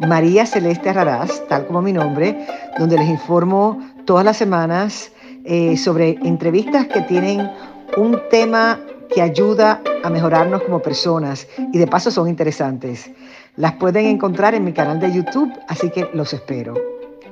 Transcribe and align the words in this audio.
María 0.00 0.46
Celeste 0.46 0.92
Raraz, 0.92 1.46
tal 1.48 1.66
como 1.66 1.82
mi 1.82 1.92
nombre, 1.92 2.46
donde 2.78 2.98
les 2.98 3.08
informo 3.08 3.78
todas 4.04 4.24
las 4.24 4.36
semanas 4.36 5.12
eh, 5.44 5.76
sobre 5.76 6.10
entrevistas 6.22 6.86
que 6.86 7.00
tienen 7.02 7.50
un 7.96 8.20
tema 8.30 8.80
que 9.14 9.22
ayuda 9.22 9.80
a 10.04 10.10
mejorarnos 10.10 10.62
como 10.62 10.80
personas 10.80 11.46
y 11.72 11.78
de 11.78 11.86
paso 11.86 12.10
son 12.10 12.28
interesantes. 12.28 13.10
Las 13.56 13.72
pueden 13.74 14.06
encontrar 14.06 14.54
en 14.54 14.64
mi 14.64 14.72
canal 14.72 15.00
de 15.00 15.12
YouTube, 15.12 15.52
así 15.68 15.90
que 15.90 16.08
los 16.12 16.32
espero. 16.32 16.74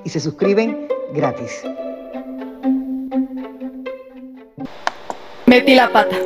Y 0.05 0.09
se 0.09 0.19
suscriben 0.21 0.89
gratis. 1.15 1.63
metí 5.47 5.75
la 5.75 5.91
pata. 5.91 6.17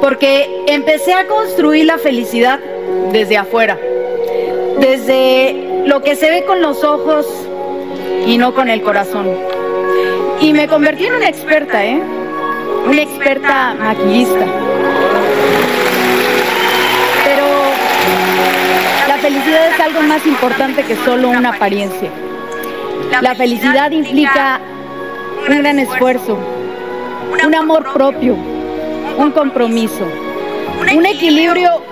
Porque 0.00 0.64
empecé 0.68 1.12
a 1.12 1.26
construir 1.26 1.86
la 1.86 1.98
felicidad 1.98 2.60
desde 3.10 3.36
afuera, 3.36 3.76
desde 4.80 5.84
lo 5.86 6.02
que 6.02 6.16
se 6.16 6.30
ve 6.30 6.44
con 6.44 6.60
los 6.60 6.84
ojos 6.84 7.26
y 8.26 8.38
no 8.38 8.54
con 8.54 8.68
el 8.68 8.82
corazón. 8.82 9.28
Y 10.40 10.52
me 10.52 10.68
convertí 10.68 11.06
en 11.06 11.14
una 11.14 11.28
experta, 11.28 11.84
¿eh? 11.84 12.00
Una 12.86 13.02
experta 13.02 13.74
maquillista. 13.74 14.46
Pero 17.24 17.46
la 19.08 19.16
felicidad 19.18 19.68
es 19.74 19.80
algo 19.80 20.02
más 20.02 20.24
importante 20.26 20.82
que 20.84 20.96
solo 20.96 21.30
una 21.30 21.50
apariencia. 21.50 22.10
La 23.20 23.34
felicidad 23.34 23.90
implica 23.90 24.60
un 25.48 25.58
gran 25.58 25.78
esfuerzo, 25.78 26.38
un 27.44 27.54
amor 27.54 27.92
propio, 27.92 28.36
un 29.16 29.30
compromiso, 29.32 30.06
un 30.94 31.06
equilibrio 31.06 31.82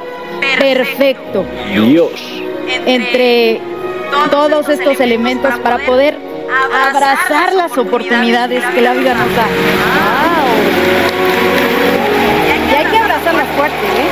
perfecto 0.59 1.45
Dios. 1.75 2.46
Entre 2.87 3.61
todos 4.31 4.69
estos 4.69 5.01
elementos 5.01 5.59
para 5.61 5.79
poder 5.79 6.19
abrazar 6.73 7.53
las 7.55 7.77
oportunidades 7.77 8.65
que 8.75 8.81
la 8.81 8.93
vida 8.95 9.15
nos 9.15 9.35
da. 9.37 9.47
Y 12.71 12.75
hay 12.75 12.85
que 12.87 12.99
abrazarlas 12.99 13.47
fuerte, 13.57 13.77
¿eh? 13.77 14.09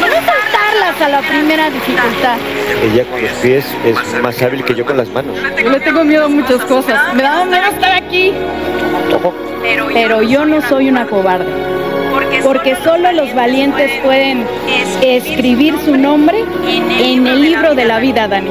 No 0.00 0.06
saltarlas 0.06 1.00
a 1.00 1.08
la 1.08 1.20
primera 1.20 1.70
dificultad. 1.70 2.36
Ella 2.82 3.04
con 3.04 3.22
los 3.22 3.30
pies 3.32 3.64
es 3.84 4.22
más 4.22 4.42
hábil 4.42 4.64
que 4.64 4.74
yo 4.74 4.84
con 4.84 4.96
las 4.96 5.08
manos. 5.08 5.36
Yo 5.62 5.70
le 5.70 5.80
tengo 5.80 6.04
miedo 6.04 6.24
a 6.26 6.28
muchas 6.28 6.62
cosas. 6.64 7.14
Me 7.14 7.22
da 7.22 7.44
miedo 7.44 7.66
estar 7.66 7.92
aquí. 7.92 8.32
Pero 9.92 10.22
yo 10.22 10.44
no 10.44 10.60
soy 10.62 10.88
una 10.88 11.06
cobarde. 11.06 11.81
Porque 12.42 12.76
solo 12.84 13.12
los 13.12 13.34
valientes 13.34 13.90
pueden 14.02 14.44
escribir 15.02 15.74
su 15.84 15.96
nombre 15.96 16.44
en 16.66 17.26
el 17.26 17.40
libro 17.40 17.74
de 17.74 17.84
la 17.84 17.98
vida, 17.98 18.28
Dani. 18.28 18.50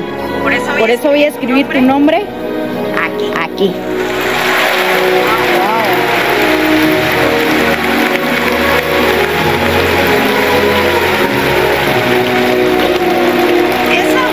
Por 0.79 0.89
eso 0.89 1.09
voy 1.09 1.23
a 1.23 1.27
escribir 1.27 1.67
tu 1.67 1.81
nombre 1.81 2.23
aquí. 2.99 3.31
Aquí. 3.39 3.71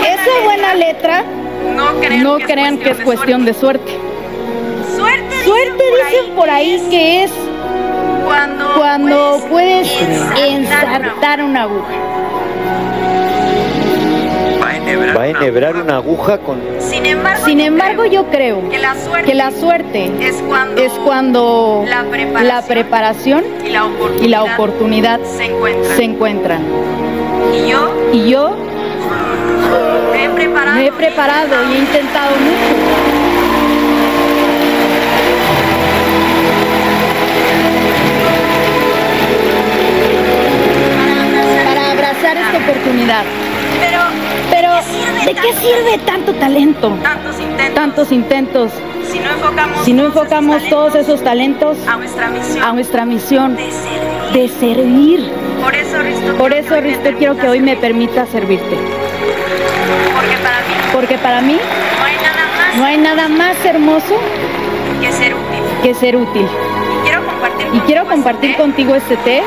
Esa 0.07 0.45
buena 0.45 0.75
letra, 0.75 1.25
no 2.23 2.39
crean 2.39 2.79
que 2.79 2.91
es 2.91 2.99
cuestión 2.99 3.45
de 3.45 3.55
suerte. 3.55 3.93
Suerte 5.45 5.85
dicen 6.11 6.35
por 6.37 6.51
ahí 6.51 6.83
que 6.91 7.25
es 7.25 7.31
cuando 9.39 9.49
puedes 9.49 9.89
ensartar 10.37 11.43
una 11.43 11.63
aguja. 11.63 11.95
Va 15.17 15.23
a 15.23 15.29
enhebrar 15.29 15.77
una 15.77 15.97
aguja 15.97 16.39
con... 16.39 16.61
Sin 16.79 17.61
embargo, 17.61 18.07
yo 18.07 18.27
creo 18.27 18.69
que 18.71 19.35
la 19.35 19.51
suerte 19.51 20.11
es 20.77 20.93
cuando 21.05 21.85
la 21.87 22.63
preparación 22.63 23.45
y 24.21 24.29
la 24.29 24.45
oportunidad 24.45 25.21
se 25.25 26.05
encuentran. 26.05 26.63
Y 28.13 28.31
yo 28.31 28.57
me 30.13 30.87
he 30.87 30.93
preparado 30.93 31.55
y 31.71 31.75
he 31.75 31.79
intentado 31.79 32.31
mucho. 32.37 33.08
Para 42.29 42.41
esta 42.43 42.59
oportunidad. 42.59 43.25
Pero, 44.51 44.71
¿de 45.25 45.35
qué 45.35 45.53
sirve 45.55 45.99
tanto 46.05 46.35
talento? 46.35 46.95
Tantos 47.75 48.13
intentos. 48.13 48.71
Si 49.85 49.93
no 49.95 50.05
enfocamos 50.07 50.63
todos 50.69 50.95
esos 50.95 51.23
talentos 51.25 51.79
a 51.87 52.73
nuestra 52.73 53.07
misión 53.07 53.57
de 53.57 54.49
servir. 54.49 55.33
Por 56.39 56.53
eso, 56.53 56.81
Risto, 56.81 57.11
quiero 57.17 57.37
que 57.37 57.49
hoy 57.49 57.61
me 57.61 57.77
permita 57.77 58.27
servirte. 58.27 58.77
Porque 60.93 61.17
para 61.17 61.41
mí 61.41 61.59
no 62.77 62.85
hay 62.85 62.99
nada 62.99 63.29
más 63.29 63.57
hermoso 63.65 64.19
que 65.83 65.95
ser 65.95 66.17
útil. 66.17 66.47
Y 67.73 67.81
quiero 67.81 68.07
compartir 68.07 68.57
contigo 68.57 68.95
este 68.95 69.17
té. 69.19 69.43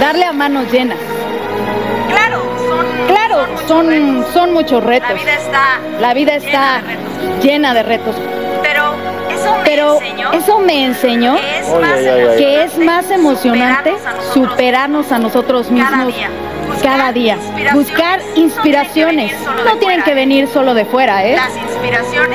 Darle 0.00 0.24
a 0.24 0.32
manos 0.32 0.70
llenas. 0.72 0.98
Claro, 3.06 3.46
son, 3.68 4.24
son 4.32 4.52
muchos 4.52 4.82
retos. 4.82 5.20
La 6.00 6.14
vida 6.14 6.36
está 6.36 6.82
llena 7.42 7.74
de 7.74 7.82
retos. 7.82 8.16
Pero 9.64 9.98
eso 10.32 10.58
me 10.58 10.84
enseñó 10.84 11.36
que 12.36 12.64
es 12.64 12.78
más 12.78 13.10
emocionante 13.10 13.94
superarnos 14.34 15.12
a 15.12 15.18
nosotros 15.18 15.70
mismos 15.70 16.14
cada 16.82 17.12
día. 17.12 17.36
Buscar 17.72 18.20
inspiraciones. 18.36 19.32
No 19.64 19.76
tienen 19.76 20.02
que 20.02 20.14
venir 20.14 20.48
solo 20.48 20.74
de 20.74 20.84
fuera, 20.84 21.24
¿eh? 21.24 21.36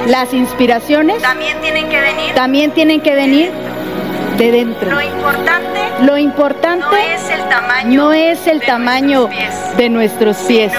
Las 0.08 0.34
inspiraciones 0.34 1.22
también 2.36 2.72
tienen 2.72 3.02
que 3.02 3.16
venir 3.16 3.52
de 4.38 4.52
dentro. 4.52 4.90
Lo 6.02 6.18
importante 6.18 6.54
no 7.85 8.13
es 8.13 8.47
el 8.47 8.61
tamaño 8.61 9.29
de 9.78 9.90
nuestros 9.90 10.37
pies, 10.47 10.72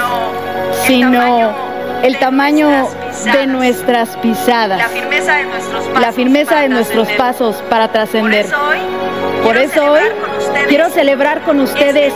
sino 0.86 1.54
el 2.02 2.18
tamaño 2.18 2.88
de 3.32 3.46
nuestras 3.46 4.16
pisadas, 4.18 4.82
la 6.00 6.12
firmeza 6.12 6.60
de 6.60 6.68
nuestros 6.68 7.08
pasos 7.12 7.56
para 7.68 7.88
trascender. 7.88 8.46
Por 9.42 9.56
eso 9.56 9.92
hoy 9.92 10.00
quiero 10.68 10.90
celebrar 10.90 11.42
con 11.42 11.60
ustedes 11.60 12.12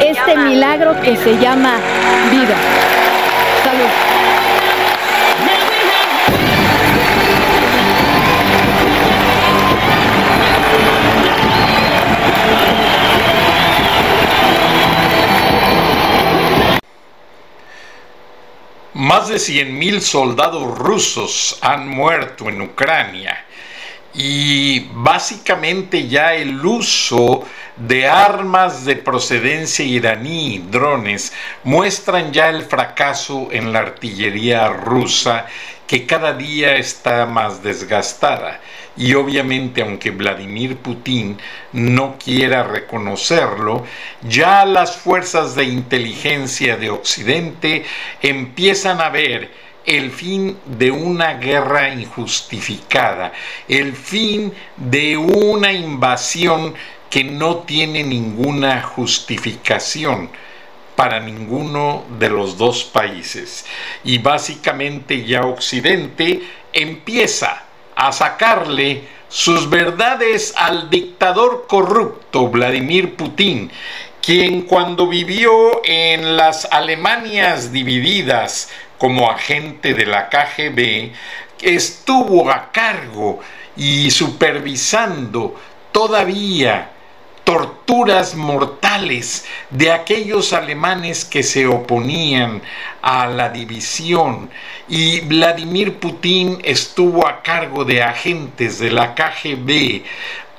este 0.00 0.36
milagro 0.36 1.00
que 1.00 1.16
se 1.16 1.38
llama 1.38 1.76
vida. 2.30 2.54
Salud. 3.64 4.13
Más 19.14 19.28
de 19.28 19.36
100.000 19.36 20.00
soldados 20.00 20.76
rusos 20.76 21.56
han 21.60 21.88
muerto 21.88 22.48
en 22.48 22.60
Ucrania 22.60 23.44
y 24.12 24.88
básicamente 24.92 26.08
ya 26.08 26.34
el 26.34 26.66
uso 26.66 27.44
de 27.76 28.08
armas 28.08 28.84
de 28.84 28.96
procedencia 28.96 29.84
iraní, 29.84 30.66
drones, 30.68 31.32
muestran 31.62 32.32
ya 32.32 32.48
el 32.48 32.64
fracaso 32.64 33.50
en 33.52 33.72
la 33.72 33.78
artillería 33.78 34.68
rusa 34.70 35.46
que 35.86 36.06
cada 36.06 36.32
día 36.32 36.74
está 36.74 37.24
más 37.24 37.62
desgastada. 37.62 38.60
Y 38.96 39.14
obviamente, 39.14 39.82
aunque 39.82 40.10
Vladimir 40.10 40.76
Putin 40.76 41.36
no 41.72 42.16
quiera 42.22 42.62
reconocerlo, 42.62 43.84
ya 44.22 44.64
las 44.64 44.96
fuerzas 44.96 45.54
de 45.56 45.64
inteligencia 45.64 46.76
de 46.76 46.90
Occidente 46.90 47.84
empiezan 48.22 49.00
a 49.00 49.08
ver 49.08 49.50
el 49.84 50.10
fin 50.10 50.56
de 50.64 50.90
una 50.90 51.34
guerra 51.34 51.92
injustificada, 51.92 53.32
el 53.68 53.94
fin 53.94 54.52
de 54.76 55.16
una 55.16 55.72
invasión 55.72 56.74
que 57.10 57.24
no 57.24 57.58
tiene 57.58 58.02
ninguna 58.02 58.82
justificación 58.82 60.30
para 60.96 61.20
ninguno 61.20 62.04
de 62.18 62.28
los 62.30 62.56
dos 62.56 62.84
países. 62.84 63.66
Y 64.04 64.18
básicamente 64.18 65.24
ya 65.24 65.42
Occidente 65.42 66.42
empieza 66.72 67.63
a 67.96 68.12
sacarle 68.12 69.04
sus 69.28 69.68
verdades 69.68 70.54
al 70.56 70.90
dictador 70.90 71.66
corrupto 71.68 72.48
Vladimir 72.48 73.16
Putin, 73.16 73.70
quien 74.22 74.62
cuando 74.62 75.06
vivió 75.06 75.82
en 75.84 76.36
las 76.36 76.66
Alemanias 76.70 77.72
divididas 77.72 78.70
como 78.96 79.30
agente 79.30 79.92
de 79.92 80.06
la 80.06 80.28
KGB, 80.28 81.12
estuvo 81.60 82.50
a 82.50 82.70
cargo 82.72 83.40
y 83.76 84.10
supervisando 84.10 85.60
todavía 85.92 86.93
torturas 87.44 88.34
mortales 88.34 89.44
de 89.70 89.92
aquellos 89.92 90.52
alemanes 90.52 91.24
que 91.24 91.42
se 91.42 91.66
oponían 91.66 92.62
a 93.02 93.26
la 93.26 93.50
división. 93.50 94.50
Y 94.88 95.20
Vladimir 95.20 95.98
Putin 95.98 96.58
estuvo 96.64 97.26
a 97.26 97.42
cargo 97.42 97.84
de 97.84 98.02
agentes 98.02 98.78
de 98.78 98.90
la 98.90 99.14
KGB, 99.14 100.02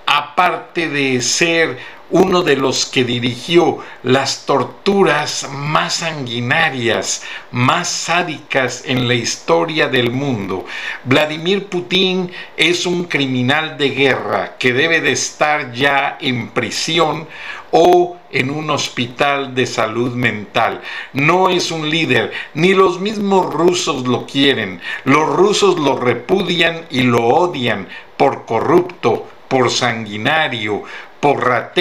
aparte 0.06 0.88
de 0.90 1.22
ser 1.22 1.78
uno 2.12 2.44
de 2.44 2.56
los 2.56 2.86
que 2.86 3.04
dirigió 3.04 3.80
las 4.04 4.46
torturas 4.46 5.50
más 5.52 5.96
sanguinarias, 5.96 7.24
más 7.52 7.88
sádicas 7.88 8.84
en 8.86 9.08
la 9.08 9.16
historia 9.16 9.88
del 9.88 10.12
mundo. 10.12 10.66
Vladimir 11.04 11.66
Putin 11.66 12.32
es 12.56 12.86
un 12.86 13.06
criminal 13.06 13.78
de 13.78 13.90
guerra 13.90 14.56
que 14.60 14.74
debe 14.74 15.02
de 15.02 15.14
estar 15.14 15.74
ya 15.74 16.18
en 16.22 16.50
prisión 16.50 17.28
o 17.72 18.18
en 18.32 18.52
un 18.52 18.70
hospital 18.70 19.56
de 19.56 19.66
salud 19.66 20.14
mental. 20.14 20.82
No 21.14 21.50
es 21.50 21.72
un 21.72 21.90
líder, 21.90 22.32
ni 22.54 22.74
los 22.74 23.00
mismos 23.00 23.54
rusos 23.54 24.08
lo 24.08 24.26
quieren. 24.26 24.80
Los 25.04 25.28
rusos 25.36 25.80
lo 25.80 25.98
repudian 25.98 26.86
y 26.90 27.02
lo 27.02 27.26
odian 27.26 27.88
por 28.16 28.46
corrupto, 28.46 29.28
por 29.48 29.70
sanguinario, 29.70 30.84
por 31.26 31.74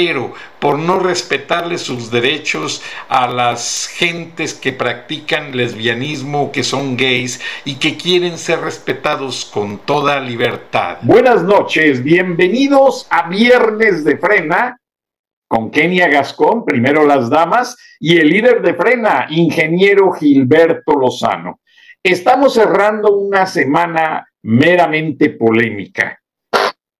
por 0.58 0.78
no 0.78 0.98
respetarle 1.00 1.76
sus 1.76 2.10
derechos 2.10 2.82
a 3.10 3.28
las 3.28 3.88
gentes 3.88 4.54
que 4.54 4.72
practican 4.72 5.54
lesbianismo, 5.54 6.50
que 6.50 6.62
son 6.62 6.96
gays 6.96 7.42
y 7.66 7.74
que 7.74 7.98
quieren 7.98 8.38
ser 8.38 8.60
respetados 8.60 9.44
con 9.44 9.80
toda 9.80 10.18
libertad. 10.18 10.96
Buenas 11.02 11.42
noches, 11.42 12.02
bienvenidos 12.02 13.06
a 13.10 13.28
Viernes 13.28 14.02
de 14.02 14.16
Frena 14.16 14.78
con 15.46 15.70
Kenia 15.70 16.08
Gascón, 16.08 16.64
primero 16.64 17.04
las 17.04 17.28
damas, 17.28 17.76
y 18.00 18.16
el 18.16 18.30
líder 18.30 18.62
de 18.62 18.72
Frena, 18.72 19.26
ingeniero 19.28 20.10
Gilberto 20.12 20.94
Lozano. 20.94 21.60
Estamos 22.02 22.54
cerrando 22.54 23.14
una 23.14 23.44
semana 23.44 24.26
meramente 24.40 25.28
polémica 25.28 26.18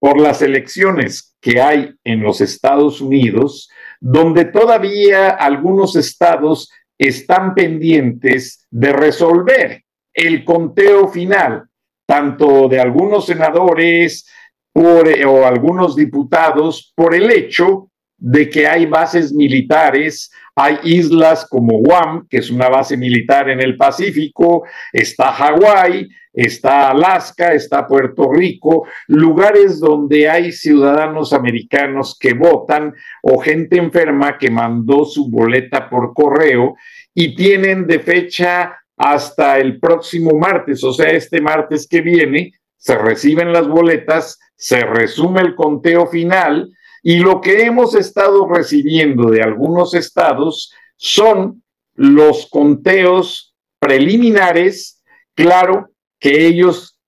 por 0.05 0.21
las 0.21 0.43
elecciones 0.43 1.35
que 1.41 1.59
hay 1.59 1.95
en 2.03 2.21
los 2.21 2.39
Estados 2.39 3.01
Unidos, 3.01 3.71
donde 3.99 4.45
todavía 4.45 5.29
algunos 5.29 5.95
estados 5.95 6.71
están 6.95 7.55
pendientes 7.55 8.67
de 8.69 8.93
resolver 8.93 9.83
el 10.13 10.45
conteo 10.45 11.07
final, 11.07 11.63
tanto 12.07 12.67
de 12.67 12.79
algunos 12.79 13.25
senadores 13.25 14.29
o 14.75 15.43
algunos 15.43 15.95
diputados, 15.95 16.93
por 16.95 17.15
el 17.15 17.31
hecho 17.31 17.89
de 18.27 18.49
que 18.49 18.65
hay 18.65 18.87
bases 18.87 19.31
militares, 19.31 20.31
hay 20.55 20.79
islas 20.83 21.45
como 21.47 21.77
Guam, 21.77 22.27
que 22.27 22.37
es 22.37 22.49
una 22.49 22.69
base 22.69 22.97
militar 22.97 23.51
en 23.51 23.61
el 23.61 23.77
Pacífico, 23.77 24.63
está 24.91 25.31
Hawái, 25.31 26.09
está 26.33 26.89
Alaska, 26.89 27.53
está 27.53 27.87
Puerto 27.87 28.33
Rico, 28.33 28.87
lugares 29.05 29.79
donde 29.79 30.27
hay 30.27 30.51
ciudadanos 30.51 31.33
americanos 31.33 32.17
que 32.19 32.33
votan 32.33 32.95
o 33.21 33.37
gente 33.37 33.77
enferma 33.77 34.39
que 34.39 34.49
mandó 34.49 35.05
su 35.05 35.29
boleta 35.29 35.87
por 35.87 36.15
correo 36.15 36.77
y 37.13 37.35
tienen 37.35 37.85
de 37.85 37.99
fecha 37.99 38.75
hasta 38.97 39.59
el 39.59 39.79
próximo 39.79 40.31
martes, 40.35 40.83
o 40.83 40.93
sea, 40.93 41.11
este 41.11 41.41
martes 41.41 41.87
que 41.87 42.01
viene, 42.01 42.53
se 42.75 42.97
reciben 42.97 43.53
las 43.53 43.67
boletas, 43.67 44.39
se 44.55 44.79
resume 44.79 45.41
el 45.41 45.53
conteo 45.53 46.07
final 46.07 46.71
y 47.07 47.19
lo 47.19 47.39
que 47.39 47.61
hemos 47.61 47.93
estado 47.93 48.47
recibiendo 48.47 49.29
de 49.29 49.43
algunos 49.43 49.93
estados 49.93 50.73
son 50.95 51.61
los 51.93 52.47
conteos 52.47 53.55
preliminares, 53.77 55.03
claro, 55.35 55.91
que 56.19 56.47
ellos 56.47 56.99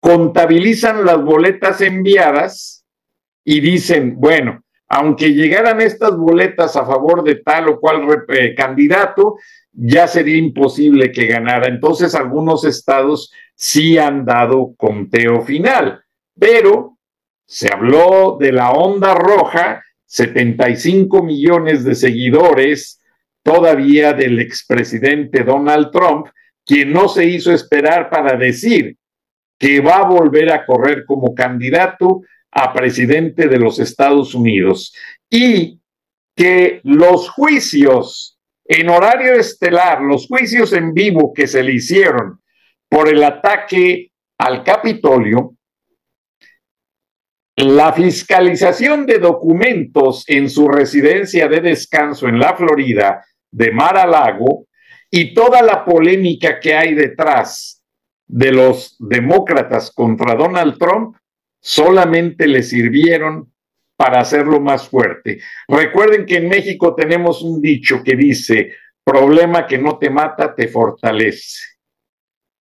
contabilizan 0.00 1.04
las 1.04 1.22
boletas 1.22 1.80
enviadas 1.80 2.84
y 3.44 3.60
dicen, 3.60 4.16
bueno, 4.18 4.64
aunque 4.88 5.32
llegaran 5.32 5.80
estas 5.80 6.16
boletas 6.16 6.74
a 6.74 6.84
favor 6.84 7.22
de 7.22 7.36
tal 7.36 7.68
o 7.68 7.78
cual 7.78 8.24
eh, 8.30 8.52
candidato, 8.56 9.36
ya 9.70 10.08
sería 10.08 10.38
imposible 10.38 11.12
que 11.12 11.26
ganara. 11.26 11.68
Entonces 11.68 12.16
algunos 12.16 12.64
estados 12.64 13.32
sí 13.54 13.96
han 13.96 14.24
dado 14.24 14.74
conteo 14.76 15.42
final, 15.42 16.02
pero 16.36 16.96
se 17.50 17.66
habló 17.66 18.36
de 18.38 18.52
la 18.52 18.70
onda 18.70 19.12
roja, 19.12 19.82
75 20.06 21.24
millones 21.24 21.82
de 21.82 21.96
seguidores 21.96 23.02
todavía 23.42 24.12
del 24.12 24.38
expresidente 24.38 25.42
Donald 25.42 25.90
Trump, 25.90 26.28
quien 26.64 26.92
no 26.92 27.08
se 27.08 27.24
hizo 27.24 27.52
esperar 27.52 28.08
para 28.08 28.36
decir 28.36 28.96
que 29.58 29.80
va 29.80 29.96
a 29.96 30.08
volver 30.08 30.52
a 30.52 30.64
correr 30.64 31.04
como 31.04 31.34
candidato 31.34 32.22
a 32.52 32.72
presidente 32.72 33.48
de 33.48 33.58
los 33.58 33.80
Estados 33.80 34.32
Unidos 34.32 34.94
y 35.28 35.80
que 36.36 36.80
los 36.84 37.30
juicios 37.30 38.38
en 38.64 38.88
horario 38.90 39.34
estelar, 39.34 40.02
los 40.02 40.28
juicios 40.28 40.72
en 40.72 40.94
vivo 40.94 41.32
que 41.34 41.48
se 41.48 41.64
le 41.64 41.72
hicieron 41.72 42.40
por 42.88 43.08
el 43.08 43.24
ataque 43.24 44.12
al 44.38 44.62
Capitolio, 44.62 45.56
la 47.64 47.92
fiscalización 47.92 49.06
de 49.06 49.18
documentos 49.18 50.24
en 50.28 50.48
su 50.48 50.68
residencia 50.68 51.48
de 51.48 51.60
descanso 51.60 52.28
en 52.28 52.38
la 52.38 52.54
Florida 52.54 53.24
de 53.50 53.70
Mar 53.70 53.96
a 53.98 54.06
Lago 54.06 54.66
y 55.10 55.34
toda 55.34 55.62
la 55.62 55.84
polémica 55.84 56.60
que 56.60 56.74
hay 56.74 56.94
detrás 56.94 57.82
de 58.26 58.52
los 58.52 58.96
demócratas 58.98 59.90
contra 59.90 60.34
Donald 60.34 60.78
Trump 60.78 61.16
solamente 61.60 62.46
le 62.46 62.62
sirvieron 62.62 63.52
para 63.96 64.20
hacerlo 64.20 64.60
más 64.60 64.88
fuerte. 64.88 65.40
Recuerden 65.68 66.24
que 66.24 66.36
en 66.36 66.48
México 66.48 66.94
tenemos 66.94 67.42
un 67.42 67.60
dicho 67.60 68.02
que 68.02 68.16
dice, 68.16 68.72
problema 69.04 69.66
que 69.66 69.76
no 69.76 69.98
te 69.98 70.08
mata, 70.08 70.54
te 70.54 70.68
fortalece. 70.68 71.66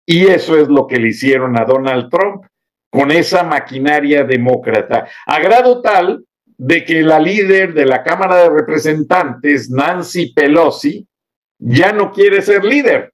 Y 0.04 0.26
eso 0.26 0.58
es 0.58 0.68
lo 0.68 0.86
que 0.86 0.96
le 0.96 1.08
hicieron 1.08 1.56
a 1.56 1.64
Donald 1.64 2.10
Trump 2.10 2.44
con 2.90 3.10
esa 3.10 3.42
maquinaria 3.42 4.24
demócrata, 4.24 5.06
a 5.26 5.38
grado 5.40 5.82
tal 5.82 6.24
de 6.56 6.84
que 6.84 7.02
la 7.02 7.20
líder 7.20 7.74
de 7.74 7.86
la 7.86 8.02
Cámara 8.02 8.36
de 8.36 8.50
Representantes, 8.50 9.70
Nancy 9.70 10.32
Pelosi, 10.32 11.06
ya 11.58 11.92
no 11.92 12.12
quiere 12.12 12.42
ser 12.42 12.64
líder. 12.64 13.12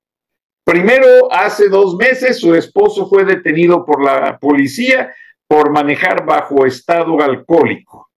Primero, 0.65 1.31
hace 1.31 1.69
dos 1.69 1.97
meses, 1.97 2.41
su 2.41 2.55
esposo 2.55 3.07
fue 3.09 3.25
detenido 3.25 3.85
por 3.85 4.03
la 4.03 4.39
policía 4.39 5.15
por 5.47 5.71
manejar 5.71 6.25
bajo 6.25 6.65
estado 6.65 7.21
alcohólico. 7.21 8.11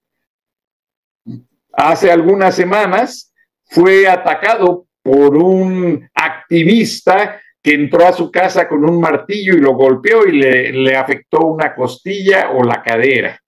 Hace 1.73 2.11
algunas 2.11 2.55
semanas 2.55 3.35
fue 3.65 4.07
atacado 4.07 4.87
por 5.03 5.37
un 5.37 6.09
activista 6.15 7.41
que 7.67 7.75
entró 7.75 8.07
a 8.07 8.13
su 8.13 8.31
casa 8.31 8.69
con 8.69 8.89
un 8.89 9.01
martillo 9.01 9.53
y 9.55 9.61
lo 9.61 9.75
golpeó 9.75 10.25
y 10.25 10.39
le, 10.39 10.95
afectó 10.95 11.49
una 11.49 11.75
costilla 11.75 12.53
o 12.53 12.63
la 12.63 12.81
cadera. 12.81 13.43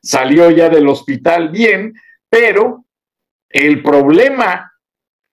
Salió 0.00 0.48
ya 0.52 0.68
del 0.68 0.86
hospital 0.86 1.48
bien, 1.48 1.92
pero 2.30 2.84
el 3.50 3.82
problema 3.82 4.72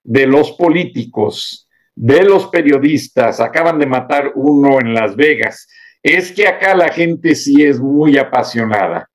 de 0.03 0.25
los 0.25 0.53
políticos, 0.53 1.69
de 1.93 2.23
los 2.23 2.47
periodistas, 2.47 3.39
acaban 3.39 3.77
de 3.77 3.85
matar 3.85 4.31
uno 4.33 4.79
en 4.79 4.95
Las 4.95 5.15
Vegas, 5.15 5.67
es 6.01 6.31
que 6.31 6.47
acá 6.47 6.73
la 6.73 6.89
gente 6.89 7.35
sí 7.35 7.63
es 7.63 7.79
muy 7.79 8.17
apasionada. 8.17 9.07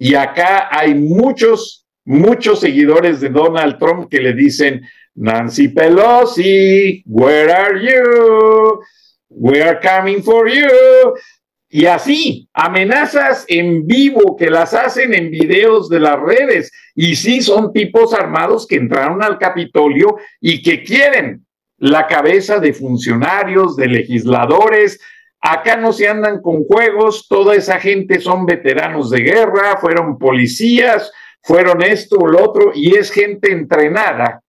Y 0.00 0.16
acá 0.16 0.66
hay 0.76 0.96
muchos, 0.96 1.86
muchos 2.04 2.58
seguidores 2.58 3.20
de 3.20 3.28
Donald 3.28 3.78
Trump 3.78 4.10
que 4.10 4.18
le 4.18 4.32
dicen, 4.32 4.82
Nancy 5.20 5.68
Pelosi, 5.74 7.02
where 7.06 7.50
are 7.50 7.76
you? 7.76 8.80
We 9.28 9.60
are 9.60 9.80
coming 9.80 10.22
for 10.22 10.48
you. 10.48 11.14
Y 11.68 11.86
así, 11.86 12.48
amenazas 12.54 13.44
en 13.48 13.84
vivo 13.86 14.36
que 14.36 14.48
las 14.48 14.72
hacen 14.74 15.12
en 15.12 15.30
videos 15.30 15.88
de 15.88 15.98
las 15.98 16.20
redes. 16.20 16.70
Y 16.94 17.16
sí, 17.16 17.42
son 17.42 17.72
tipos 17.72 18.14
armados 18.14 18.66
que 18.66 18.76
entraron 18.76 19.22
al 19.22 19.38
Capitolio 19.38 20.16
y 20.40 20.62
que 20.62 20.84
quieren 20.84 21.44
la 21.78 22.06
cabeza 22.06 22.60
de 22.60 22.72
funcionarios, 22.72 23.76
de 23.76 23.88
legisladores. 23.88 25.00
Acá 25.40 25.76
no 25.76 25.92
se 25.92 26.08
andan 26.08 26.40
con 26.40 26.64
juegos, 26.64 27.26
toda 27.28 27.56
esa 27.56 27.80
gente 27.80 28.20
son 28.20 28.46
veteranos 28.46 29.10
de 29.10 29.20
guerra, 29.20 29.78
fueron 29.80 30.16
policías, 30.16 31.10
fueron 31.42 31.82
esto 31.82 32.18
o 32.18 32.26
lo 32.28 32.44
otro, 32.44 32.72
y 32.74 32.96
es 32.96 33.10
gente 33.10 33.52
entrenada 33.52 34.42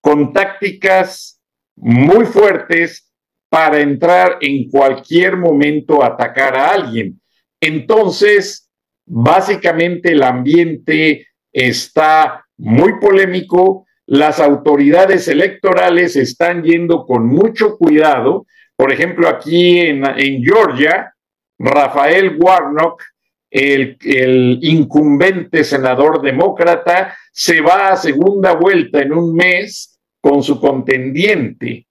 con 0.00 0.32
tácticas 0.32 1.40
muy 1.76 2.26
fuertes 2.26 3.12
para 3.48 3.80
entrar 3.80 4.38
en 4.40 4.68
cualquier 4.68 5.36
momento 5.36 6.02
a 6.02 6.08
atacar 6.08 6.56
a 6.56 6.70
alguien. 6.70 7.20
Entonces, 7.60 8.68
básicamente 9.06 10.12
el 10.12 10.22
ambiente 10.22 11.26
está 11.52 12.44
muy 12.56 13.00
polémico, 13.00 13.86
las 14.06 14.40
autoridades 14.40 15.28
electorales 15.28 16.16
están 16.16 16.62
yendo 16.62 17.04
con 17.04 17.26
mucho 17.26 17.76
cuidado. 17.76 18.46
Por 18.76 18.92
ejemplo, 18.92 19.28
aquí 19.28 19.80
en, 19.80 20.02
Georgia, 20.42 21.12
Rafael 21.58 22.36
Warnock, 22.38 23.02
el, 23.50 23.96
el, 24.02 24.58
incumbente 24.62 25.64
senador 25.64 26.20
demócrata, 26.20 27.16
se 27.38 27.60
va 27.60 27.90
a 27.90 27.96
segunda 27.96 28.52
vuelta 28.54 29.00
en 29.00 29.12
un 29.12 29.32
mes 29.32 29.96
con 30.20 30.42
su 30.42 30.60
contendiente 30.60 31.86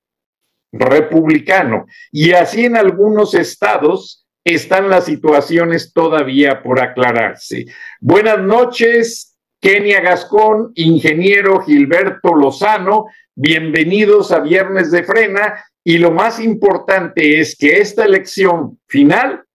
republicano. 0.73 1.85
Y 2.11 2.33
así 2.33 2.65
en 2.65 2.75
algunos 2.75 3.33
estados 3.33 4.27
están 4.43 4.89
las 4.89 5.05
situaciones 5.05 5.93
todavía 5.93 6.61
por 6.61 6.81
aclararse. 6.81 7.65
Buenas 8.01 8.39
noches, 8.39 9.37
Kenia 9.61 10.01
Gascón, 10.01 10.73
ingeniero 10.75 11.61
Gilberto 11.61 12.35
Lozano, 12.35 13.05
bienvenidos 13.33 14.33
a 14.33 14.41
Viernes 14.41 14.91
de 14.91 15.05
Frena. 15.05 15.63
Y 15.81 15.97
lo 15.97 16.11
más 16.11 16.41
importante 16.41 17.39
es 17.39 17.55
que 17.55 17.77
esta 17.77 18.03
elección 18.03 18.81
final 18.85 19.45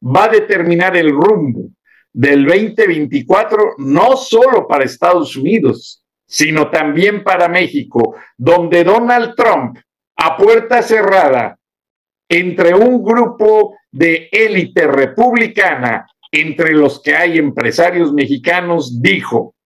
va 0.00 0.26
a 0.26 0.28
determinar 0.28 0.96
el 0.96 1.10
rumbo 1.10 1.70
del 2.12 2.44
2024, 2.44 3.74
no 3.78 4.16
solo 4.16 4.66
para 4.66 4.84
Estados 4.84 5.36
Unidos, 5.36 6.04
sino 6.26 6.70
también 6.70 7.24
para 7.24 7.48
México, 7.48 8.16
donde 8.36 8.84
Donald 8.84 9.34
Trump 9.34 9.78
a 10.16 10.36
puerta 10.36 10.82
cerrada 10.82 11.58
entre 12.28 12.74
un 12.74 13.02
grupo 13.02 13.76
de 13.90 14.28
élite 14.30 14.86
republicana, 14.86 16.06
entre 16.30 16.72
los 16.72 17.02
que 17.02 17.14
hay 17.14 17.38
empresarios 17.38 18.12
mexicanos, 18.12 19.02
dijo, 19.02 19.56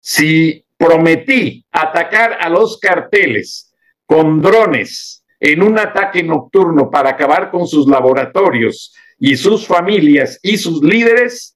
si 0.00 0.64
prometí 0.76 1.64
atacar 1.70 2.38
a 2.40 2.48
los 2.48 2.78
carteles 2.78 3.72
con 4.04 4.40
drones 4.40 5.24
en 5.38 5.62
un 5.62 5.78
ataque 5.78 6.22
nocturno 6.22 6.90
para 6.90 7.10
acabar 7.10 7.50
con 7.50 7.66
sus 7.66 7.88
laboratorios 7.88 8.94
y 9.18 9.36
sus 9.36 9.66
familias 9.66 10.38
y 10.42 10.56
sus 10.56 10.82
líderes, 10.82 11.55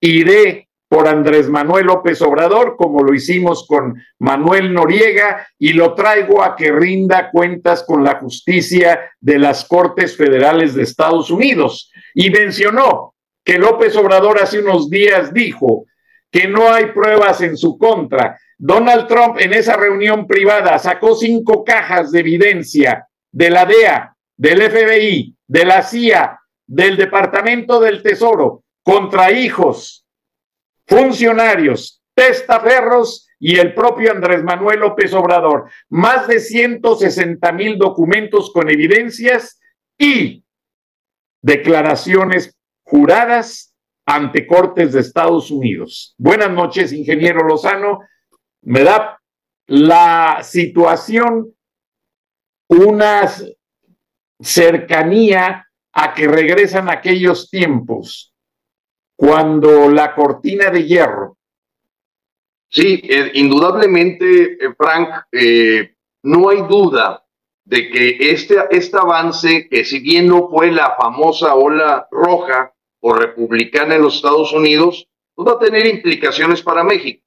iré 0.00 0.68
por 0.88 1.06
Andrés 1.06 1.48
Manuel 1.48 1.86
López 1.86 2.20
Obrador, 2.20 2.74
como 2.76 3.04
lo 3.04 3.14
hicimos 3.14 3.64
con 3.66 3.94
Manuel 4.18 4.74
Noriega, 4.74 5.46
y 5.56 5.72
lo 5.72 5.94
traigo 5.94 6.42
a 6.42 6.56
que 6.56 6.72
rinda 6.72 7.30
cuentas 7.30 7.84
con 7.84 8.02
la 8.02 8.16
justicia 8.16 9.12
de 9.20 9.38
las 9.38 9.64
Cortes 9.64 10.16
Federales 10.16 10.74
de 10.74 10.82
Estados 10.82 11.30
Unidos. 11.30 11.92
Y 12.12 12.30
mencionó 12.30 13.14
que 13.44 13.56
López 13.56 13.94
Obrador 13.96 14.42
hace 14.42 14.58
unos 14.58 14.90
días 14.90 15.32
dijo 15.32 15.86
que 16.30 16.48
no 16.48 16.72
hay 16.72 16.86
pruebas 16.86 17.40
en 17.40 17.56
su 17.56 17.78
contra. 17.78 18.36
Donald 18.58 19.06
Trump 19.06 19.36
en 19.38 19.54
esa 19.54 19.76
reunión 19.76 20.26
privada 20.26 20.76
sacó 20.80 21.14
cinco 21.14 21.64
cajas 21.64 22.10
de 22.10 22.20
evidencia 22.20 23.06
de 23.30 23.50
la 23.50 23.64
DEA, 23.64 24.14
del 24.36 24.60
FBI, 24.60 25.36
de 25.46 25.64
la 25.64 25.82
CIA, 25.82 26.40
del 26.66 26.96
Departamento 26.96 27.80
del 27.80 28.02
Tesoro, 28.02 28.64
contra 28.90 29.30
hijos, 29.30 30.04
funcionarios, 30.84 32.02
testaferros 32.12 33.28
y 33.38 33.56
el 33.56 33.72
propio 33.72 34.10
Andrés 34.10 34.42
Manuel 34.42 34.80
López 34.80 35.14
Obrador. 35.14 35.70
Más 35.90 36.26
de 36.26 36.40
160 36.40 37.52
mil 37.52 37.78
documentos 37.78 38.52
con 38.52 38.68
evidencias 38.68 39.60
y 39.96 40.44
declaraciones 41.40 42.58
juradas 42.82 43.76
ante 44.06 44.44
cortes 44.44 44.92
de 44.92 45.02
Estados 45.02 45.52
Unidos. 45.52 46.16
Buenas 46.18 46.50
noches, 46.50 46.92
ingeniero 46.92 47.46
Lozano. 47.46 48.00
Me 48.62 48.82
da 48.82 49.20
la 49.68 50.40
situación 50.42 51.54
una 52.68 53.30
cercanía 54.40 55.64
a 55.92 56.12
que 56.12 56.26
regresan 56.26 56.90
aquellos 56.90 57.48
tiempos 57.50 58.29
cuando 59.20 59.90
la 59.90 60.14
cortina 60.14 60.70
de 60.70 60.86
hierro. 60.86 61.36
Sí, 62.70 63.02
eh, 63.04 63.32
indudablemente, 63.34 64.64
eh, 64.64 64.74
Frank, 64.74 65.10
eh, 65.30 65.94
no 66.22 66.48
hay 66.48 66.62
duda 66.62 67.22
de 67.62 67.90
que 67.90 68.16
este, 68.18 68.56
este 68.70 68.96
avance, 68.96 69.68
que 69.68 69.84
si 69.84 70.00
bien 70.00 70.26
no 70.26 70.48
fue 70.48 70.72
la 70.72 70.96
famosa 70.96 71.54
ola 71.54 72.08
roja 72.10 72.72
o 73.00 73.12
republicana 73.12 73.96
en 73.96 74.02
los 74.02 74.16
Estados 74.16 74.54
Unidos, 74.54 75.06
pues 75.34 75.46
va 75.46 75.56
a 75.56 75.58
tener 75.58 75.84
implicaciones 75.84 76.62
para 76.62 76.82
México, 76.82 77.22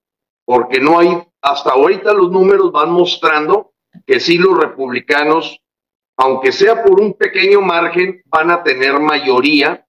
porque 0.45 0.79
no 0.79 0.97
hay, 0.97 1.15
hasta 1.43 1.73
ahorita 1.73 2.11
los 2.13 2.31
números 2.31 2.71
van 2.71 2.91
mostrando 2.91 3.73
que 4.07 4.19
sí 4.19 4.39
los 4.39 4.57
republicanos, 4.57 5.61
aunque 6.17 6.53
sea 6.53 6.83
por 6.83 6.99
un 6.99 7.13
pequeño 7.13 7.61
margen, 7.61 8.23
van 8.25 8.49
a 8.49 8.63
tener 8.63 8.99
mayoría 8.99 9.85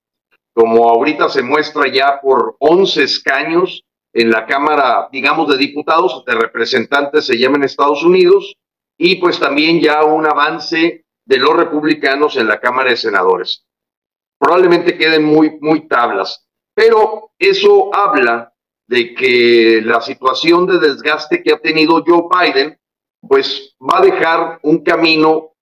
como 0.54 0.88
ahorita 0.88 1.28
se 1.28 1.42
muestra 1.42 1.88
ya 1.92 2.20
por 2.20 2.56
11 2.60 3.02
escaños 3.02 3.84
en 4.12 4.30
la 4.30 4.46
Cámara, 4.46 5.08
digamos, 5.10 5.48
de 5.48 5.58
Diputados, 5.58 6.24
de 6.24 6.34
representantes 6.34 7.26
se 7.26 7.36
llama 7.36 7.56
en 7.56 7.64
Estados 7.64 8.04
Unidos, 8.04 8.56
y 8.96 9.16
pues 9.16 9.40
también 9.40 9.80
ya 9.80 10.04
un 10.04 10.24
avance 10.24 11.04
de 11.26 11.36
los 11.38 11.56
republicanos 11.56 12.36
en 12.36 12.46
la 12.46 12.60
Cámara 12.60 12.90
de 12.90 12.96
Senadores. 12.96 13.66
Probablemente 14.38 14.96
queden 14.96 15.24
muy, 15.24 15.58
muy 15.60 15.88
tablas, 15.88 16.46
pero 16.74 17.32
eso 17.38 17.92
habla 17.92 18.52
de 18.86 19.14
que 19.14 19.80
la 19.84 20.00
situación 20.00 20.66
de 20.66 20.78
desgaste 20.78 21.42
que 21.42 21.52
ha 21.52 21.58
tenido 21.58 22.04
Joe 22.06 22.24
Biden, 22.30 22.78
pues 23.26 23.74
va 23.80 23.98
a 23.98 24.02
dejar 24.02 24.60
un 24.62 24.84
camino 24.84 25.53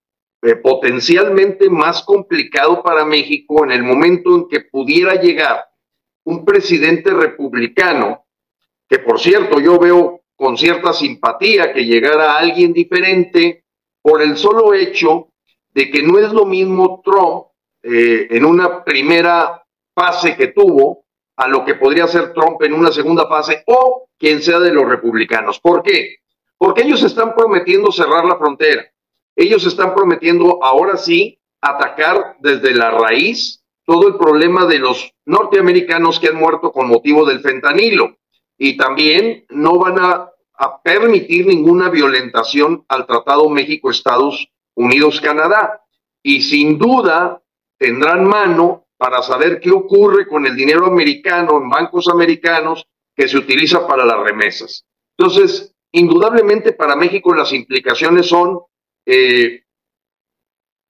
eh, 0.44 0.56
potencialmente 0.56 1.70
más 1.70 2.02
complicado 2.02 2.82
para 2.82 3.04
México 3.04 3.62
en 3.62 3.70
el 3.70 3.84
momento 3.84 4.34
en 4.34 4.48
que 4.48 4.62
pudiera 4.62 5.14
llegar 5.14 5.66
un 6.24 6.44
presidente 6.44 7.10
republicano, 7.10 8.24
que 8.88 8.98
por 8.98 9.20
cierto 9.20 9.60
yo 9.60 9.78
veo 9.78 10.24
con 10.34 10.58
cierta 10.58 10.92
simpatía 10.92 11.72
que 11.72 11.84
llegara 11.84 12.36
alguien 12.36 12.72
diferente 12.72 13.66
por 14.02 14.20
el 14.20 14.36
solo 14.36 14.74
hecho 14.74 15.28
de 15.72 15.88
que 15.92 16.02
no 16.02 16.18
es 16.18 16.32
lo 16.32 16.44
mismo 16.44 17.00
Trump 17.04 17.44
eh, 17.84 18.26
en 18.30 18.44
una 18.44 18.82
primera 18.82 19.64
fase 19.94 20.36
que 20.36 20.48
tuvo 20.48 21.04
a 21.36 21.46
lo 21.46 21.64
que 21.64 21.76
podría 21.76 22.08
ser 22.08 22.32
Trump 22.32 22.60
en 22.62 22.72
una 22.72 22.90
segunda 22.90 23.28
fase 23.28 23.62
o 23.66 24.08
quien 24.18 24.42
sea 24.42 24.58
de 24.58 24.72
los 24.72 24.88
republicanos. 24.88 25.60
¿Por 25.60 25.84
qué? 25.84 26.16
Porque 26.58 26.82
ellos 26.82 27.04
están 27.04 27.32
prometiendo 27.36 27.92
cerrar 27.92 28.24
la 28.24 28.38
frontera 28.38 28.91
ellos 29.36 29.66
están 29.66 29.94
prometiendo 29.94 30.62
ahora 30.62 30.96
sí 30.96 31.38
atacar 31.60 32.36
desde 32.40 32.74
la 32.74 32.90
raíz 32.90 33.62
todo 33.84 34.08
el 34.08 34.16
problema 34.16 34.66
de 34.66 34.78
los 34.78 35.12
norteamericanos 35.24 36.20
que 36.20 36.28
han 36.28 36.36
muerto 36.36 36.72
con 36.72 36.88
motivo 36.88 37.24
del 37.24 37.40
fentanilo. 37.40 38.16
Y 38.58 38.76
también 38.76 39.44
no 39.50 39.78
van 39.78 39.98
a, 39.98 40.28
permitir 40.84 41.46
ninguna 41.46 41.88
violentación 41.88 42.84
al 42.86 43.04
Tratado 43.04 43.48
México-Estados 43.48 44.48
Unidos-Canadá. 44.76 45.80
y 46.22 46.42
sin 46.42 46.78
duda 46.78 47.42
tendrán 47.78 48.28
mano 48.28 48.86
para 48.96 49.22
saber 49.22 49.58
qué 49.58 49.72
ocurre 49.72 50.28
con 50.28 50.46
el 50.46 50.54
dinero 50.54 50.86
americano 50.86 51.60
en 51.60 51.68
bancos 51.68 52.06
americanos 52.06 52.86
que 53.16 53.26
se 53.26 53.38
utiliza 53.38 53.88
para 53.88 54.04
las 54.04 54.20
remesas. 54.20 54.84
Entonces, 55.18 55.74
indudablemente 55.90 56.72
para 56.72 56.94
México 56.94 57.34
las 57.34 57.52
implicaciones 57.52 58.28
son 58.28 58.60
eh, 59.06 59.64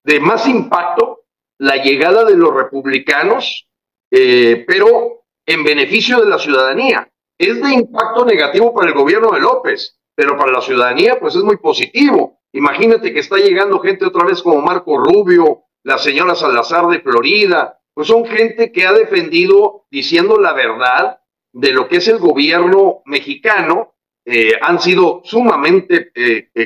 de 0.05 0.21
más 0.21 0.47
impacto 0.47 1.21
la 1.59 1.77
llegada 1.77 2.25
de 2.25 2.37
los 2.37 2.55
republicanos, 2.55 3.69
eh, 4.11 4.65
pero 4.67 5.25
en 5.47 5.65
beneficio 5.65 6.21
de 6.21 6.29
la 6.29 6.39
ciudadanía. 6.39 7.09
Es 7.39 7.63
de 7.63 7.73
impacto 7.73 8.25
negativo 8.25 8.75
para 8.75 8.89
el 8.89 8.95
gobierno 8.95 9.31
de 9.33 9.41
López, 9.41 9.99
pero 10.15 10.37
para 10.37 10.53
la 10.53 10.61
ciudadanía 10.61 11.19
pues 11.19 11.35
es 11.35 11.43
muy 11.43 11.57
positivo. 11.57 12.41
Imagínate 12.53 13.13
que 13.13 13.21
está 13.21 13.37
llegando 13.37 13.81
gente 13.81 14.05
otra 14.05 14.25
vez 14.25 14.43
como 14.43 14.61
Marco 14.61 14.99
Rubio, 14.99 15.65
la 15.85 15.99
señora 15.99 16.35
Salazar 16.35 16.87
de 16.89 17.01
Florida, 17.01 17.81
pues 17.95 18.09
son 18.09 18.25
gente 18.25 18.71
que 18.71 18.85
ha 18.85 18.93
defendido 18.93 19.87
diciendo 19.91 20.39
la 20.39 20.53
verdad 20.53 21.21
de 21.53 21.73
lo 21.73 21.89
que 21.89 21.97
es 21.97 22.09
el 22.09 22.19
gobierno 22.19 23.03
mexicano, 23.07 23.95
eh, 24.25 24.53
han 24.61 24.81
sido 24.81 25.23
sumamente 25.25 26.13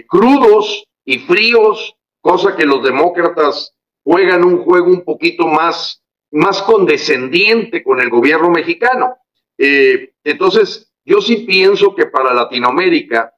crudos 0.07 0.87
y 1.07 1.21
fríos, 1.21 1.97
cosa 2.21 2.55
que 2.55 2.67
los 2.67 2.83
demócratas 2.83 3.75
juegan 4.05 4.45
un 4.45 4.59
juego 4.65 4.89
un 4.89 5.03
poquito 5.03 5.47
más, 5.47 6.03
más 6.33 6.61
condescendiente 6.63 7.83
con 7.83 8.01
el 8.01 8.11
gobierno 8.11 8.51
mexicano. 8.51 9.17
entonces, 9.57 10.93
yo 11.05 11.21
sí 11.21 11.45
pienso 11.47 11.95
que 11.95 12.07
para 12.07 12.35
Latinoamérica 12.35 13.33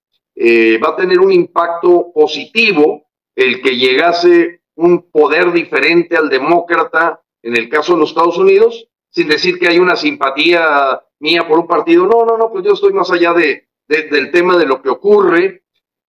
va 0.82 0.88
a 0.88 0.96
tener 0.96 1.20
un 1.20 1.30
impacto 1.30 2.10
positivo 2.12 3.08
el 3.36 3.62
que 3.62 3.76
llegase 3.76 4.62
un 4.74 5.10
poder 5.10 5.52
diferente 5.52 6.16
al 6.16 6.28
demócrata 6.28 7.20
en 7.42 7.56
el 7.56 7.68
caso 7.68 7.94
de 7.94 8.00
los 8.00 8.10
Estados 8.10 8.38
Unidos, 8.38 8.88
sin 9.10 9.28
decir 9.28 9.58
que 9.58 9.68
hay 9.68 9.78
una 9.78 9.96
simpatía 9.96 11.00
mía 11.20 11.46
por 11.46 11.58
un 11.58 11.66
partido. 11.66 12.06
No, 12.06 12.24
no, 12.24 12.36
no, 12.36 12.50
pues 12.50 12.64
yo 12.64 12.72
estoy 12.72 12.92
más 12.92 13.10
allá 13.10 13.32
de, 13.32 13.68
del 13.86 14.30
tema 14.30 14.56
de 14.56 14.66
lo 14.66 14.82
que 14.82 14.88
ocurre, 14.88 15.64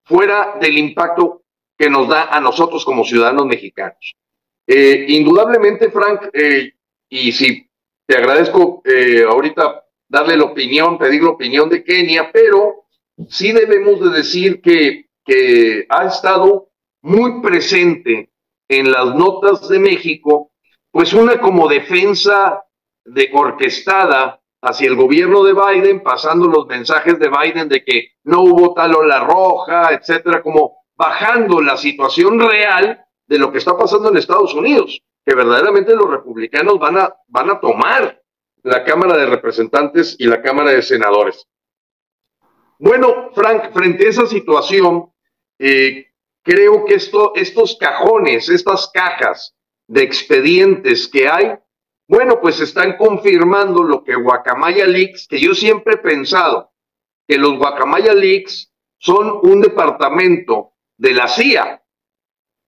fuera 0.04 0.56
del 0.60 0.78
impacto 0.78 1.42
que 1.78 1.88
nos 1.88 2.08
da 2.08 2.24
a 2.24 2.40
nosotros 2.40 2.84
como 2.84 3.04
ciudadanos 3.04 3.46
mexicanos. 3.46 4.16
Eh, 4.66 5.06
indudablemente, 5.08 5.90
Frank, 5.90 6.28
eh, 6.32 6.72
y 7.08 7.32
si 7.32 7.70
te 8.06 8.16
agradezco 8.16 8.82
eh, 8.84 9.22
ahorita 9.22 9.84
darle 10.08 10.36
la 10.36 10.44
opinión, 10.44 10.98
pedir 10.98 11.22
la 11.22 11.30
opinión 11.30 11.68
de 11.68 11.84
Kenia, 11.84 12.30
pero 12.32 12.86
sí 13.28 13.52
debemos 13.52 14.00
de 14.00 14.10
decir 14.10 14.60
que, 14.60 15.06
que 15.24 15.86
ha 15.88 16.06
estado 16.06 16.70
muy 17.02 17.40
presente 17.40 18.30
en 18.68 18.90
las 18.90 19.14
notas 19.14 19.68
de 19.68 19.78
México, 19.78 20.50
pues 20.90 21.12
una 21.12 21.40
como 21.40 21.68
defensa 21.68 22.62
de 23.04 23.30
orquestada 23.32 24.40
hacia 24.60 24.88
el 24.88 24.96
gobierno 24.96 25.44
de 25.44 25.54
Biden, 25.54 26.02
pasando 26.02 26.48
los 26.48 26.66
mensajes 26.66 27.18
de 27.18 27.30
Biden 27.30 27.68
de 27.68 27.84
que 27.84 28.12
no 28.24 28.42
hubo 28.42 28.74
tal 28.74 28.94
ola 28.94 29.20
roja, 29.20 29.92
etcétera, 29.92 30.42
como 30.42 30.77
bajando 30.98 31.62
la 31.62 31.76
situación 31.76 32.40
real 32.40 33.06
de 33.28 33.38
lo 33.38 33.52
que 33.52 33.58
está 33.58 33.78
pasando 33.78 34.10
en 34.10 34.16
Estados 34.16 34.52
Unidos, 34.52 35.00
que 35.24 35.34
verdaderamente 35.34 35.94
los 35.94 36.10
republicanos 36.10 36.78
van 36.80 36.98
a, 36.98 37.14
van 37.28 37.50
a 37.50 37.60
tomar 37.60 38.20
la 38.64 38.84
Cámara 38.84 39.16
de 39.16 39.26
Representantes 39.26 40.16
y 40.18 40.26
la 40.26 40.42
Cámara 40.42 40.72
de 40.72 40.82
Senadores. 40.82 41.46
Bueno, 42.80 43.30
Frank, 43.32 43.72
frente 43.72 44.06
a 44.06 44.10
esa 44.10 44.26
situación, 44.26 45.12
eh, 45.60 46.08
creo 46.42 46.84
que 46.84 46.94
esto, 46.94 47.32
estos 47.36 47.76
cajones, 47.78 48.48
estas 48.48 48.90
cajas 48.92 49.54
de 49.86 50.02
expedientes 50.02 51.06
que 51.06 51.28
hay, 51.28 51.54
bueno, 52.08 52.40
pues 52.40 52.58
están 52.60 52.96
confirmando 52.96 53.84
lo 53.84 54.02
que 54.02 54.16
Guacamaya 54.16 54.86
Leaks, 54.86 55.28
que 55.28 55.38
yo 55.38 55.54
siempre 55.54 55.94
he 55.94 55.98
pensado 55.98 56.72
que 57.28 57.38
los 57.38 57.56
Guacamaya 57.56 58.14
Leaks 58.14 58.72
son 58.98 59.38
un 59.42 59.60
departamento 59.60 60.72
de 60.98 61.14
la 61.14 61.28
CIA 61.28 61.82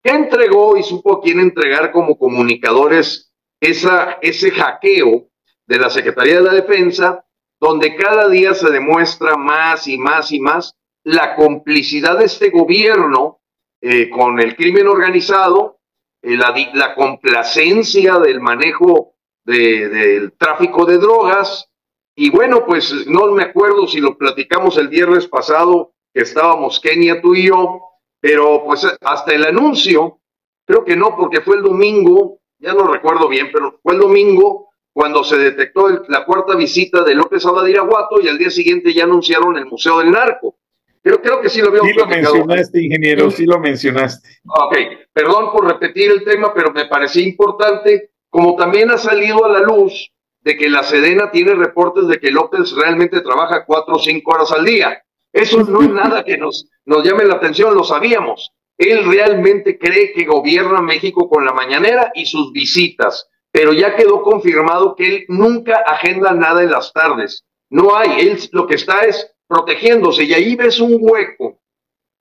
que 0.02 0.10
entregó 0.10 0.76
y 0.76 0.82
supo 0.82 1.20
quién 1.20 1.40
entregar 1.40 1.92
como 1.92 2.16
comunicadores 2.16 3.32
esa, 3.60 4.18
ese 4.22 4.50
hackeo 4.50 5.28
de 5.66 5.78
la 5.78 5.90
Secretaría 5.90 6.36
de 6.36 6.42
la 6.42 6.54
Defensa, 6.54 7.24
donde 7.60 7.94
cada 7.96 8.28
día 8.28 8.54
se 8.54 8.70
demuestra 8.70 9.36
más 9.36 9.86
y 9.86 9.98
más 9.98 10.32
y 10.32 10.40
más 10.40 10.74
la 11.04 11.36
complicidad 11.36 12.18
de 12.18 12.24
este 12.24 12.50
gobierno 12.50 13.40
eh, 13.82 14.10
con 14.10 14.40
el 14.40 14.56
crimen 14.56 14.86
organizado, 14.86 15.78
eh, 16.22 16.36
la, 16.36 16.54
la 16.74 16.94
complacencia 16.94 18.18
del 18.18 18.40
manejo 18.40 19.14
del 19.44 20.32
tráfico 20.38 20.84
de 20.86 20.98
drogas. 20.98 21.68
Y 22.14 22.30
bueno, 22.30 22.64
pues 22.66 23.06
no 23.06 23.32
me 23.32 23.44
acuerdo 23.44 23.86
si 23.86 24.00
lo 24.00 24.16
platicamos 24.16 24.76
el 24.76 24.88
viernes 24.88 25.26
pasado, 25.26 25.92
que 26.12 26.22
estábamos 26.22 26.80
Kenia, 26.80 27.20
tú 27.20 27.34
y 27.34 27.48
yo, 27.48 27.89
pero 28.20 28.62
pues 28.64 28.86
hasta 29.00 29.34
el 29.34 29.44
anuncio, 29.44 30.20
creo 30.66 30.84
que 30.84 30.96
no, 30.96 31.16
porque 31.16 31.40
fue 31.40 31.56
el 31.56 31.62
domingo, 31.62 32.40
ya 32.58 32.74
no 32.74 32.86
recuerdo 32.86 33.28
bien, 33.28 33.50
pero 33.52 33.80
fue 33.82 33.94
el 33.94 34.00
domingo 34.00 34.68
cuando 34.92 35.24
se 35.24 35.38
detectó 35.38 35.88
la 36.08 36.24
cuarta 36.24 36.54
visita 36.56 37.02
de 37.02 37.14
López 37.14 37.44
Abadiraguato 37.46 38.20
y 38.20 38.28
al 38.28 38.38
día 38.38 38.50
siguiente 38.50 38.92
ya 38.92 39.04
anunciaron 39.04 39.56
el 39.56 39.66
Museo 39.66 39.98
del 40.00 40.10
Narco. 40.10 40.56
Pero 41.02 41.22
creo 41.22 41.40
que 41.40 41.48
sí 41.48 41.62
lo 41.62 41.68
habíamos 41.68 41.90
Sí 41.90 41.96
lo 41.96 42.06
mencionaste, 42.06 42.82
ingeniero, 42.82 43.30
sí 43.30 43.46
lo 43.46 43.58
mencionaste. 43.58 44.28
Ok, 44.44 44.76
perdón 45.12 45.50
por 45.52 45.66
repetir 45.66 46.10
el 46.10 46.24
tema, 46.24 46.52
pero 46.52 46.72
me 46.72 46.86
parecía 46.86 47.22
importante 47.26 48.10
como 48.28 48.54
también 48.54 48.90
ha 48.90 48.98
salido 48.98 49.44
a 49.44 49.48
la 49.48 49.60
luz 49.60 50.12
de 50.42 50.56
que 50.56 50.68
la 50.70 50.82
Sedena 50.82 51.30
tiene 51.30 51.54
reportes 51.54 52.06
de 52.06 52.18
que 52.18 52.30
López 52.30 52.72
realmente 52.72 53.20
trabaja 53.20 53.64
cuatro 53.66 53.96
o 53.96 53.98
cinco 53.98 54.32
horas 54.32 54.52
al 54.52 54.64
día. 54.64 55.02
Eso 55.32 55.62
no 55.62 55.82
es 55.82 55.90
nada 55.90 56.24
que 56.24 56.36
nos, 56.36 56.68
nos 56.84 57.04
llame 57.04 57.24
la 57.24 57.34
atención, 57.34 57.74
lo 57.74 57.84
sabíamos. 57.84 58.52
Él 58.76 59.04
realmente 59.04 59.78
cree 59.78 60.12
que 60.12 60.24
gobierna 60.24 60.80
México 60.80 61.28
con 61.28 61.44
la 61.44 61.52
mañanera 61.52 62.10
y 62.14 62.26
sus 62.26 62.52
visitas, 62.52 63.28
pero 63.52 63.72
ya 63.72 63.94
quedó 63.94 64.22
confirmado 64.22 64.94
que 64.96 65.06
él 65.06 65.24
nunca 65.28 65.82
agenda 65.86 66.32
nada 66.32 66.62
en 66.62 66.70
las 66.70 66.92
tardes. 66.92 67.44
No 67.68 67.94
hay, 67.94 68.20
él 68.20 68.38
lo 68.52 68.66
que 68.66 68.76
está 68.76 69.02
es 69.02 69.30
protegiéndose 69.46 70.24
y 70.24 70.32
ahí 70.32 70.56
ves 70.56 70.80
un 70.80 70.96
hueco 71.00 71.60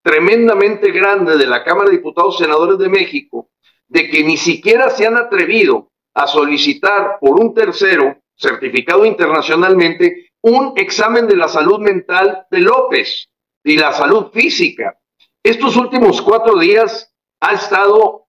tremendamente 0.04 0.92
grande 0.92 1.38
de 1.38 1.48
la 1.48 1.64
Cámara 1.64 1.90
de 1.90 1.98
Diputados 1.98 2.38
Senadores 2.38 2.78
de 2.78 2.90
México, 2.90 3.50
de 3.88 4.10
que 4.10 4.24
ni 4.24 4.38
siquiera 4.38 4.90
se 4.90 5.06
han 5.06 5.18
atrevido 5.18 5.92
a 6.14 6.28
solicitar 6.28 7.18
por 7.20 7.40
un 7.40 7.54
tercero, 7.54 8.18
certificado 8.36 9.06
internacionalmente, 9.06 10.29
un 10.42 10.74
examen 10.78 11.28
de 11.28 11.36
la 11.36 11.48
salud 11.48 11.80
mental 11.80 12.46
de 12.50 12.60
López 12.60 13.30
y 13.64 13.78
la 13.78 13.92
salud 13.92 14.32
física. 14.32 14.98
Estos 15.44 15.76
últimos 15.76 16.22
cuatro 16.22 16.58
días 16.58 17.14
ha 17.42 17.54
estado, 17.54 18.28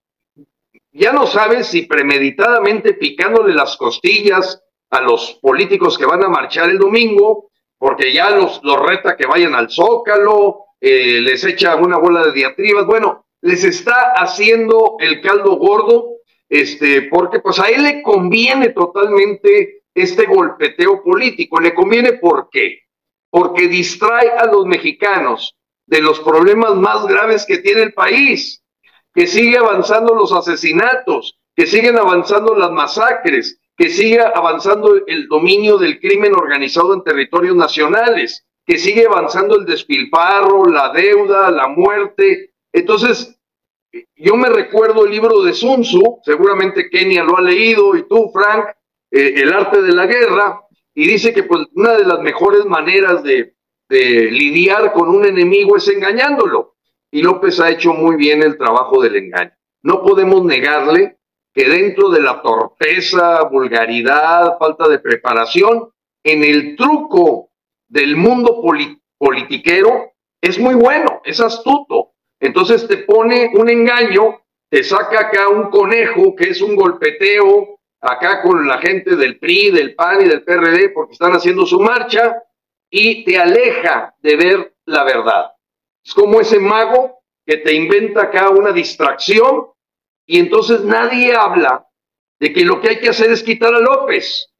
ya 0.92 1.12
no 1.12 1.26
sabes 1.26 1.68
si 1.68 1.82
premeditadamente 1.82 2.94
picándole 2.94 3.54
las 3.54 3.76
costillas 3.76 4.62
a 4.90 5.00
los 5.00 5.38
políticos 5.40 5.96
que 5.96 6.06
van 6.06 6.24
a 6.24 6.28
marchar 6.28 6.70
el 6.70 6.78
domingo, 6.78 7.50
porque 7.78 8.12
ya 8.12 8.30
los, 8.30 8.60
los 8.62 8.80
reta 8.80 9.16
que 9.16 9.26
vayan 9.26 9.54
al 9.54 9.70
zócalo, 9.70 10.64
eh, 10.80 11.20
les 11.20 11.44
echa 11.44 11.76
una 11.76 11.98
bola 11.98 12.26
de 12.26 12.32
diatribas. 12.32 12.86
Bueno, 12.86 13.26
les 13.42 13.64
está 13.64 14.12
haciendo 14.16 14.96
el 14.98 15.20
caldo 15.20 15.56
gordo 15.56 16.20
este, 16.48 17.02
porque 17.02 17.38
pues 17.38 17.58
a 17.60 17.68
él 17.68 17.84
le 17.84 18.02
conviene 18.02 18.70
totalmente 18.70 19.79
este 19.94 20.26
golpeteo 20.26 21.02
político. 21.02 21.60
¿Le 21.60 21.74
conviene? 21.74 22.14
Porque 22.14 23.68
distrae 23.68 24.30
a 24.30 24.46
los 24.46 24.66
mexicanos 24.66 25.56
de 25.86 26.00
los 26.00 26.20
problemas 26.20 26.76
más 26.76 27.06
graves 27.06 27.44
que 27.44 27.58
tiene 27.58 27.82
el 27.82 27.92
país, 27.92 28.62
que 29.12 29.26
sigue 29.26 29.58
avanzando 29.58 30.14
los 30.14 30.32
asesinatos, 30.32 31.38
que 31.56 31.66
siguen 31.66 31.98
avanzando 31.98 32.54
las 32.54 32.70
masacres, 32.70 33.58
que 33.76 33.88
sigue 33.88 34.20
avanzando 34.20 34.94
el 35.06 35.26
dominio 35.26 35.78
del 35.78 35.98
crimen 36.00 36.34
organizado 36.34 36.94
en 36.94 37.02
territorios 37.02 37.56
nacionales, 37.56 38.46
que 38.66 38.78
sigue 38.78 39.06
avanzando 39.06 39.56
el 39.56 39.64
despilfarro, 39.64 40.66
la 40.66 40.92
deuda, 40.92 41.50
la 41.50 41.66
muerte. 41.66 42.52
Entonces, 42.72 43.36
yo 44.14 44.36
me 44.36 44.48
recuerdo 44.48 45.04
el 45.04 45.10
libro 45.10 45.42
de 45.42 45.54
Sun 45.54 45.82
Tzu, 45.82 46.20
seguramente 46.22 46.88
Kenia 46.88 47.24
lo 47.24 47.36
ha 47.36 47.42
leído 47.42 47.96
y 47.96 48.06
tú, 48.06 48.30
Frank, 48.32 48.66
eh, 49.10 49.34
El 49.36 49.52
arte 49.52 49.82
de 49.82 49.92
la 49.92 50.06
guerra, 50.06 50.62
y 50.94 51.06
dice 51.06 51.32
que 51.32 51.44
pues, 51.44 51.66
una 51.74 51.94
de 51.94 52.04
las 52.04 52.20
mejores 52.20 52.64
maneras 52.64 53.22
de, 53.22 53.54
de 53.88 54.30
lidiar 54.30 54.92
con 54.92 55.08
un 55.08 55.24
enemigo 55.24 55.76
es 55.76 55.88
engañándolo. 55.88 56.76
Y 57.10 57.22
López 57.22 57.58
ha 57.60 57.70
hecho 57.70 57.92
muy 57.92 58.16
bien 58.16 58.42
el 58.42 58.56
trabajo 58.56 59.02
del 59.02 59.16
engaño. 59.16 59.52
No 59.82 60.02
podemos 60.02 60.44
negarle 60.44 61.18
que 61.52 61.68
dentro 61.68 62.10
de 62.10 62.20
la 62.22 62.40
torpeza, 62.42 63.42
vulgaridad, 63.44 64.58
falta 64.58 64.88
de 64.88 65.00
preparación, 65.00 65.90
en 66.22 66.44
el 66.44 66.76
truco 66.76 67.50
del 67.88 68.16
mundo 68.16 68.62
politiquero 69.18 70.12
es 70.40 70.58
muy 70.58 70.74
bueno, 70.74 71.20
es 71.24 71.40
astuto. 71.40 72.12
Entonces 72.38 72.86
te 72.86 72.98
pone 72.98 73.50
un 73.54 73.68
engaño 73.68 74.40
te 74.70 74.84
saca 74.84 75.22
acá 75.22 75.48
un 75.48 75.68
conejo 75.68 76.36
que 76.36 76.50
es 76.50 76.62
un 76.62 76.76
golpeteo 76.76 77.79
acá 78.00 78.42
con 78.42 78.66
la 78.66 78.78
gente 78.78 79.16
del 79.16 79.38
PRI, 79.38 79.70
del 79.70 79.94
PAN 79.94 80.22
y 80.22 80.28
del 80.28 80.42
PRD 80.42 80.90
porque 80.90 81.12
están 81.12 81.32
haciendo 81.32 81.66
su 81.66 81.80
marcha 81.80 82.42
y 82.90 83.24
te 83.24 83.38
aleja 83.38 84.14
de 84.20 84.36
ver 84.36 84.74
la 84.86 85.04
verdad. 85.04 85.52
Es 86.04 86.14
como 86.14 86.40
ese 86.40 86.58
mago 86.58 87.22
que 87.46 87.58
te 87.58 87.74
inventa 87.74 88.22
acá 88.22 88.50
una 88.50 88.72
distracción 88.72 89.66
y 90.26 90.38
entonces 90.38 90.82
nadie 90.82 91.34
habla 91.34 91.86
de 92.38 92.52
que 92.52 92.64
lo 92.64 92.80
que 92.80 92.90
hay 92.90 93.00
que 93.00 93.10
hacer 93.10 93.30
es 93.30 93.42
quitar 93.42 93.74
a 93.74 93.80
López, 93.80 94.50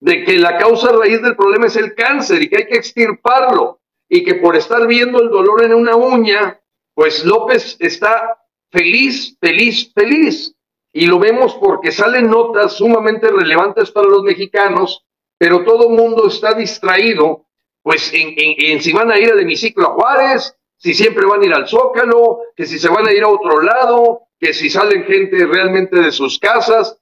de 0.00 0.24
que 0.24 0.36
la 0.36 0.58
causa 0.58 0.92
raíz 0.92 1.22
del 1.22 1.36
problema 1.36 1.66
es 1.66 1.76
el 1.76 1.94
cáncer 1.94 2.42
y 2.42 2.48
que 2.48 2.58
hay 2.58 2.66
que 2.66 2.76
extirparlo 2.76 3.80
y 4.08 4.22
que 4.24 4.34
por 4.34 4.56
estar 4.56 4.86
viendo 4.86 5.22
el 5.22 5.30
dolor 5.30 5.64
en 5.64 5.72
una 5.72 5.96
uña, 5.96 6.60
pues 6.94 7.24
López 7.24 7.76
está 7.80 8.38
feliz, 8.70 9.36
feliz, 9.40 9.90
feliz. 9.94 10.54
Y 10.92 11.06
lo 11.06 11.18
vemos 11.18 11.54
porque 11.54 11.90
salen 11.90 12.28
notas 12.28 12.74
sumamente 12.74 13.28
relevantes 13.30 13.90
para 13.90 14.08
los 14.08 14.22
mexicanos, 14.22 15.06
pero 15.38 15.64
todo 15.64 15.88
mundo 15.88 16.26
está 16.26 16.52
distraído, 16.52 17.46
pues 17.82 18.12
en, 18.14 18.80
si 18.80 18.92
van 18.92 19.10
a 19.10 19.18
ir 19.18 19.32
al 19.32 19.40
hemiciclo 19.40 19.88
a 19.88 19.94
Juárez, 19.94 20.56
si 20.76 20.94
siempre 20.94 21.26
van 21.26 21.42
a 21.42 21.46
ir 21.46 21.54
al 21.54 21.66
Zócalo, 21.66 22.40
que 22.54 22.66
si 22.66 22.78
se 22.78 22.88
van 22.88 23.08
a 23.08 23.12
ir 23.12 23.22
a 23.22 23.28
otro 23.28 23.60
lado, 23.62 24.28
que 24.38 24.52
si 24.52 24.68
salen 24.68 25.04
gente 25.04 25.46
realmente 25.46 25.98
de 25.98 26.12
sus 26.12 26.38
casas. 26.38 27.00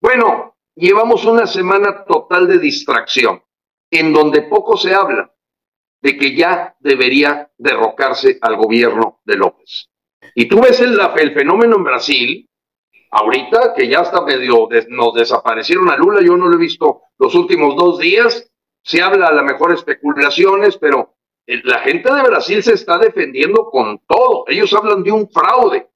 Bueno, 0.00 0.56
llevamos 0.74 1.24
una 1.24 1.46
semana 1.46 2.04
total 2.04 2.46
de 2.46 2.58
distracción, 2.58 3.42
en 3.90 4.12
donde 4.12 4.42
poco 4.42 4.76
se 4.76 4.94
habla 4.94 5.32
de 6.00 6.16
que 6.16 6.34
ya 6.34 6.76
debería 6.80 7.50
derrocarse 7.56 8.38
al 8.40 8.56
gobierno 8.56 9.20
de 9.24 9.36
López. 9.36 9.88
Y 10.34 10.46
tú 10.46 10.60
ves 10.60 10.80
el 10.80 10.98
fenómeno 11.34 11.76
en 11.76 11.84
Brasil, 11.84 12.50
ahorita 13.12 13.74
que 13.74 13.88
ya 13.88 14.00
está 14.00 14.22
medio, 14.22 14.68
nos 14.88 15.14
desaparecieron 15.14 15.88
a 15.90 15.96
Lula, 15.96 16.20
yo 16.22 16.36
no 16.36 16.48
lo 16.48 16.56
he 16.56 16.60
visto 16.60 17.02
los 17.18 17.34
últimos 17.34 17.76
dos 17.76 17.98
días, 17.98 18.50
se 18.82 19.00
habla 19.00 19.28
a 19.28 19.32
lo 19.32 19.44
mejor 19.44 19.72
especulaciones, 19.72 20.76
pero 20.78 21.14
la 21.46 21.80
gente 21.80 22.12
de 22.12 22.22
Brasil 22.22 22.62
se 22.62 22.72
está 22.72 22.98
defendiendo 22.98 23.68
con 23.70 24.00
todo, 24.06 24.44
ellos 24.48 24.72
hablan 24.72 25.02
de 25.02 25.12
un 25.12 25.28
fraude. 25.28 25.88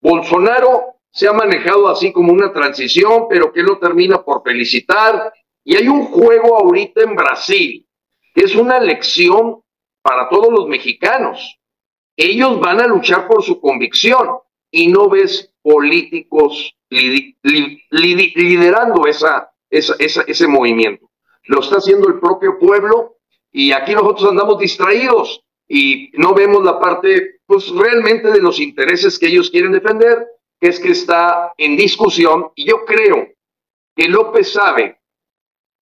Bolsonaro 0.00 1.00
se 1.12 1.28
ha 1.28 1.32
manejado 1.32 1.88
así 1.88 2.12
como 2.12 2.32
una 2.32 2.52
transición, 2.52 3.26
pero 3.28 3.52
que 3.52 3.62
no 3.62 3.78
termina 3.78 4.22
por 4.22 4.42
felicitar. 4.42 5.32
Y 5.62 5.76
hay 5.76 5.88
un 5.88 6.06
juego 6.06 6.56
ahorita 6.56 7.02
en 7.02 7.14
Brasil 7.14 7.86
que 8.32 8.44
es 8.44 8.54
una 8.54 8.78
lección 8.78 9.60
para 10.02 10.28
todos 10.28 10.50
los 10.50 10.68
mexicanos. 10.68 11.58
Ellos 12.16 12.60
van 12.60 12.80
a 12.80 12.86
luchar 12.86 13.26
por 13.26 13.42
su 13.42 13.60
convicción 13.60 14.38
y 14.70 14.88
no 14.88 15.08
ves 15.08 15.52
políticos 15.62 16.76
liderando 17.90 19.06
esa, 19.06 19.50
ese 19.70 20.46
movimiento. 20.48 21.10
Lo 21.44 21.60
está 21.60 21.76
haciendo 21.76 22.08
el 22.08 22.20
propio 22.20 22.58
pueblo 22.58 23.16
y 23.52 23.72
aquí 23.72 23.94
nosotros 23.94 24.30
andamos 24.30 24.58
distraídos 24.58 25.44
y 25.68 26.10
no 26.14 26.34
vemos 26.34 26.64
la 26.64 26.78
parte, 26.80 27.40
pues 27.46 27.68
realmente 27.70 28.30
de 28.30 28.40
los 28.40 28.60
intereses 28.60 29.18
que 29.18 29.28
ellos 29.28 29.50
quieren 29.50 29.72
defender, 29.72 30.26
que 30.60 30.68
es 30.68 30.80
que 30.80 30.90
está 30.90 31.52
en 31.56 31.76
discusión 31.76 32.50
y 32.54 32.68
yo 32.68 32.84
creo 32.84 33.28
que 33.94 34.08
López 34.08 34.52
sabe 34.52 35.00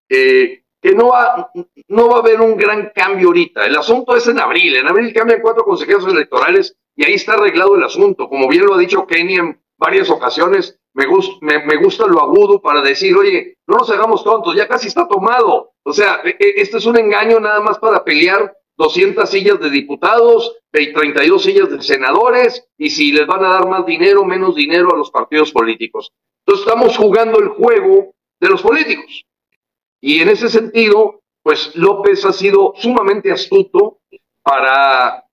eh, 0.08 0.62
que 0.80 0.92
no 0.92 1.08
va, 1.08 1.50
no 1.88 2.08
va 2.08 2.16
a 2.16 2.20
haber 2.20 2.40
un 2.40 2.56
gran 2.56 2.92
cambio 2.94 3.28
ahorita. 3.28 3.66
El 3.66 3.76
asunto 3.76 4.16
es 4.16 4.26
en 4.28 4.38
abril. 4.38 4.76
En 4.76 4.86
abril 4.86 5.12
cambian 5.12 5.40
cuatro 5.42 5.64
consejeros 5.64 6.06
electorales 6.06 6.76
y 6.98 7.04
ahí 7.04 7.14
está 7.14 7.34
arreglado 7.34 7.76
el 7.76 7.84
asunto. 7.84 8.28
Como 8.28 8.48
bien 8.48 8.66
lo 8.66 8.74
ha 8.74 8.78
dicho 8.78 9.06
Kenny 9.06 9.36
en 9.36 9.60
varias 9.78 10.10
ocasiones, 10.10 10.80
me, 10.94 11.06
me, 11.64 11.76
gusta 11.76 12.08
lo 12.08 12.20
agudo 12.20 12.60
para 12.60 12.82
decir, 12.82 13.16
oye, 13.16 13.56
no 13.68 13.76
nos 13.76 13.88
hagamos 13.90 14.24
tontos, 14.24 14.56
ya 14.56 14.66
casi 14.66 14.88
está 14.88 15.06
tomado. 15.06 15.74
O 15.84 15.92
sea, 15.92 16.20
este 16.24 16.78
es 16.78 16.86
un 16.86 16.98
engaño 16.98 17.38
nada 17.38 17.60
más 17.60 17.78
para 17.78 18.02
pelear 18.02 18.52
200 18.78 19.30
sillas 19.30 19.60
de 19.60 19.70
diputados, 19.70 20.56
32 20.72 21.40
sillas 21.40 21.70
de 21.70 21.80
senadores, 21.82 22.66
y 22.76 22.90
si 22.90 23.12
les 23.12 23.28
van 23.28 23.44
a 23.44 23.50
dar 23.50 23.68
más 23.68 23.86
dinero, 23.86 24.24
menos 24.24 24.56
dinero 24.56 24.92
a 24.92 24.96
los 24.96 25.12
partidos 25.12 25.52
políticos. 25.52 26.12
Entonces 26.44 26.66
estamos 26.66 26.96
jugando 26.96 27.38
el 27.38 27.50
juego 27.50 28.16
de 28.40 28.48
los 28.48 28.60
políticos. 28.60 29.24
Y 30.00 30.20
en 30.20 30.30
ese 30.30 30.48
sentido, 30.48 31.22
pues 31.44 31.76
López 31.76 32.24
ha 32.24 32.32
sido 32.32 32.72
sumamente 32.76 33.30
astuto 33.30 34.00
para 34.42 35.27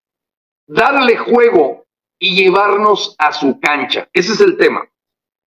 darle 0.68 1.18
juego 1.18 1.86
y 2.20 2.36
llevarnos 2.36 3.16
a 3.18 3.32
su 3.34 3.60
cancha. 3.60 4.10
Ese 4.14 4.34
es 4.34 4.42
el 4.42 4.58
tema. 4.58 4.88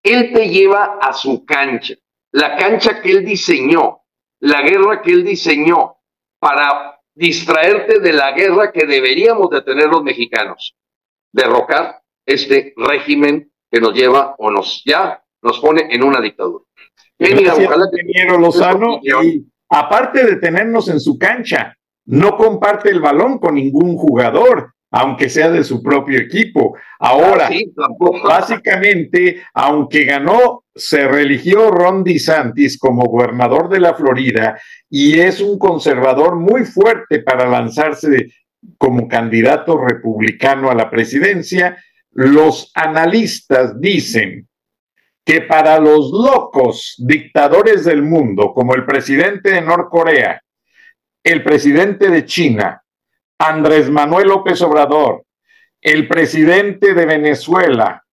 Él 0.02 0.32
te 0.32 0.48
lleva 0.48 0.98
a 1.00 1.12
su 1.12 1.44
cancha, 1.44 1.94
la 2.32 2.56
cancha 2.56 3.02
que 3.02 3.10
él 3.10 3.24
diseñó, 3.24 4.02
la 4.40 4.62
guerra 4.62 5.02
que 5.02 5.10
él 5.10 5.24
diseñó 5.24 5.96
para 6.38 7.00
distraerte 7.14 7.98
de 7.98 8.12
la 8.12 8.32
guerra 8.32 8.70
que 8.70 8.86
deberíamos 8.86 9.50
de 9.50 9.62
tener 9.62 9.88
los 9.88 10.04
mexicanos, 10.04 10.76
derrocar 11.32 12.00
este 12.24 12.74
régimen 12.76 13.50
que 13.70 13.80
nos 13.80 13.92
lleva 13.92 14.36
o 14.38 14.50
nos 14.50 14.82
ya 14.84 15.22
nos 15.42 15.58
pone 15.60 15.88
en 15.90 16.04
una 16.04 16.20
dictadura. 16.20 16.64
ingeniero 17.18 18.38
Lozano, 18.38 19.00
y 19.02 19.44
aparte 19.68 20.24
de 20.24 20.36
tenernos 20.36 20.88
en 20.88 21.00
su 21.00 21.18
cancha, 21.18 21.76
no 22.06 22.36
comparte 22.36 22.90
el 22.90 23.00
balón 23.00 23.38
con 23.38 23.54
ningún 23.54 23.96
jugador 23.96 24.74
aunque 24.90 25.28
sea 25.28 25.50
de 25.50 25.64
su 25.64 25.82
propio 25.82 26.18
equipo. 26.18 26.76
Ahora, 26.98 27.48
ah, 27.48 27.88
básicamente, 28.24 29.42
aunque 29.54 30.04
ganó, 30.04 30.64
se 30.74 31.06
religió 31.06 31.70
Ron 31.70 32.04
DeSantis 32.04 32.78
como 32.78 33.04
gobernador 33.04 33.68
de 33.68 33.80
la 33.80 33.94
Florida 33.94 34.60
y 34.88 35.18
es 35.18 35.40
un 35.40 35.58
conservador 35.58 36.36
muy 36.36 36.64
fuerte 36.64 37.20
para 37.20 37.48
lanzarse 37.48 38.32
como 38.76 39.08
candidato 39.08 39.78
republicano 39.78 40.70
a 40.70 40.74
la 40.74 40.90
presidencia, 40.90 41.76
los 42.12 42.70
analistas 42.74 43.80
dicen 43.80 44.48
que 45.24 45.42
para 45.42 45.78
los 45.78 46.10
locos 46.10 46.94
dictadores 46.98 47.84
del 47.84 48.02
mundo, 48.02 48.52
como 48.54 48.74
el 48.74 48.86
presidente 48.86 49.52
de 49.52 49.60
Norcorea, 49.60 50.42
el 51.22 51.42
presidente 51.44 52.08
de 52.08 52.24
China, 52.24 52.82
Andrés 53.38 53.90
Manuel 53.90 54.28
López 54.28 54.60
Obrador, 54.62 55.24
el 55.80 56.08
presidente 56.08 56.94
de 56.94 57.06
Venezuela, 57.06 58.04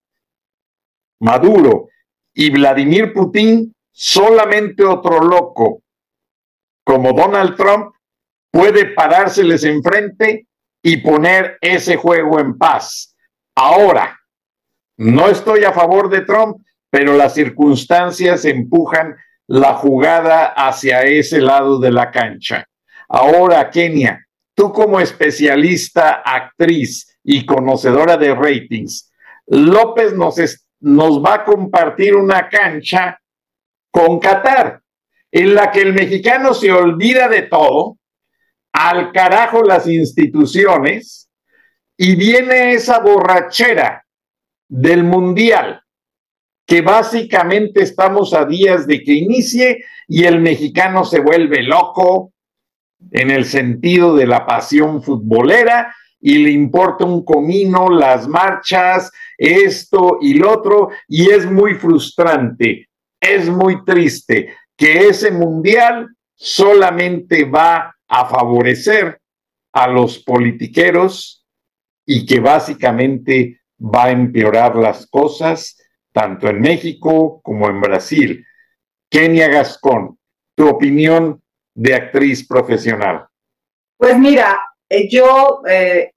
Maduro, 1.20 1.88
y 2.32 2.50
Vladimir 2.50 3.12
Putin, 3.14 3.74
solamente 3.90 4.84
otro 4.84 5.20
loco 5.20 5.82
como 6.86 7.12
Donald 7.12 7.56
Trump 7.56 7.94
puede 8.50 8.94
parárseles 8.94 9.64
enfrente 9.64 10.46
y 10.82 10.98
poner 10.98 11.58
ese 11.60 11.96
juego 11.96 12.38
en 12.38 12.56
paz. 12.56 13.16
Ahora, 13.56 14.20
no 14.96 15.28
estoy 15.28 15.64
a 15.64 15.72
favor 15.72 16.08
de 16.08 16.20
Trump, 16.20 16.58
pero 16.88 17.16
las 17.16 17.34
circunstancias 17.34 18.44
empujan 18.44 19.16
la 19.48 19.74
jugada 19.74 20.46
hacia 20.46 21.02
ese 21.02 21.40
lado 21.40 21.80
de 21.80 21.90
la 21.90 22.10
cancha. 22.12 22.66
Ahora, 23.08 23.68
Kenia, 23.70 24.25
tú 24.56 24.72
como 24.72 24.98
especialista, 24.98 26.22
actriz 26.24 27.18
y 27.22 27.44
conocedora 27.44 28.16
de 28.16 28.34
ratings, 28.34 29.12
López 29.48 30.14
nos, 30.14 30.36
nos 30.80 31.22
va 31.22 31.34
a 31.34 31.44
compartir 31.44 32.16
una 32.16 32.48
cancha 32.48 33.20
con 33.90 34.18
Qatar, 34.18 34.80
en 35.30 35.54
la 35.54 35.70
que 35.70 35.82
el 35.82 35.92
mexicano 35.92 36.54
se 36.54 36.72
olvida 36.72 37.28
de 37.28 37.42
todo, 37.42 37.98
al 38.72 39.12
carajo 39.12 39.62
las 39.62 39.86
instituciones, 39.86 41.28
y 41.98 42.16
viene 42.16 42.72
esa 42.72 43.00
borrachera 43.00 44.06
del 44.68 45.04
mundial, 45.04 45.82
que 46.66 46.80
básicamente 46.80 47.82
estamos 47.82 48.32
a 48.32 48.46
días 48.46 48.86
de 48.86 49.02
que 49.02 49.12
inicie 49.12 49.84
y 50.08 50.24
el 50.24 50.40
mexicano 50.40 51.04
se 51.04 51.20
vuelve 51.20 51.62
loco, 51.62 52.32
en 53.10 53.30
el 53.30 53.44
sentido 53.44 54.14
de 54.14 54.26
la 54.26 54.46
pasión 54.46 55.02
futbolera 55.02 55.94
y 56.20 56.38
le 56.38 56.50
importa 56.50 57.04
un 57.04 57.24
comino 57.24 57.88
las 57.88 58.26
marchas, 58.26 59.12
esto 59.38 60.18
y 60.20 60.34
lo 60.34 60.52
otro, 60.52 60.90
y 61.08 61.30
es 61.30 61.50
muy 61.50 61.74
frustrante, 61.74 62.88
es 63.20 63.48
muy 63.48 63.84
triste 63.84 64.54
que 64.76 65.08
ese 65.08 65.30
mundial 65.30 66.08
solamente 66.34 67.44
va 67.44 67.96
a 68.08 68.26
favorecer 68.26 69.20
a 69.72 69.88
los 69.88 70.18
politiqueros 70.18 71.46
y 72.06 72.24
que 72.24 72.40
básicamente 72.40 73.60
va 73.78 74.04
a 74.04 74.10
empeorar 74.10 74.76
las 74.76 75.06
cosas 75.06 75.76
tanto 76.12 76.48
en 76.48 76.60
México 76.60 77.40
como 77.42 77.68
en 77.68 77.80
Brasil. 77.80 78.46
Kenia 79.10 79.48
Gascón, 79.48 80.18
tu 80.54 80.66
opinión 80.68 81.42
de 81.76 81.94
actriz 81.94 82.46
profesional? 82.46 83.26
Pues 83.96 84.18
mira, 84.18 84.58
eh, 84.88 85.08
yo 85.08 85.62
eh, 85.68 86.10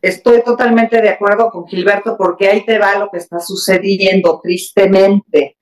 estoy 0.00 0.42
totalmente 0.42 1.00
de 1.00 1.10
acuerdo 1.10 1.50
con 1.50 1.66
Gilberto 1.66 2.16
porque 2.16 2.48
ahí 2.48 2.64
te 2.64 2.78
va 2.78 2.98
lo 2.98 3.10
que 3.10 3.18
está 3.18 3.38
sucediendo 3.38 4.40
tristemente. 4.42 5.58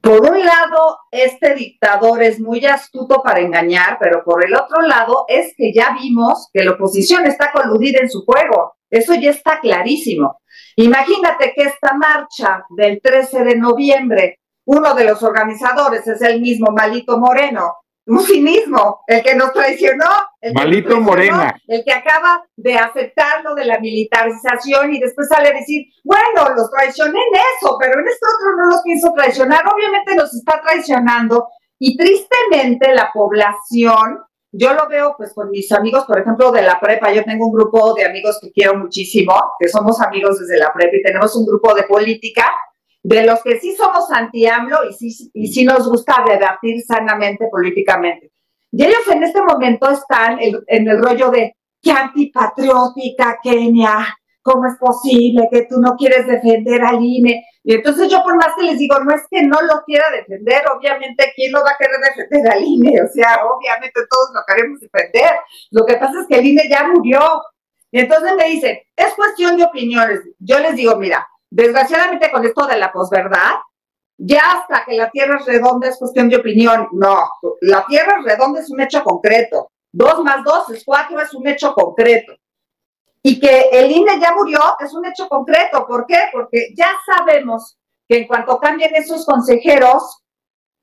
Por 0.00 0.30
un 0.30 0.38
lado, 0.44 0.98
este 1.10 1.54
dictador 1.54 2.22
es 2.22 2.38
muy 2.38 2.64
astuto 2.64 3.22
para 3.22 3.40
engañar, 3.40 3.98
pero 3.98 4.22
por 4.22 4.44
el 4.46 4.54
otro 4.54 4.82
lado 4.82 5.24
es 5.26 5.54
que 5.56 5.72
ya 5.72 5.96
vimos 6.00 6.48
que 6.52 6.62
la 6.62 6.72
oposición 6.72 7.26
está 7.26 7.50
coludida 7.50 8.00
en 8.00 8.10
su 8.10 8.24
juego. 8.24 8.74
Eso 8.88 9.14
ya 9.14 9.30
está 9.30 9.58
clarísimo. 9.58 10.38
Imagínate 10.76 11.52
que 11.56 11.62
esta 11.62 11.94
marcha 11.94 12.64
del 12.76 13.00
13 13.02 13.42
de 13.42 13.56
noviembre, 13.56 14.38
uno 14.66 14.94
de 14.94 15.04
los 15.04 15.22
organizadores 15.22 16.06
es 16.06 16.20
el 16.22 16.40
mismo 16.40 16.70
Malito 16.70 17.18
Moreno, 17.18 17.72
un 18.06 18.20
cinismo, 18.20 19.00
el 19.06 19.22
que 19.22 19.34
nos 19.34 19.52
traicionó. 19.52 20.06
El 20.40 20.54
Malito 20.54 21.00
Morena. 21.00 21.54
El 21.66 21.84
que 21.84 21.92
acaba 21.92 22.44
de 22.56 22.76
aceptar 22.76 23.42
lo 23.42 23.54
de 23.54 23.64
la 23.64 23.80
militarización 23.80 24.94
y 24.94 25.00
después 25.00 25.28
sale 25.28 25.48
a 25.48 25.52
decir, 25.52 25.86
bueno, 26.04 26.54
los 26.56 26.70
traicioné 26.70 27.18
en 27.18 27.40
eso, 27.56 27.76
pero 27.80 28.00
en 28.00 28.06
esto 28.06 28.26
otro 28.26 28.56
no 28.56 28.70
los 28.70 28.82
pienso 28.82 29.12
traicionar. 29.12 29.64
Obviamente 29.74 30.14
nos 30.14 30.32
está 30.34 30.60
traicionando 30.62 31.48
y 31.78 31.96
tristemente 31.96 32.94
la 32.94 33.10
población, 33.12 34.20
yo 34.52 34.72
lo 34.72 34.88
veo 34.88 35.14
pues 35.16 35.34
con 35.34 35.50
mis 35.50 35.70
amigos, 35.72 36.04
por 36.04 36.20
ejemplo, 36.20 36.52
de 36.52 36.62
la 36.62 36.78
prepa, 36.78 37.12
yo 37.12 37.24
tengo 37.24 37.46
un 37.46 37.52
grupo 37.52 37.92
de 37.94 38.06
amigos 38.06 38.38
que 38.40 38.52
quiero 38.52 38.76
muchísimo, 38.76 39.34
que 39.58 39.68
somos 39.68 40.00
amigos 40.00 40.38
desde 40.38 40.58
la 40.58 40.72
prepa 40.72 40.96
y 40.96 41.02
tenemos 41.02 41.34
un 41.34 41.44
grupo 41.44 41.74
de 41.74 41.82
política 41.82 42.46
de 43.08 43.24
los 43.24 43.40
que 43.44 43.60
sí 43.60 43.76
somos 43.76 44.10
anti-AMLO 44.10 44.78
y 44.90 44.92
sí, 44.92 45.30
y 45.32 45.46
sí 45.46 45.64
nos 45.64 45.88
gusta 45.88 46.24
debatir 46.26 46.82
sanamente 46.82 47.46
políticamente. 47.48 48.32
Y 48.72 48.84
ellos 48.84 49.06
en 49.12 49.22
este 49.22 49.40
momento 49.42 49.88
están 49.88 50.38
en, 50.40 50.88
el 50.88 51.00
rollo 51.00 51.30
de 51.30 51.56
qué 51.80 51.92
antipatriótica 51.92 53.38
Kenia, 53.40 54.08
¿cómo 54.42 54.66
es 54.66 54.76
posible 54.76 55.48
que 55.52 55.66
tú 55.70 55.80
no 55.80 55.94
quieres 55.96 56.26
defender 56.26 56.82
al 56.82 57.00
INE? 57.00 57.44
Y 57.62 57.74
entonces 57.74 58.10
yo 58.10 58.24
por 58.24 58.34
más 58.34 58.54
que 58.58 58.64
les 58.64 58.78
digo, 58.78 58.98
no 58.98 59.14
es 59.14 59.22
que 59.30 59.44
no 59.44 59.62
lo 59.62 59.84
quiera 59.86 60.06
defender, 60.10 60.64
obviamente, 60.76 61.32
¿quién 61.36 61.52
no 61.52 61.60
va 61.62 61.70
a 61.70 61.78
querer 61.78 62.00
defender 62.00 62.52
al 62.52 62.64
INE? 62.64 63.02
O 63.02 63.08
sea, 63.08 63.38
obviamente 63.46 64.00
todos 64.10 64.30
lo 64.34 64.40
queremos 64.48 64.80
defender. 64.80 65.30
Lo 65.70 65.86
que 65.86 65.94
pasa 65.94 66.22
es 66.22 66.26
que 66.26 66.38
el 66.40 66.46
INE 66.46 66.68
ya 66.68 66.88
murió. 66.88 67.20
Y 67.92 68.00
entonces 68.00 68.34
me 68.36 68.48
dicen, 68.48 68.78
es 68.96 69.14
cuestión 69.14 69.56
de 69.56 69.62
opiniones. 69.62 70.22
Yo 70.40 70.58
les 70.58 70.74
digo, 70.74 70.96
mira, 70.96 71.24
Desgraciadamente 71.50 72.30
con 72.30 72.44
esto 72.44 72.66
de 72.66 72.78
la 72.78 72.92
posverdad, 72.92 73.54
ya 74.18 74.58
hasta 74.58 74.84
que 74.84 74.94
la 74.96 75.10
Tierra 75.10 75.38
es 75.38 75.46
redonda 75.46 75.88
es 75.88 75.98
cuestión 75.98 76.28
de 76.28 76.36
opinión. 76.36 76.88
No, 76.92 77.28
la 77.60 77.84
Tierra 77.86 78.16
es 78.18 78.24
redonda 78.24 78.60
es 78.60 78.70
un 78.70 78.80
hecho 78.80 79.02
concreto. 79.02 79.70
Dos 79.92 80.22
más 80.22 80.42
dos 80.44 80.68
es 80.70 80.84
cuatro 80.84 81.20
es 81.20 81.32
un 81.34 81.46
hecho 81.46 81.74
concreto. 81.74 82.34
Y 83.22 83.40
que 83.40 83.68
el 83.72 83.90
INE 83.90 84.20
ya 84.20 84.34
murió 84.34 84.60
es 84.78 84.94
un 84.94 85.04
hecho 85.06 85.28
concreto. 85.28 85.86
¿Por 85.86 86.06
qué? 86.06 86.18
Porque 86.32 86.68
ya 86.76 86.90
sabemos 87.04 87.78
que 88.08 88.18
en 88.18 88.26
cuanto 88.26 88.58
cambien 88.58 88.94
esos 88.94 89.26
consejeros, 89.26 90.22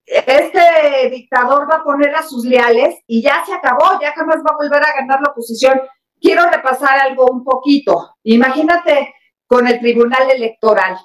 este 0.05 1.09
dictador 1.09 1.69
va 1.69 1.77
a 1.77 1.83
poner 1.83 2.13
a 2.15 2.23
sus 2.23 2.43
leales 2.45 2.95
y 3.07 3.21
ya 3.21 3.43
se 3.45 3.53
acabó, 3.53 3.99
ya 4.01 4.11
jamás 4.11 4.37
va 4.37 4.53
a 4.53 4.57
volver 4.57 4.83
a 4.83 4.93
ganar 4.93 5.21
la 5.21 5.31
oposición. 5.31 5.81
Quiero 6.19 6.49
repasar 6.49 6.99
algo 6.99 7.25
un 7.31 7.43
poquito. 7.43 8.15
Imagínate 8.23 9.13
con 9.47 9.67
el 9.67 9.79
Tribunal 9.79 10.31
Electoral. 10.31 10.97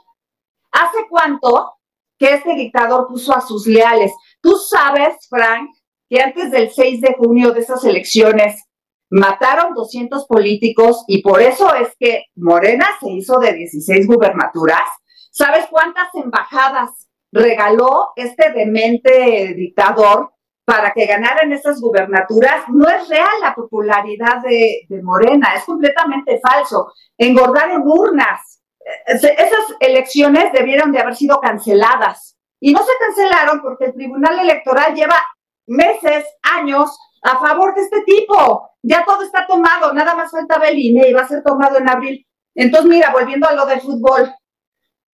¿Hace 0.72 1.06
cuánto 1.08 1.74
que 2.18 2.34
este 2.34 2.54
dictador 2.54 3.06
puso 3.08 3.34
a 3.34 3.40
sus 3.40 3.66
leales? 3.66 4.12
Tú 4.40 4.56
sabes, 4.56 5.16
Frank, 5.28 5.70
que 6.08 6.20
antes 6.20 6.50
del 6.50 6.70
6 6.70 7.00
de 7.00 7.14
junio 7.14 7.52
de 7.52 7.60
esas 7.60 7.84
elecciones 7.84 8.64
mataron 9.10 9.74
200 9.74 10.26
políticos 10.26 11.04
y 11.06 11.22
por 11.22 11.40
eso 11.40 11.74
es 11.74 11.88
que 11.98 12.24
Morena 12.36 12.86
se 13.00 13.10
hizo 13.10 13.38
de 13.38 13.54
16 13.54 14.06
gubernaturas. 14.06 14.88
¿Sabes 15.30 15.66
cuántas 15.70 16.08
embajadas 16.14 17.08
regaló 17.32 18.12
este 18.16 18.52
demente 18.52 19.54
dictador 19.54 20.32
para 20.68 20.92
que 20.92 21.06
ganaran 21.06 21.50
esas 21.50 21.80
gubernaturas, 21.80 22.68
no 22.68 22.86
es 22.86 23.08
real 23.08 23.40
la 23.40 23.54
popularidad 23.54 24.42
de, 24.42 24.86
Morena, 25.02 25.54
es 25.56 25.64
completamente 25.64 26.38
falso. 26.46 26.92
Engordaron 27.16 27.84
urnas. 27.86 28.60
Esas 29.06 29.76
elecciones 29.80 30.52
debieron 30.52 30.92
de 30.92 30.98
haber 30.98 31.16
sido 31.16 31.40
canceladas 31.40 32.36
y 32.60 32.74
no 32.74 32.80
se 32.80 32.92
cancelaron 33.00 33.62
porque 33.62 33.86
el 33.86 33.94
Tribunal 33.94 34.40
Electoral 34.40 34.94
lleva 34.94 35.18
meses, 35.66 36.26
años 36.42 36.98
a 37.22 37.38
favor 37.38 37.74
de 37.74 37.80
este 37.80 38.02
tipo. 38.02 38.68
Ya 38.82 39.06
todo 39.06 39.22
está 39.22 39.46
tomado, 39.46 39.94
nada 39.94 40.14
más 40.14 40.30
falta 40.30 40.58
Beline 40.58 41.08
y 41.08 41.14
va 41.14 41.22
a 41.22 41.28
ser 41.28 41.42
tomado 41.42 41.78
en 41.78 41.88
abril. 41.88 42.26
Entonces, 42.54 42.90
mira, 42.90 43.10
volviendo 43.10 43.48
a 43.48 43.54
lo 43.54 43.64
del 43.64 43.80
fútbol, 43.80 44.34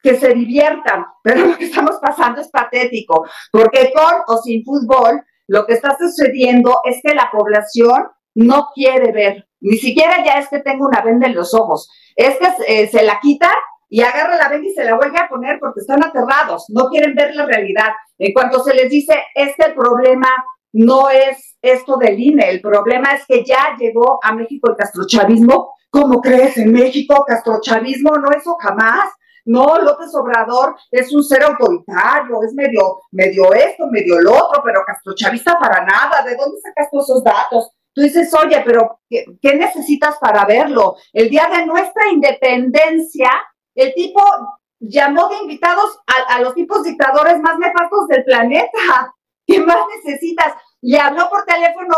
que 0.03 0.17
se 0.17 0.35
diviertan, 0.35 1.07
pero 1.23 1.47
lo 1.47 1.57
que 1.57 1.67
estamos 1.67 1.95
pasando 2.03 2.41
es 2.41 2.49
patético, 2.49 3.25
porque 3.53 3.93
con 3.95 4.15
o 4.27 4.39
sin 4.39 4.65
fútbol 4.65 5.23
lo 5.47 5.67
que 5.67 5.75
está 5.75 5.97
sucediendo 5.99 6.81
es 6.85 7.01
que 7.03 7.15
la 7.15 7.31
población 7.31 8.09
no 8.35 8.69
quiere 8.75 9.13
ver, 9.13 9.47
ni 9.61 9.77
siquiera 9.77 10.25
ya 10.25 10.35
es 10.35 10.49
que 10.49 10.61
tenga 10.61 10.87
una 10.87 11.03
venda 11.03 11.27
en 11.27 11.35
los 11.35 11.55
ojos, 11.55 11.89
es 12.17 12.37
que 12.39 12.49
eh, 12.67 12.89
se 12.89 13.05
la 13.05 13.21
quita 13.21 13.51
y 13.89 14.03
agarra 14.03 14.37
la 14.37 14.49
venda 14.49 14.69
y 14.69 14.73
se 14.73 14.85
la 14.85 14.97
vuelve 14.97 15.19
a 15.19 15.29
poner 15.29 15.59
porque 15.61 15.81
están 15.81 16.05
aterrados, 16.05 16.67
no 16.69 16.89
quieren 16.89 17.15
ver 17.15 17.35
la 17.35 17.47
realidad. 17.47 17.93
En 18.19 18.33
cuanto 18.33 18.63
se 18.63 18.75
les 18.75 18.91
dice, 18.91 19.15
es 19.35 19.55
que 19.57 19.67
el 19.67 19.75
problema 19.75 20.29
no 20.73 21.09
es 21.11 21.57
esto 21.63 21.97
del 21.97 22.19
INE, 22.19 22.51
el 22.51 22.61
problema 22.61 23.13
es 23.13 23.25
que 23.27 23.45
ya 23.45 23.77
llegó 23.79 24.19
a 24.23 24.35
México 24.35 24.69
el 24.71 24.77
castrochavismo. 24.77 25.73
¿Cómo 25.91 26.21
crees 26.21 26.59
en 26.59 26.73
México 26.73 27.25
castrochavismo? 27.25 28.17
No, 28.17 28.31
eso 28.37 28.57
jamás. 28.57 29.11
No, 29.45 29.79
López 29.79 30.15
Obrador 30.15 30.77
es 30.91 31.13
un 31.13 31.23
ser 31.23 31.43
autoritario, 31.43 32.43
es 32.43 32.55
medio, 32.55 33.01
medio 33.13 33.53
esto, 33.53 33.87
medio 33.89 34.21
lo 34.21 34.33
otro, 34.33 34.63
pero 34.65 34.83
Chavista 35.15 35.59
para 35.59 35.85
nada. 35.85 36.23
¿De 36.23 36.37
dónde 36.37 36.61
sacas 36.61 36.89
todos 36.91 37.05
esos 37.05 37.25
datos? 37.25 37.71
Tú 37.95 38.03
dices, 38.03 38.33
oye, 38.35 38.61
pero 38.65 39.01
¿qué, 39.09 39.55
necesitas 39.55 40.19
para 40.19 40.45
verlo? 40.45 40.97
El 41.13 41.31
día 41.31 41.49
de 41.55 41.65
nuestra 41.65 42.09
independencia, 42.11 43.31
el 43.75 43.95
tipo 43.95 44.21
llamó 44.81 45.29
de 45.29 45.37
invitados 45.37 46.01
a, 46.29 46.41
los 46.41 46.55
tipos 46.55 46.83
dictadores 46.83 47.41
más 47.41 47.59
nefastos 47.59 48.09
del 48.09 48.25
planeta. 48.25 49.15
¿Qué 49.47 49.61
más 49.61 49.79
necesitas? 50.03 50.55
Le 50.81 50.99
habló 50.99 51.29
por 51.29 51.45
teléfono 51.45 51.95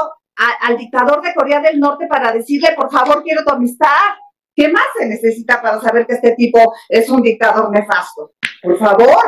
al 0.60 0.76
dictador 0.76 1.22
de 1.22 1.32
Corea 1.32 1.60
del 1.60 1.80
Norte 1.80 2.06
para 2.06 2.30
decirle, 2.32 2.72
por 2.76 2.90
favor, 2.90 3.22
quiero 3.22 3.42
tu 3.42 3.52
amistad. 3.52 3.88
¿Qué 4.56 4.68
más 4.68 4.86
se 4.98 5.06
necesita 5.06 5.60
para 5.60 5.78
saber 5.82 6.06
que 6.06 6.14
este 6.14 6.34
tipo 6.34 6.74
es 6.88 7.10
un 7.10 7.20
dictador 7.20 7.70
nefasto? 7.70 8.32
Por 8.62 8.78
favor, 8.78 9.22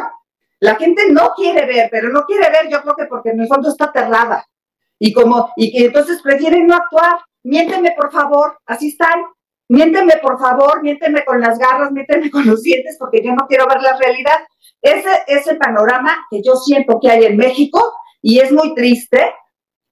la 0.59 0.75
gente 0.77 1.03
no 1.13 1.33
quiere 1.37 1.67
ver, 1.67 1.91
pero 1.91 2.09
no 2.09 2.23
quiere 2.23 2.49
ver, 2.49 2.71
yo 2.71 2.81
creo 2.81 2.97
que 2.97 3.05
porque 3.05 3.31
en 3.31 3.41
el 3.41 3.47
fondo 3.47 3.69
está 3.69 3.85
aterrada. 3.85 4.47
Y 4.99 5.13
como, 5.13 5.53
y 5.57 5.71
que 5.71 5.87
entonces 5.87 6.23
prefieren 6.23 6.67
no 6.67 6.75
actuar. 6.75 7.19
Miénteme, 7.45 7.93
por 7.93 8.11
favor, 8.11 8.59
así 8.65 8.89
están. 8.89 9.23
Miénteme, 9.69 10.15
por 10.23 10.41
favor, 10.41 10.83
miénteme 10.83 11.23
con 11.27 11.43
las 11.43 11.59
garras, 11.59 11.93
miénteme 11.93 12.31
con 12.31 12.47
los 12.47 12.63
dientes, 12.63 12.97
porque 12.99 13.23
yo 13.23 13.33
no 13.33 13.47
quiero 13.47 13.67
ver 13.67 13.83
la 13.83 13.99
realidad. 13.99 14.39
Ese 14.81 15.11
es 15.27 15.47
el 15.47 15.59
panorama 15.59 16.27
que 16.31 16.41
yo 16.43 16.57
siento 16.57 16.99
que 17.01 17.11
hay 17.11 17.25
en 17.27 17.37
México 17.37 17.93
y 18.23 18.41
es 18.41 18.51
muy 18.51 18.75
triste. 18.75 19.35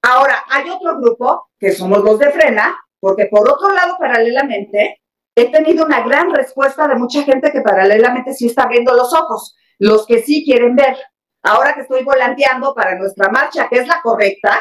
Ahora, 0.01 0.45
hay 0.49 0.71
otro 0.71 0.99
grupo, 0.99 1.51
que 1.59 1.73
somos 1.73 2.03
los 2.03 2.19
de 2.19 2.31
frena, 2.31 2.75
porque 2.99 3.27
por 3.27 3.49
otro 3.51 3.69
lado, 3.75 3.97
paralelamente, 3.99 5.03
he 5.37 5.53
tenido 5.53 5.85
una 5.85 6.01
gran 6.01 6.35
respuesta 6.35 6.89
de 6.89 6.97
mucha 6.97 7.23
gente 7.23 7.53
que 7.53 7.61
paralelamente 7.61 8.33
sí 8.33 8.47
está 8.47 8.63
abriendo 8.63 8.95
los 8.95 9.13
ojos, 9.13 9.55
los 9.79 10.07
que 10.07 10.23
sí 10.23 10.43
quieren 10.45 10.75
ver. 10.75 10.97
Ahora 11.43 11.75
que 11.75 11.83
estoy 11.83 12.03
volanteando 12.03 12.75
para 12.75 12.99
nuestra 12.99 13.29
marcha, 13.29 13.69
que 13.69 13.77
es 13.81 13.87
la 13.87 14.01
correcta, 14.03 14.59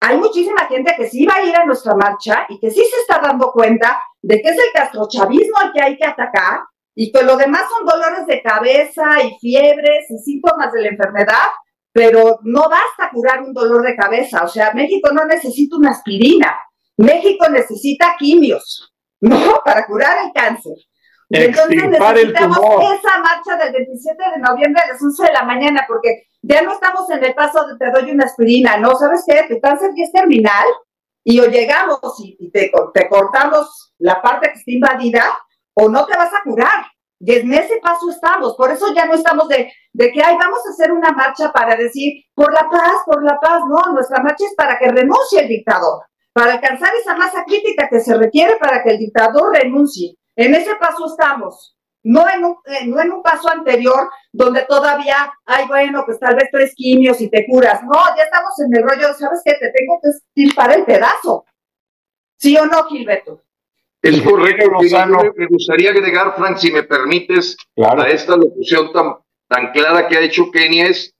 hay 0.00 0.18
muchísima 0.18 0.66
gente 0.66 0.94
que 0.96 1.08
sí 1.08 1.24
va 1.24 1.36
a 1.36 1.42
ir 1.44 1.54
a 1.56 1.64
nuestra 1.64 1.94
marcha 1.94 2.46
y 2.48 2.58
que 2.58 2.70
sí 2.70 2.84
se 2.84 3.00
está 3.00 3.20
dando 3.20 3.52
cuenta 3.52 4.02
de 4.20 4.42
que 4.42 4.48
es 4.48 4.56
el 4.56 4.72
castrochavismo 4.74 5.56
al 5.56 5.72
que 5.72 5.82
hay 5.82 5.96
que 5.96 6.04
atacar 6.04 6.60
y 6.94 7.12
que 7.12 7.22
lo 7.22 7.36
demás 7.36 7.62
son 7.70 7.86
dolores 7.86 8.26
de 8.26 8.42
cabeza 8.42 9.22
y 9.22 9.38
fiebres 9.38 10.10
y 10.10 10.18
síntomas 10.18 10.72
de 10.72 10.82
la 10.82 10.88
enfermedad, 10.88 11.46
pero 11.92 12.40
no 12.42 12.62
basta 12.68 13.10
curar 13.12 13.42
un 13.42 13.52
dolor 13.52 13.82
de 13.82 13.94
cabeza. 13.94 14.42
O 14.42 14.48
sea, 14.48 14.72
México 14.74 15.10
no 15.12 15.24
necesita 15.24 15.76
una 15.76 15.90
aspirina, 15.90 16.58
México 16.96 17.48
necesita 17.48 18.16
quimios. 18.18 18.92
¿No? 19.20 19.60
Para 19.64 19.86
curar 19.86 20.18
el 20.24 20.32
cáncer. 20.32 20.74
entonces 21.28 21.88
necesitamos 21.88 22.58
esa 22.58 23.18
marcha 23.20 23.56
del 23.62 23.72
27 23.72 24.22
de 24.34 24.38
noviembre 24.40 24.82
a 24.82 24.92
las 24.92 25.02
11 25.02 25.22
de 25.24 25.32
la 25.32 25.42
mañana, 25.42 25.84
porque 25.86 26.28
ya 26.42 26.62
no 26.62 26.72
estamos 26.72 27.08
en 27.10 27.24
el 27.24 27.34
paso 27.34 27.66
de 27.66 27.76
te 27.76 27.90
doy 27.90 28.10
una 28.10 28.24
aspirina, 28.24 28.76
¿no? 28.76 28.94
¿Sabes 28.96 29.24
qué? 29.26 29.44
Tu 29.48 29.60
cáncer 29.60 29.90
ya 29.96 30.04
es 30.04 30.12
terminal 30.12 30.66
y 31.24 31.40
o 31.40 31.46
llegamos 31.46 32.00
y 32.18 32.50
te, 32.50 32.70
te 32.94 33.08
cortamos 33.08 33.92
la 33.98 34.22
parte 34.22 34.48
que 34.52 34.58
está 34.58 34.70
invadida 34.70 35.24
o 35.74 35.88
no 35.88 36.06
te 36.06 36.16
vas 36.16 36.32
a 36.32 36.42
curar. 36.42 36.84
Y 37.20 37.34
en 37.34 37.52
ese 37.52 37.78
paso 37.82 38.10
estamos, 38.10 38.54
por 38.56 38.70
eso 38.70 38.94
ya 38.94 39.04
no 39.06 39.14
estamos 39.14 39.48
de, 39.48 39.72
de 39.92 40.12
que, 40.12 40.22
ay, 40.22 40.36
vamos 40.40 40.60
a 40.64 40.70
hacer 40.70 40.92
una 40.92 41.10
marcha 41.10 41.52
para 41.52 41.74
decir, 41.74 42.24
por 42.32 42.52
la 42.52 42.68
paz, 42.70 42.94
por 43.04 43.24
la 43.24 43.40
paz, 43.40 43.62
no, 43.68 43.92
nuestra 43.92 44.22
marcha 44.22 44.44
es 44.46 44.54
para 44.54 44.78
que 44.78 44.88
renuncie 44.88 45.40
el 45.40 45.48
dictador, 45.48 46.04
para 46.32 46.54
alcanzar 46.54 46.92
esa 47.00 47.16
masa 47.16 47.44
crítica 47.44 47.88
que 47.88 48.00
se 48.00 48.16
requiere 48.16 48.56
para 48.56 48.82
que 48.82 48.90
el 48.90 48.98
dictador 48.98 49.54
renuncie. 49.54 50.16
En 50.36 50.54
ese 50.54 50.76
paso 50.76 51.06
estamos, 51.06 51.76
no 52.04 52.28
en 52.28 52.44
un, 52.44 52.56
eh, 52.66 52.86
no 52.86 53.00
en 53.00 53.12
un 53.12 53.22
paso 53.22 53.50
anterior 53.50 54.08
donde 54.32 54.62
todavía 54.62 55.32
hay, 55.44 55.66
bueno, 55.66 56.04
pues 56.06 56.18
tal 56.18 56.36
vez 56.36 56.48
tres 56.52 56.72
quimios 56.74 57.20
y 57.20 57.28
te 57.28 57.44
curas. 57.46 57.82
No, 57.82 57.98
ya 58.16 58.22
estamos 58.22 58.54
en 58.60 58.76
el 58.76 58.88
rollo, 58.88 59.14
¿sabes 59.14 59.40
qué? 59.44 59.52
Te 59.54 59.72
tengo 59.72 60.00
que 60.02 60.54
para 60.54 60.74
el 60.74 60.84
pedazo. 60.84 61.44
¿Sí 62.36 62.56
o 62.56 62.66
no, 62.66 62.84
Gilberto? 62.84 63.42
Es 64.00 64.22
correcto, 64.22 64.70
Lozano. 64.70 65.22
Me 65.36 65.46
gustaría 65.48 65.90
agregar, 65.90 66.36
Frank, 66.36 66.56
si 66.58 66.70
me 66.70 66.84
permites, 66.84 67.56
a 67.76 68.08
esta 68.08 68.36
locución 68.36 68.92
tan, 68.92 69.16
tan 69.48 69.72
clara 69.72 70.06
que 70.06 70.16
ha 70.16 70.20
hecho 70.20 70.50
Kenia, 70.52 70.86
es 70.86 71.12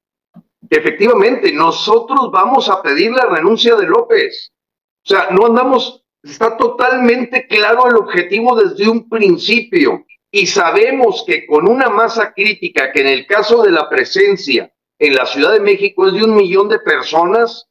efectivamente 0.70 1.52
nosotros 1.52 2.30
vamos 2.30 2.68
a 2.68 2.80
pedir 2.82 3.10
la 3.10 3.26
renuncia 3.26 3.74
de 3.74 3.86
López. 3.86 4.52
O 5.08 5.10
sea, 5.10 5.28
no 5.30 5.46
andamos, 5.46 6.04
está 6.22 6.58
totalmente 6.58 7.46
claro 7.46 7.88
el 7.88 7.96
objetivo 7.96 8.54
desde 8.54 8.90
un 8.90 9.08
principio. 9.08 10.04
Y 10.30 10.46
sabemos 10.46 11.24
que 11.26 11.46
con 11.46 11.66
una 11.66 11.88
masa 11.88 12.34
crítica 12.34 12.92
que 12.92 13.00
en 13.00 13.06
el 13.06 13.26
caso 13.26 13.62
de 13.62 13.70
la 13.70 13.88
presencia 13.88 14.70
en 14.98 15.14
la 15.14 15.24
Ciudad 15.24 15.52
de 15.54 15.60
México 15.60 16.06
es 16.06 16.12
de 16.12 16.24
un 16.24 16.36
millón 16.36 16.68
de 16.68 16.80
personas, 16.80 17.70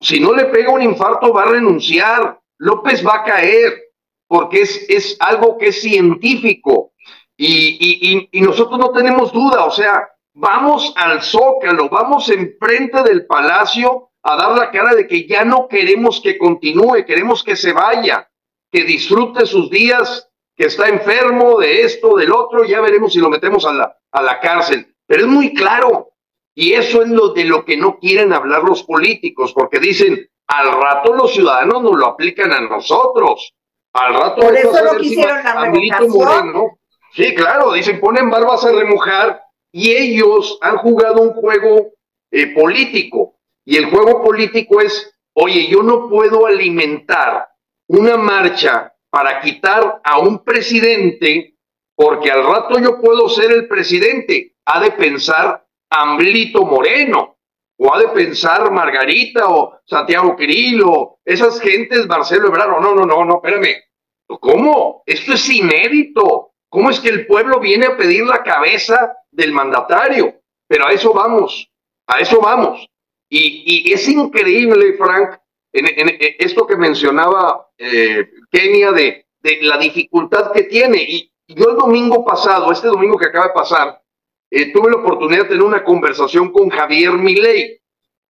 si 0.00 0.18
no 0.18 0.34
le 0.34 0.46
pega 0.46 0.72
un 0.72 0.82
infarto 0.82 1.32
va 1.32 1.44
a 1.44 1.50
renunciar, 1.52 2.40
López 2.58 3.06
va 3.06 3.18
a 3.18 3.24
caer 3.24 3.84
porque 4.26 4.62
es, 4.62 4.86
es 4.88 5.16
algo 5.20 5.56
que 5.56 5.68
es 5.68 5.80
científico. 5.80 6.94
Y, 7.36 8.28
y, 8.32 8.40
nosotros 8.40 8.78
no 8.78 8.90
tenemos 8.90 9.32
duda, 9.32 9.64
o 9.64 9.70
sea, 9.70 10.08
vamos 10.34 10.92
al 10.96 11.22
zócalo, 11.22 11.88
vamos 11.88 12.28
enfrente 12.28 13.02
del 13.04 13.26
palacio 13.26 14.09
a 14.22 14.36
dar 14.36 14.56
la 14.56 14.70
cara 14.70 14.94
de 14.94 15.06
que 15.06 15.26
ya 15.26 15.44
no 15.44 15.68
queremos 15.68 16.20
que 16.20 16.38
continúe, 16.38 17.04
queremos 17.06 17.42
que 17.42 17.56
se 17.56 17.72
vaya, 17.72 18.30
que 18.70 18.84
disfrute 18.84 19.46
sus 19.46 19.70
días, 19.70 20.28
que 20.56 20.66
está 20.66 20.88
enfermo 20.88 21.58
de 21.58 21.82
esto, 21.82 22.16
del 22.16 22.32
otro, 22.32 22.64
ya 22.64 22.80
veremos 22.80 23.12
si 23.12 23.18
lo 23.18 23.30
metemos 23.30 23.64
a 23.64 23.72
la, 23.72 23.96
a 24.12 24.22
la 24.22 24.40
cárcel. 24.40 24.94
Pero 25.06 25.22
es 25.22 25.28
muy 25.28 25.54
claro, 25.54 26.12
y 26.54 26.74
eso 26.74 27.02
es 27.02 27.08
lo 27.08 27.30
de 27.30 27.44
lo 27.44 27.64
que 27.64 27.76
no 27.76 27.98
quieren 27.98 28.32
hablar 28.32 28.62
los 28.62 28.82
políticos, 28.82 29.52
porque 29.54 29.78
dicen, 29.78 30.28
al 30.46 30.72
rato 30.72 31.14
los 31.14 31.32
ciudadanos 31.32 31.82
nos 31.82 31.96
lo 31.96 32.06
aplican 32.06 32.52
a 32.52 32.60
nosotros. 32.60 33.54
Al 33.92 34.14
rato 34.14 34.42
Por 34.42 34.56
eso 34.56 34.72
no 34.84 34.98
quisieron 34.98 35.42
la. 35.42 36.78
Sí, 37.12 37.34
claro, 37.34 37.72
dicen 37.72 38.00
ponen 38.00 38.30
barbas 38.30 38.64
a 38.64 38.72
remojar 38.72 39.42
y 39.72 39.90
ellos 39.90 40.58
han 40.60 40.76
jugado 40.78 41.22
un 41.22 41.32
juego 41.32 41.92
eh, 42.30 42.48
político. 42.54 43.39
Y 43.70 43.76
el 43.76 43.88
juego 43.88 44.20
político 44.20 44.80
es, 44.80 45.16
oye, 45.32 45.68
yo 45.68 45.84
no 45.84 46.08
puedo 46.08 46.44
alimentar 46.44 47.50
una 47.86 48.16
marcha 48.16 48.92
para 49.10 49.40
quitar 49.40 50.00
a 50.02 50.18
un 50.18 50.42
presidente 50.42 51.54
porque 51.94 52.32
al 52.32 52.44
rato 52.44 52.80
yo 52.80 53.00
puedo 53.00 53.28
ser 53.28 53.52
el 53.52 53.68
presidente. 53.68 54.56
Ha 54.66 54.80
de 54.80 54.90
pensar 54.90 55.64
Amblito 55.88 56.64
Moreno, 56.64 57.36
o 57.78 57.94
ha 57.94 58.00
de 58.00 58.08
pensar 58.08 58.72
Margarita 58.72 59.48
o 59.48 59.78
Santiago 59.86 60.34
Quirilo, 60.34 61.20
esas 61.24 61.60
gentes, 61.60 62.08
Marcelo 62.08 62.48
Ebrard, 62.48 62.80
no, 62.80 62.92
no, 62.92 63.06
no, 63.06 63.24
no, 63.24 63.36
espérame. 63.36 63.84
¿Cómo? 64.26 65.04
Esto 65.06 65.34
es 65.34 65.48
inédito. 65.48 66.54
¿Cómo 66.68 66.90
es 66.90 66.98
que 66.98 67.10
el 67.10 67.24
pueblo 67.24 67.60
viene 67.60 67.86
a 67.86 67.96
pedir 67.96 68.24
la 68.24 68.42
cabeza 68.42 69.16
del 69.30 69.52
mandatario? 69.52 70.40
Pero 70.66 70.88
a 70.88 70.92
eso 70.92 71.12
vamos, 71.12 71.70
a 72.08 72.18
eso 72.18 72.40
vamos. 72.40 72.89
Y, 73.32 73.92
es 73.92 74.08
increíble, 74.08 74.94
Frank, 74.94 75.38
en, 75.72 76.16
esto 76.38 76.66
que 76.66 76.76
mencionaba 76.76 77.68
eh, 77.78 78.28
Kenia 78.50 78.90
de, 78.90 79.26
la 79.62 79.78
dificultad 79.78 80.52
que 80.52 80.64
tiene. 80.64 81.02
Y 81.02 81.32
yo 81.46 81.70
el 81.70 81.76
domingo 81.76 82.24
pasado, 82.24 82.72
este 82.72 82.88
domingo 82.88 83.16
que 83.16 83.28
acaba 83.28 83.46
de 83.46 83.54
pasar, 83.54 84.02
eh, 84.50 84.72
tuve 84.72 84.90
la 84.90 84.96
oportunidad 84.96 85.44
de 85.44 85.50
tener 85.50 85.62
una 85.62 85.84
conversación 85.84 86.52
con 86.52 86.68
Javier 86.68 87.12
Milei. 87.12 87.80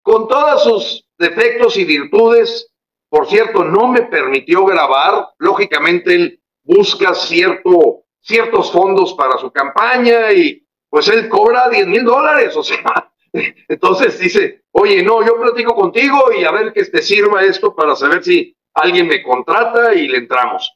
Con 0.02 0.28
todos 0.28 0.62
sus 0.62 1.08
defectos 1.18 1.76
y 1.76 1.84
virtudes, 1.84 2.72
por 3.08 3.28
cierto, 3.28 3.64
no 3.64 3.88
me 3.88 4.02
permitió 4.02 4.64
grabar. 4.64 5.28
Lógicamente, 5.38 6.14
él 6.14 6.40
busca 6.62 7.14
cierto, 7.14 8.04
ciertos 8.20 8.72
fondos 8.72 9.12
para 9.14 9.36
su 9.36 9.50
campaña 9.52 10.32
y 10.32 10.66
pues 10.88 11.08
él 11.08 11.28
cobra 11.28 11.68
10 11.68 11.86
mil 11.86 12.04
dólares. 12.04 12.56
O 12.56 12.62
sea, 12.62 13.12
entonces 13.68 14.18
dice, 14.18 14.62
oye, 14.72 15.02
no, 15.02 15.24
yo 15.24 15.40
platico 15.40 15.74
contigo 15.74 16.32
y 16.32 16.44
a 16.44 16.50
ver 16.50 16.72
que 16.72 16.84
te 16.84 17.02
sirva 17.02 17.42
esto 17.42 17.74
para 17.74 17.96
saber 17.96 18.22
si 18.22 18.56
alguien 18.74 19.06
me 19.06 19.22
contrata 19.22 19.94
y 19.94 20.08
le 20.08 20.18
entramos. 20.18 20.72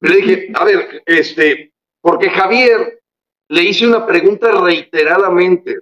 Le 0.00 0.16
dije, 0.16 0.52
a 0.54 0.64
ver, 0.64 1.02
este, 1.06 1.72
porque 2.00 2.30
Javier 2.30 3.00
le 3.48 3.62
hice 3.62 3.86
una 3.86 4.06
pregunta 4.06 4.50
reiteradamente. 4.52 5.80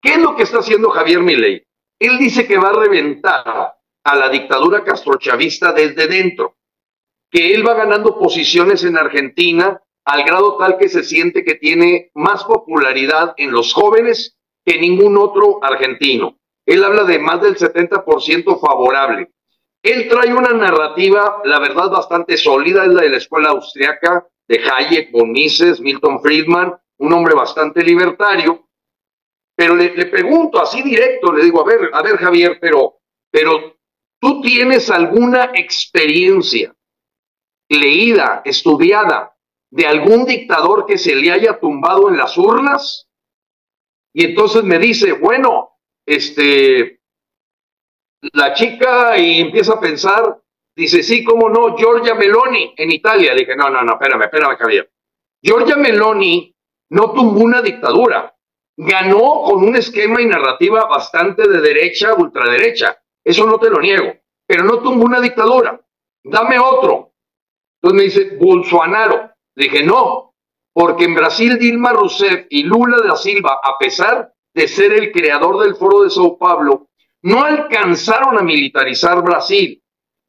¿Qué 0.00 0.14
es 0.14 0.18
lo 0.18 0.34
que 0.36 0.42
está 0.42 0.58
haciendo 0.58 0.90
Javier 0.90 1.20
Milei? 1.20 1.64
Él 1.98 2.18
dice 2.18 2.46
que 2.46 2.58
va 2.58 2.70
a 2.70 2.80
reventar 2.80 3.74
a 4.04 4.16
la 4.16 4.28
dictadura 4.28 4.82
castrochavista 4.82 5.72
desde 5.72 6.08
dentro, 6.08 6.56
que 7.30 7.54
él 7.54 7.66
va 7.66 7.74
ganando 7.74 8.18
posiciones 8.18 8.82
en 8.84 8.96
Argentina 8.96 9.80
al 10.04 10.24
grado 10.24 10.56
tal 10.56 10.78
que 10.78 10.88
se 10.88 11.04
siente 11.04 11.44
que 11.44 11.54
tiene 11.54 12.10
más 12.14 12.44
popularidad 12.44 13.34
en 13.36 13.52
los 13.52 13.72
jóvenes 13.72 14.36
que 14.64 14.78
ningún 14.78 15.16
otro 15.18 15.58
argentino. 15.62 16.38
Él 16.66 16.84
habla 16.84 17.04
de 17.04 17.18
más 17.18 17.40
del 17.40 17.56
70% 17.56 18.60
favorable. 18.60 19.32
Él 19.82 20.08
trae 20.08 20.32
una 20.32 20.52
narrativa, 20.52 21.42
la 21.44 21.58
verdad, 21.58 21.90
bastante 21.90 22.36
sólida, 22.36 22.84
es 22.84 22.92
la 22.92 23.02
de 23.02 23.10
la 23.10 23.16
escuela 23.16 23.50
austriaca, 23.50 24.26
de 24.46 24.60
Hayek, 24.60 25.10
von 25.10 25.32
Mises, 25.32 25.80
Milton 25.80 26.20
Friedman, 26.20 26.74
un 26.98 27.12
hombre 27.12 27.34
bastante 27.34 27.82
libertario. 27.82 28.68
Pero 29.56 29.74
le, 29.74 30.06
pregunto 30.06 30.60
así 30.60 30.82
directo, 30.82 31.32
le 31.32 31.44
digo, 31.44 31.60
a 31.60 31.64
ver, 31.64 31.90
a 31.92 32.02
ver 32.02 32.16
Javier, 32.16 32.58
pero, 32.60 33.00
pero 33.30 33.76
tú 34.20 34.40
tienes 34.40 34.88
alguna 34.88 35.50
experiencia 35.54 36.74
leída, 37.68 38.42
estudiada, 38.44 39.34
de 39.70 39.86
algún 39.86 40.26
dictador 40.26 40.86
que 40.86 40.98
se 40.98 41.14
le 41.14 41.32
haya 41.32 41.58
tumbado 41.58 42.08
en 42.08 42.18
las 42.18 42.36
urnas? 42.36 43.08
Y 44.14 44.26
entonces 44.26 44.62
me 44.64 44.78
dice, 44.78 45.12
bueno, 45.12 45.78
este, 46.06 47.00
la 48.32 48.52
chica 48.54 49.16
y 49.18 49.40
empieza 49.40 49.74
a 49.74 49.80
pensar, 49.80 50.42
Dice, 50.74 51.02
sí, 51.02 51.22
cómo 51.22 51.50
no, 51.50 51.76
Giorgia 51.76 52.14
Meloni 52.14 52.74
en 52.76 52.90
Italia. 52.90 53.34
Le 53.34 53.40
dije, 53.40 53.56
no, 53.56 53.68
no, 53.68 53.82
no, 53.82 53.92
espérame, 53.92 54.22
espérame, 54.22 54.56
Javier. 54.56 54.90
Giorgia 55.42 55.76
Meloni 55.76 56.54
no 56.90 57.12
tumbó 57.12 57.40
una 57.40 57.60
dictadura. 57.60 58.34
Ganó 58.76 59.42
con 59.44 59.64
un 59.64 59.76
esquema 59.76 60.22
y 60.22 60.26
narrativa 60.26 60.86
bastante 60.86 61.46
de 61.46 61.60
derecha, 61.60 62.14
ultraderecha. 62.14 63.02
Eso 63.22 63.46
no 63.46 63.58
te 63.58 63.68
lo 63.68 63.80
niego. 63.80 64.14
Pero 64.46 64.64
no 64.64 64.78
tumbó 64.78 65.04
una 65.04 65.20
dictadura. 65.20 65.78
Dame 66.24 66.58
otro. 66.58 67.12
Entonces 67.82 67.96
me 67.96 68.02
dice, 68.04 68.36
Bolsonaro. 68.38 69.30
Dije, 69.54 69.84
no, 69.84 70.31
porque 70.72 71.04
en 71.04 71.14
Brasil 71.14 71.58
Dilma 71.58 71.92
Rousseff 71.92 72.46
y 72.48 72.62
Lula 72.64 72.98
da 73.06 73.16
Silva, 73.16 73.60
a 73.62 73.76
pesar 73.78 74.32
de 74.54 74.68
ser 74.68 74.92
el 74.92 75.12
creador 75.12 75.62
del 75.64 75.76
Foro 75.76 76.02
de 76.02 76.10
Sao 76.10 76.38
Paulo, 76.38 76.88
no 77.22 77.44
alcanzaron 77.44 78.38
a 78.38 78.42
militarizar 78.42 79.22
Brasil 79.22 79.82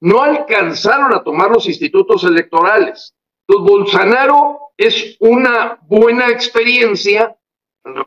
no 0.04 0.22
alcanzaron 0.22 1.14
a 1.14 1.24
tomar 1.24 1.50
los 1.50 1.66
institutos 1.66 2.26
electorales. 2.26 3.16
Entonces, 3.48 3.72
Bolsonaro 3.72 4.60
es 4.76 5.16
una 5.22 5.80
buena 5.84 6.30
experiencia 6.30 7.38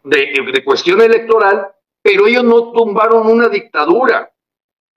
de, 0.04 0.62
cuestión 0.62 1.00
electoral, 1.00 1.68
pero 2.02 2.26
ellos 2.26 2.44
no 2.44 2.70
tumbaron 2.72 3.26
una 3.26 3.48
dictadura. 3.48 4.30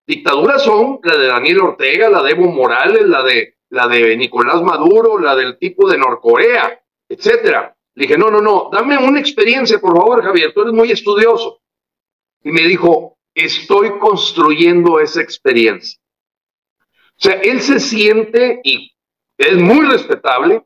Dictaduras 0.06 0.62
son 0.62 1.00
la 1.04 1.18
de 1.18 1.28
Daniel 1.28 1.62
Ortega, 1.62 2.10
la 2.10 2.22
de 2.22 2.32
Evo 2.32 2.52
Morales, 2.52 3.08
la 3.08 3.24
de, 3.24 3.56
la 3.70 3.88
de 3.88 4.18
Nicolás 4.18 4.62
Maduro, 4.62 5.18
la 5.20 5.38
del 5.38 5.58
tipo 5.58 5.90
de 5.90 5.98
Norcorea, 5.98 6.79
etcétera. 7.10 7.76
Le 7.96 8.04
dije, 8.04 8.18
no, 8.18 8.30
no, 8.30 8.40
no, 8.40 8.70
dame 8.72 8.98
una 8.98 9.20
experiencia, 9.20 9.80
por 9.80 9.98
favor, 9.98 10.24
Javier, 10.24 10.54
tú 10.54 10.62
eres 10.62 10.74
muy 10.74 10.92
estudioso. 10.92 11.62
Y 12.44 12.52
me 12.52 12.62
dijo, 12.62 13.18
estoy 13.34 13.98
construyendo 14.00 15.00
esa 15.00 15.22
experiencia. 15.22 16.00
O 16.82 17.22
sea, 17.22 17.34
él 17.34 17.60
se 17.60 17.80
siente, 17.80 18.62
y 18.64 18.94
es 19.38 19.58
muy 19.58 19.86
respetable, 19.86 20.64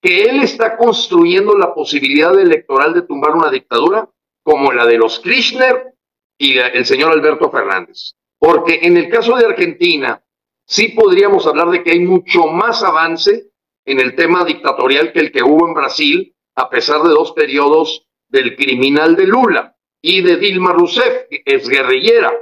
que 0.00 0.24
él 0.24 0.42
está 0.42 0.76
construyendo 0.76 1.56
la 1.56 1.72
posibilidad 1.72 2.38
electoral 2.38 2.92
de 2.92 3.02
tumbar 3.02 3.36
una 3.36 3.50
dictadura 3.50 4.08
como 4.42 4.72
la 4.72 4.86
de 4.86 4.98
los 4.98 5.20
Kirchner 5.20 5.94
y 6.36 6.58
el 6.58 6.84
señor 6.84 7.12
Alberto 7.12 7.50
Fernández. 7.50 8.14
Porque 8.38 8.80
en 8.82 8.96
el 8.96 9.08
caso 9.08 9.36
de 9.36 9.46
Argentina, 9.46 10.22
sí 10.66 10.88
podríamos 10.88 11.46
hablar 11.46 11.70
de 11.70 11.82
que 11.82 11.92
hay 11.92 12.00
mucho 12.00 12.48
más 12.48 12.82
avance 12.82 13.50
en 13.84 14.00
el 14.00 14.14
tema 14.14 14.44
dictatorial 14.44 15.12
que 15.12 15.20
el 15.20 15.32
que 15.32 15.42
hubo 15.42 15.66
en 15.66 15.74
Brasil, 15.74 16.34
a 16.56 16.70
pesar 16.70 17.02
de 17.02 17.10
dos 17.10 17.32
periodos 17.32 18.06
del 18.28 18.56
criminal 18.56 19.16
de 19.16 19.26
Lula 19.26 19.76
y 20.02 20.22
de 20.22 20.36
Dilma 20.36 20.72
Rousseff, 20.72 21.26
es 21.30 21.68
guerrillera. 21.68 22.32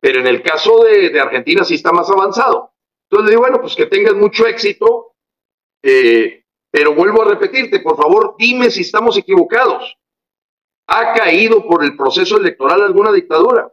pero 0.00 0.18
en 0.18 0.26
el 0.26 0.42
caso 0.42 0.82
de, 0.82 1.18
Argentina 1.20 1.62
sí 1.62 1.74
está 1.74 1.92
más 1.92 2.10
avanzado. 2.10 2.72
Entonces 3.08 3.26
le 3.26 3.30
digo, 3.30 3.42
bueno, 3.42 3.60
pues 3.60 3.76
que 3.76 3.86
tengas 3.86 4.14
mucho 4.14 4.46
éxito, 4.46 5.14
eh, 5.82 6.44
pero 6.72 6.94
vuelvo 6.94 7.22
a 7.22 7.26
repetirte, 7.26 7.78
por 7.80 7.96
favor, 7.96 8.34
dime 8.36 8.70
si 8.70 8.80
estamos 8.80 9.16
equivocados. 9.16 9.96
¿Ha 10.88 11.14
caído 11.14 11.64
por 11.66 11.84
el 11.84 11.96
proceso 11.96 12.36
electoral 12.36 12.82
alguna 12.82 13.12
dictadura? 13.12 13.72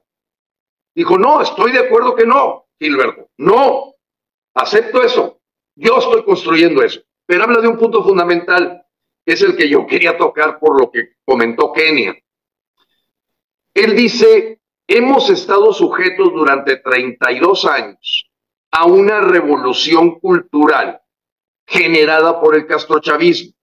Dijo, 0.95 1.17
no, 1.17 1.41
estoy 1.41 1.71
de 1.71 1.79
acuerdo 1.79 2.15
que 2.15 2.25
no, 2.25 2.67
Gilberto. 2.79 3.29
No, 3.37 3.95
acepto 4.53 5.01
eso. 5.01 5.38
Yo 5.79 5.97
estoy 5.97 6.23
construyendo 6.25 6.83
eso. 6.83 7.01
Pero 7.25 7.43
habla 7.43 7.61
de 7.61 7.69
un 7.69 7.77
punto 7.77 8.03
fundamental, 8.03 8.85
que 9.25 9.33
es 9.33 9.41
el 9.41 9.55
que 9.55 9.69
yo 9.69 9.87
quería 9.87 10.17
tocar 10.17 10.59
por 10.59 10.79
lo 10.79 10.91
que 10.91 11.15
comentó 11.23 11.71
Kenia. 11.71 12.17
Él 13.73 13.95
dice, 13.95 14.59
hemos 14.87 15.29
estado 15.29 15.71
sujetos 15.71 16.33
durante 16.33 16.77
32 16.77 17.65
años 17.65 18.29
a 18.71 18.85
una 18.85 19.21
revolución 19.21 20.19
cultural 20.19 21.01
generada 21.65 22.41
por 22.41 22.55
el 22.55 22.67
castrochavismo. 22.67 23.53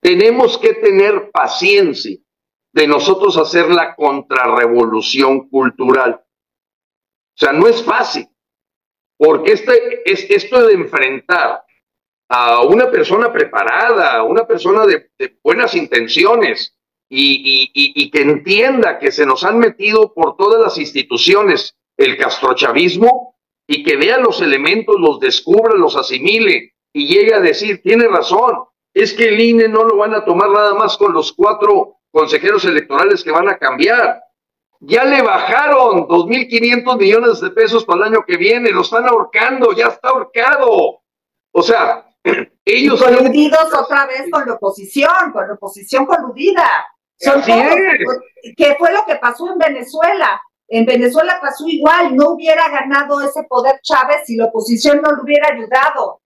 Tenemos 0.00 0.58
que 0.58 0.74
tener 0.74 1.30
paciencia 1.32 2.18
de 2.72 2.86
nosotros 2.86 3.36
hacer 3.36 3.68
la 3.68 3.96
contrarrevolución 3.96 5.48
cultural. 5.48 6.20
O 6.22 7.36
sea, 7.36 7.52
no 7.52 7.66
es 7.66 7.82
fácil, 7.82 8.28
porque 9.16 9.52
este, 9.52 10.10
es, 10.10 10.30
esto 10.30 10.66
de 10.66 10.74
enfrentar 10.74 11.64
a 12.28 12.62
una 12.62 12.90
persona 12.90 13.32
preparada, 13.32 14.16
a 14.16 14.22
una 14.22 14.46
persona 14.46 14.86
de, 14.86 15.10
buenas 15.42 15.74
intenciones 15.74 16.76
y, 17.08 17.70
y, 17.74 18.10
que 18.10 18.22
entienda 18.22 18.98
que 18.98 19.12
se 19.12 19.26
nos 19.26 19.44
han 19.44 19.58
metido 19.58 20.12
por 20.14 20.36
todas 20.36 20.60
las 20.60 20.78
instituciones 20.78 21.76
el 21.96 22.16
castrochavismo 22.16 23.36
y 23.68 23.84
que 23.84 23.96
vea 23.96 24.18
los 24.18 24.40
elementos, 24.40 24.96
los 24.98 25.20
descubra, 25.20 25.74
los 25.74 25.96
asimile 25.96 26.74
y 26.92 27.06
llegue 27.06 27.34
a 27.34 27.40
decir, 27.40 27.82
tiene 27.82 28.08
razón, 28.08 28.64
es 28.94 29.12
que 29.12 29.28
el 29.28 29.40
INE 29.40 29.68
no 29.68 29.84
lo 29.84 29.96
van 29.96 30.14
a 30.14 30.24
tomar 30.24 30.50
nada 30.50 30.74
más 30.74 30.96
con 30.96 31.12
los 31.12 31.32
cuatro 31.32 31.98
consejeros 32.10 32.64
electorales 32.64 33.24
que 33.24 33.32
van 33.32 33.48
a 33.48 33.58
cambiar. 33.58 34.22
Ya 34.86 35.04
le 35.04 35.22
bajaron 35.22 36.06
2.500 36.06 36.98
millones 36.98 37.40
de 37.40 37.50
pesos 37.50 37.84
para 37.84 38.06
el 38.06 38.12
año 38.12 38.24
que 38.26 38.36
viene, 38.36 38.70
lo 38.70 38.82
están 38.82 39.06
ahorcando, 39.08 39.72
ya 39.72 39.86
está 39.88 40.10
ahorcado. 40.10 41.02
O 41.52 41.62
sea, 41.62 42.06
ellos... 42.64 43.02
coludidos 43.02 43.74
otra 43.74 44.06
vez 44.06 44.30
con 44.30 44.46
la 44.46 44.54
oposición, 44.54 45.32
con 45.32 45.48
la 45.48 45.54
oposición 45.54 46.06
coludida. 46.06 46.64
Son 47.16 47.42
¿Qué 47.42 48.76
fue 48.78 48.92
lo 48.92 49.04
que 49.06 49.16
pasó 49.16 49.50
en 49.50 49.58
Venezuela? 49.58 50.40
En 50.68 50.84
Venezuela 50.84 51.38
pasó 51.40 51.66
igual, 51.66 52.16
no 52.16 52.30
hubiera 52.30 52.68
ganado 52.68 53.20
ese 53.20 53.44
poder 53.44 53.80
Chávez 53.82 54.22
si 54.26 54.36
la 54.36 54.46
oposición 54.46 55.00
no 55.00 55.12
le 55.12 55.22
hubiera 55.22 55.48
ayudado 55.48 56.20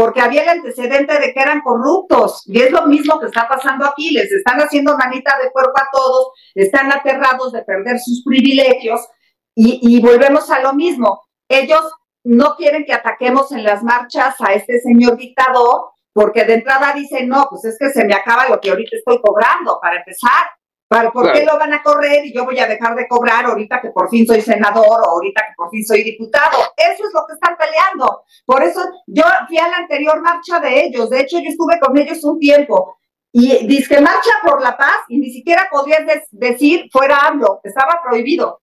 porque 0.00 0.22
había 0.22 0.44
el 0.44 0.48
antecedente 0.48 1.18
de 1.18 1.34
que 1.34 1.40
eran 1.40 1.60
corruptos. 1.60 2.42
Y 2.46 2.62
es 2.62 2.70
lo 2.70 2.86
mismo 2.86 3.20
que 3.20 3.26
está 3.26 3.46
pasando 3.46 3.84
aquí. 3.84 4.10
Les 4.12 4.32
están 4.32 4.58
haciendo 4.58 4.96
manita 4.96 5.36
de 5.42 5.50
cuerpo 5.50 5.74
a 5.76 5.88
todos, 5.92 6.28
están 6.54 6.90
aterrados 6.90 7.52
de 7.52 7.62
perder 7.64 7.98
sus 7.98 8.22
privilegios 8.24 9.06
y, 9.54 10.00
volvemos 10.00 10.50
a 10.50 10.60
lo 10.60 10.72
mismo. 10.72 11.22
Ellos 11.50 11.82
no 12.24 12.56
quieren 12.56 12.86
que 12.86 12.94
ataquemos 12.94 13.52
en 13.52 13.62
las 13.62 13.82
marchas 13.82 14.36
a 14.40 14.54
este 14.54 14.80
señor 14.80 15.18
dictador, 15.18 15.90
porque 16.14 16.44
de 16.44 16.54
entrada 16.54 16.94
dicen, 16.94 17.28
no, 17.28 17.46
pues 17.50 17.66
es 17.66 17.76
que 17.78 17.90
se 17.90 18.06
me 18.06 18.14
acaba 18.14 18.48
lo 18.48 18.58
que 18.58 18.70
ahorita 18.70 18.96
estoy 18.96 19.20
cobrando, 19.20 19.78
para 19.82 19.98
empezar. 19.98 20.48
¿Por 20.90 21.32
qué 21.32 21.44
lo 21.44 21.56
van 21.56 21.72
a 21.72 21.84
correr 21.84 22.26
y 22.26 22.34
yo 22.34 22.44
voy 22.44 22.58
a 22.58 22.66
dejar 22.66 22.96
de 22.96 23.06
cobrar 23.06 23.44
ahorita 23.44 23.80
que 23.80 23.90
por 23.90 24.10
fin 24.10 24.26
soy 24.26 24.40
senador 24.40 25.00
o 25.06 25.10
ahorita 25.10 25.42
que 25.46 25.54
por 25.56 25.70
fin 25.70 25.84
soy 25.84 26.02
diputado? 26.02 26.58
Eso 26.76 27.06
es 27.06 27.14
lo 27.14 27.24
que 27.28 27.34
están 27.34 27.56
peleando. 27.56 28.24
Por 28.44 28.60
eso 28.64 28.80
yo 29.06 29.22
fui 29.46 29.56
a 29.58 29.68
la 29.68 29.76
anterior 29.76 30.20
marcha 30.20 30.58
de 30.58 30.86
ellos. 30.86 31.08
De 31.08 31.20
hecho, 31.20 31.38
yo 31.38 31.48
estuve 31.48 31.78
con 31.78 31.96
ellos 31.96 32.24
un 32.24 32.40
tiempo. 32.40 32.98
Y 33.32 33.68
dice 33.68 34.00
marcha 34.00 34.32
por 34.44 34.60
la 34.60 34.76
paz 34.76 35.04
y 35.08 35.18
ni 35.18 35.30
siquiera 35.30 35.68
podías 35.70 36.00
decir 36.32 36.88
fuera 36.90 37.28
AMLO. 37.28 37.60
Estaba 37.62 38.00
prohibido. 38.02 38.60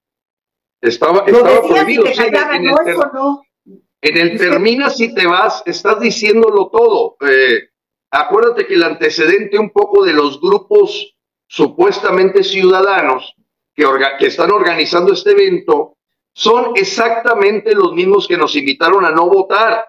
Estaba, 0.81 1.23
estaba 1.25 1.61
prohibido. 1.61 2.05
en, 2.07 2.63
no, 2.65 2.77
el 2.81 2.87
eso 2.89 3.09
no. 3.13 3.41
En 4.01 4.17
el 4.17 4.37
termina 4.37 4.89
si 4.89 5.13
te 5.13 5.25
vas, 5.25 5.63
estás 5.65 6.01
diciéndolo 6.01 6.69
todo. 6.71 7.15
Eh, 7.21 7.69
acuérdate 8.11 8.67
que 8.67 8.73
el 8.73 8.83
antecedente 8.83 9.57
un 9.57 9.69
poco 9.69 10.03
de 10.03 10.11
los 10.11 10.41
grupos 10.41 11.16
supuestamente 11.47 12.43
ciudadanos 12.43 13.33
que, 13.73 13.85
que 14.19 14.27
están 14.27 14.51
organizando 14.51 15.13
este 15.13 15.31
evento 15.31 15.97
son 16.33 16.73
exactamente 16.75 17.73
los 17.73 17.93
mismos 17.93 18.27
que 18.27 18.37
nos 18.37 18.55
invitaron 18.55 19.03
a 19.05 19.11
no 19.11 19.27
votar, 19.27 19.85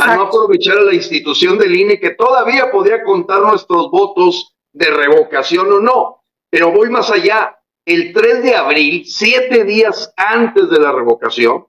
a 0.00 0.16
no 0.16 0.22
aprovechar 0.22 0.78
a 0.78 0.82
la 0.82 0.94
institución 0.94 1.58
del 1.58 1.76
INE 1.76 2.00
que 2.00 2.10
todavía 2.10 2.72
podría 2.72 3.04
contar 3.04 3.40
nuestros 3.40 3.90
votos 3.90 4.56
de 4.72 4.90
revocación 4.90 5.70
o 5.72 5.78
no. 5.78 6.24
Pero 6.50 6.72
voy 6.72 6.90
más 6.90 7.10
allá. 7.10 7.56
El 7.84 8.12
3 8.12 8.42
de 8.42 8.56
abril, 8.56 9.04
siete 9.06 9.62
días 9.62 10.12
antes 10.16 10.68
de 10.68 10.80
la 10.80 10.90
revocación, 10.90 11.66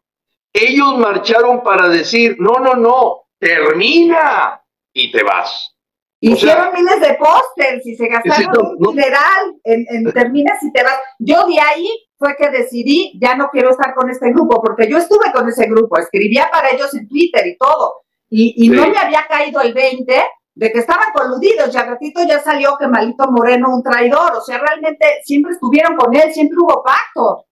ellos 0.52 0.98
marcharon 0.98 1.62
para 1.62 1.88
decir, 1.88 2.38
no, 2.40 2.56
no, 2.56 2.74
no, 2.74 3.28
termina 3.38 4.64
y 4.92 5.12
te 5.12 5.22
vas. 5.22 5.77
Hicieron 6.20 6.74
miles 6.74 7.00
de 7.00 7.14
pósters 7.16 7.86
y 7.86 7.96
se 7.96 8.08
gastaron 8.08 8.76
un 8.80 8.96
dineral 8.96 9.54
en, 9.64 9.86
en 9.90 10.04
terminas 10.14 10.62
y 10.64 10.72
te 10.72 10.84
vas. 10.84 11.00
Yo 11.20 11.46
de 11.46 11.60
ahí 11.60 11.90
fue 12.18 12.36
que 12.36 12.50
decidí, 12.50 13.14
ya 13.22 13.36
no 13.36 13.50
quiero 13.52 13.70
estar 13.70 13.94
con 13.94 14.10
este 14.10 14.32
grupo, 14.32 14.62
porque 14.62 14.90
yo 14.90 14.98
estuve 14.98 15.32
con 15.32 15.48
ese 15.48 15.68
grupo, 15.68 16.00
escribía 16.00 16.50
para 16.52 16.72
ellos 16.72 16.94
en 16.96 17.08
Twitter 17.08 17.46
y 17.46 17.58
todo, 17.58 18.02
y, 18.30 18.66
y 18.66 18.70
no 18.70 18.88
me 18.88 18.98
había 18.98 19.28
caído 19.28 19.62
el 19.62 19.74
20 19.74 20.24
de 20.56 20.72
que 20.72 20.80
estaban 20.80 21.12
coludidos, 21.14 21.72
ya 21.72 21.84
ratito 21.86 22.22
ya 22.28 22.40
salió 22.40 22.76
que 22.80 22.88
Malito 22.88 23.32
Moreno 23.32 23.76
un 23.76 23.84
traidor, 23.84 24.34
o 24.36 24.42
sea, 24.42 24.58
realmente 24.58 25.06
siempre 25.24 25.54
estuvieron 25.54 25.96
con 25.96 26.16
él, 26.16 26.34
siempre 26.34 26.58
hubo 26.60 26.84
pacto. 26.84 27.46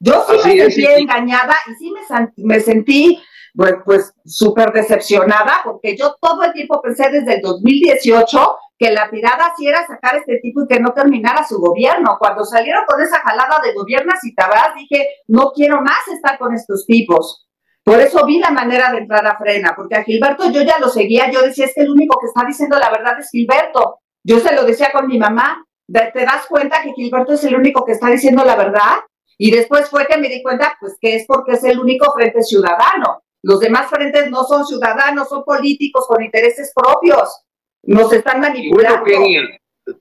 Yo 0.00 0.26
sí 0.42 0.56
me 0.56 0.70
sentí 0.70 0.86
engañada 0.86 1.54
y 1.70 1.74
sí 1.76 1.92
me, 1.92 2.00
me 2.36 2.60
sentí 2.60 3.22
pues, 3.54 3.74
pues 3.84 4.14
súper 4.24 4.72
decepcionada, 4.72 5.60
porque 5.64 5.96
yo 5.96 6.16
todo 6.20 6.42
el 6.42 6.52
tiempo 6.52 6.80
pensé 6.82 7.08
desde 7.10 7.36
el 7.36 7.40
2018 7.40 8.56
que 8.76 8.90
la 8.90 9.08
tirada 9.08 9.52
sí 9.56 9.68
era 9.68 9.86
sacar 9.86 10.16
a 10.16 10.18
este 10.18 10.38
tipo 10.40 10.62
y 10.62 10.66
que 10.66 10.80
no 10.80 10.92
terminara 10.92 11.46
su 11.46 11.58
gobierno. 11.58 12.16
Cuando 12.18 12.44
salieron 12.44 12.84
con 12.86 13.00
esa 13.00 13.20
jalada 13.20 13.60
de 13.62 13.72
gobiernas 13.72 14.24
y 14.24 14.34
tabas, 14.34 14.74
dije, 14.76 15.08
no 15.28 15.52
quiero 15.52 15.80
más 15.80 16.08
estar 16.12 16.38
con 16.38 16.52
estos 16.52 16.84
tipos. 16.84 17.46
Por 17.84 18.00
eso 18.00 18.24
vi 18.26 18.38
la 18.38 18.50
manera 18.50 18.90
de 18.90 18.98
entrar 18.98 19.26
a 19.26 19.36
frena, 19.36 19.74
porque 19.76 19.96
a 19.96 20.02
Gilberto 20.02 20.50
yo 20.50 20.62
ya 20.62 20.78
lo 20.78 20.88
seguía, 20.88 21.30
yo 21.30 21.42
decía, 21.42 21.66
es 21.66 21.74
que 21.74 21.82
el 21.82 21.90
único 21.90 22.18
que 22.18 22.26
está 22.26 22.44
diciendo 22.46 22.78
la 22.78 22.90
verdad 22.90 23.18
es 23.20 23.30
Gilberto. 23.30 24.00
Yo 24.24 24.40
se 24.40 24.54
lo 24.54 24.64
decía 24.64 24.90
con 24.90 25.06
mi 25.06 25.18
mamá, 25.18 25.64
¿te 25.86 26.24
das 26.24 26.46
cuenta 26.48 26.82
que 26.82 26.94
Gilberto 26.94 27.34
es 27.34 27.44
el 27.44 27.54
único 27.54 27.84
que 27.84 27.92
está 27.92 28.08
diciendo 28.08 28.42
la 28.42 28.56
verdad? 28.56 29.00
Y 29.36 29.50
después 29.50 29.90
fue 29.90 30.06
que 30.06 30.16
me 30.16 30.28
di 30.28 30.42
cuenta, 30.42 30.76
pues 30.80 30.96
que 30.98 31.16
es 31.16 31.26
porque 31.26 31.52
es 31.52 31.64
el 31.64 31.78
único 31.78 32.10
frente 32.14 32.42
ciudadano. 32.42 33.22
Los 33.44 33.60
demás 33.60 33.90
frentes 33.90 34.30
no 34.30 34.42
son 34.44 34.64
ciudadanos, 34.66 35.28
son 35.28 35.44
políticos 35.44 36.06
con 36.08 36.22
intereses 36.22 36.72
propios. 36.74 37.42
Nos 37.82 38.10
están 38.10 38.40
manipulando. 38.40 39.04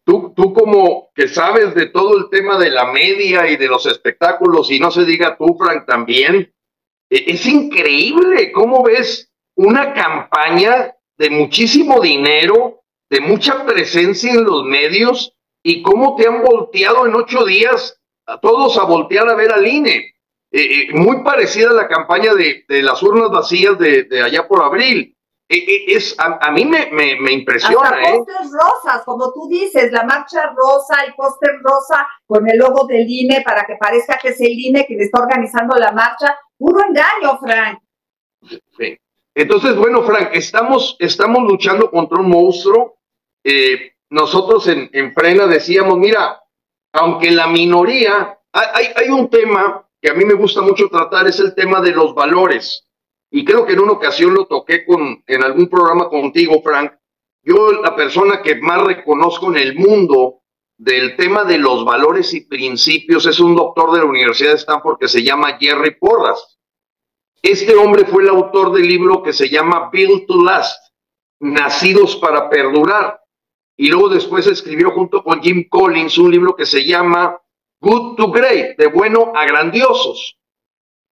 Tú, 0.05 0.33
tú 0.33 0.53
como 0.53 1.09
que 1.13 1.27
sabes 1.27 1.75
de 1.75 1.87
todo 1.87 2.17
el 2.17 2.29
tema 2.29 2.57
de 2.57 2.69
la 2.69 2.85
media 2.93 3.49
y 3.49 3.57
de 3.57 3.67
los 3.67 3.85
espectáculos, 3.85 4.71
y 4.71 4.79
no 4.79 4.91
se 4.91 5.03
diga 5.03 5.35
tú, 5.37 5.57
Frank, 5.59 5.85
también, 5.85 6.53
e, 7.09 7.23
es 7.27 7.45
increíble 7.45 8.53
cómo 8.53 8.81
ves 8.81 9.29
una 9.55 9.93
campaña 9.93 10.95
de 11.17 11.29
muchísimo 11.29 11.99
dinero, 11.99 12.83
de 13.09 13.19
mucha 13.19 13.65
presencia 13.65 14.31
en 14.31 14.45
los 14.45 14.63
medios, 14.63 15.35
y 15.61 15.81
cómo 15.81 16.15
te 16.15 16.29
han 16.29 16.41
volteado 16.43 17.05
en 17.05 17.15
ocho 17.15 17.43
días 17.43 17.99
a 18.25 18.39
todos 18.39 18.77
a 18.77 18.85
voltear 18.85 19.27
a 19.27 19.35
ver 19.35 19.51
al 19.51 19.67
INE. 19.67 20.12
Eh, 20.55 20.61
eh, 20.61 20.93
muy 20.93 21.23
parecida 21.23 21.71
a 21.71 21.73
la 21.73 21.87
campaña 21.87 22.35
de, 22.35 22.63
las 22.83 23.01
urnas 23.01 23.31
vacías 23.31 23.75
de, 23.79 24.07
allá 24.23 24.47
por 24.47 24.61
abril. 24.61 25.17
Eh, 25.49 25.85
es, 25.87 26.15
a, 26.19 26.51
mí 26.51 26.63
me, 26.63 26.91
me, 26.91 27.31
impresiona. 27.31 27.89
Hasta 27.89 28.13
pósters 28.13 28.51
rosas, 28.51 29.03
como 29.03 29.33
tú 29.33 29.47
dices, 29.49 29.91
la 29.91 30.03
marcha 30.03 30.53
rosa, 30.55 31.03
el 31.07 31.15
póster 31.15 31.59
rosa 31.63 32.07
con 32.27 32.47
el 32.47 32.59
logo 32.59 32.85
del 32.85 33.09
INE 33.09 33.41
para 33.41 33.65
que 33.65 33.77
parezca 33.77 34.19
que 34.21 34.29
es 34.29 34.41
el 34.41 34.51
INE 34.51 34.85
quien 34.85 35.01
está 35.01 35.23
organizando 35.23 35.75
la 35.75 35.91
marcha. 35.91 36.37
Puro 36.55 36.85
engaño, 36.87 37.39
Frank. 37.39 37.79
Entonces, 39.33 39.75
bueno, 39.75 40.03
Frank, 40.03 40.29
estamos, 40.33 40.95
estamos 40.99 41.41
luchando 41.49 41.89
contra 41.89 42.19
un 42.19 42.29
monstruo. 42.29 42.99
nosotros 44.11 44.67
en, 44.67 44.87
en 44.93 45.13
Frena 45.15 45.47
decíamos, 45.47 45.97
mira, 45.97 46.43
aunque 46.93 47.31
la 47.31 47.47
minoría, 47.47 48.39
hay, 48.51 48.89
hay 48.95 49.09
un 49.09 49.31
tema 49.31 49.83
que 50.03 50.09
a 50.09 50.13
mí 50.15 50.25
me 50.25 50.33
gusta 50.33 50.61
mucho 50.61 50.89
tratar 50.89 51.27
es 51.27 51.39
el 51.39 51.55
tema 51.55 51.79
de 51.79 51.91
los 51.91 52.13
valores. 52.13 52.85
Y 53.31 53.45
creo 53.45 53.65
que 53.65 53.71
en 53.71 53.79
una 53.79 53.93
ocasión 53.93 54.33
lo 54.33 54.47
toqué 54.47 54.85
con, 54.85 55.23
en 55.25 55.43
algún 55.43 55.69
programa 55.69 56.09
contigo, 56.09 56.61
Frank. 56.61 56.91
Yo, 57.41 57.71
la 57.81 57.95
persona 57.95 58.41
que 58.41 58.55
más 58.55 58.83
reconozco 58.83 59.47
en 59.47 59.59
el 59.59 59.75
mundo 59.75 60.41
del 60.77 61.15
tema 61.15 61.45
de 61.45 61.57
los 61.57 61.85
valores 61.85 62.33
y 62.33 62.41
principios 62.41 63.25
es 63.27 63.39
un 63.39 63.55
doctor 63.55 63.93
de 63.93 63.99
la 63.99 64.05
Universidad 64.05 64.49
de 64.49 64.57
Stanford 64.57 64.99
que 64.99 65.07
se 65.07 65.23
llama 65.23 65.57
Jerry 65.57 65.95
Porras. 65.97 66.59
Este 67.41 67.73
hombre 67.73 68.03
fue 68.03 68.23
el 68.23 68.29
autor 68.29 68.73
del 68.73 68.85
libro 68.85 69.23
que 69.23 69.31
se 69.31 69.47
llama 69.47 69.89
Build 69.89 70.25
to 70.27 70.43
Last, 70.43 70.93
Nacidos 71.39 72.17
para 72.17 72.49
Perdurar. 72.49 73.21
Y 73.77 73.87
luego 73.87 74.09
después 74.09 74.47
escribió 74.47 74.91
junto 74.91 75.23
con 75.23 75.41
Jim 75.41 75.65
Collins 75.69 76.17
un 76.17 76.29
libro 76.29 76.57
que 76.57 76.65
se 76.65 76.85
llama 76.85 77.39
Good 77.83 78.15
to 78.15 78.31
Great, 78.31 78.77
de 78.77 78.87
bueno 78.87 79.33
a 79.35 79.45
grandiosos. 79.45 80.37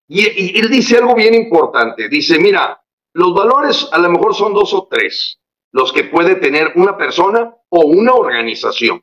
Y, 0.07 0.57
él 0.59 0.69
dice 0.69 0.97
algo 0.97 1.15
bien 1.15 1.33
importante. 1.33 2.09
Dice, 2.09 2.39
mira, 2.39 2.81
los 3.13 3.33
valores 3.33 3.87
a 3.91 3.97
lo 3.97 4.09
mejor 4.09 4.33
son 4.33 4.53
dos 4.53 4.73
o 4.73 4.87
tres 4.89 5.37
los 5.73 5.93
que 5.93 6.05
puede 6.05 6.35
tener 6.35 6.73
una 6.75 6.97
persona 6.97 7.53
o 7.69 7.85
una 7.85 8.13
organización 8.13 9.01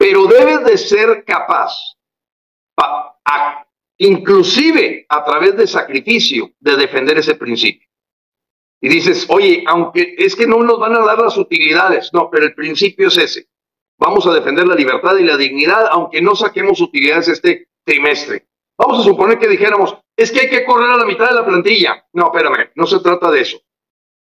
pero 0.00 0.26
debes 0.26 0.64
de 0.64 0.78
ser 0.78 1.24
capaz, 1.26 1.76
inclusive 3.98 5.04
a 5.06 5.22
través 5.22 5.54
de 5.58 5.66
sacrificio, 5.66 6.52
de 6.58 6.74
defender 6.74 7.18
ese 7.18 7.34
principio. 7.34 7.86
Y 8.80 8.88
dices, 8.88 9.26
oye, 9.28 9.62
aunque 9.66 10.14
es 10.16 10.34
que 10.34 10.46
no 10.46 10.62
nos 10.62 10.80
van 10.80 10.96
a 10.96 11.04
dar 11.04 11.18
las 11.18 11.36
utilidades, 11.36 12.08
no, 12.14 12.30
pero 12.30 12.46
el 12.46 12.54
principio 12.54 13.08
es 13.08 13.18
ese. 13.18 13.49
Vamos 14.00 14.26
a 14.26 14.32
defender 14.32 14.66
la 14.66 14.74
libertad 14.74 15.16
y 15.16 15.24
la 15.24 15.36
dignidad, 15.36 15.86
aunque 15.90 16.20
no 16.20 16.34
saquemos 16.34 16.80
utilidades 16.80 17.28
este 17.28 17.68
trimestre. 17.84 18.48
Vamos 18.76 19.00
a 19.00 19.02
suponer 19.02 19.38
que 19.38 19.46
dijéramos, 19.46 19.96
es 20.16 20.32
que 20.32 20.40
hay 20.40 20.50
que 20.50 20.64
correr 20.64 20.90
a 20.90 20.96
la 20.96 21.04
mitad 21.04 21.28
de 21.28 21.34
la 21.34 21.46
plantilla. 21.46 22.06
No, 22.14 22.32
espérame, 22.32 22.70
no 22.74 22.86
se 22.86 23.00
trata 23.00 23.30
de 23.30 23.42
eso. 23.42 23.58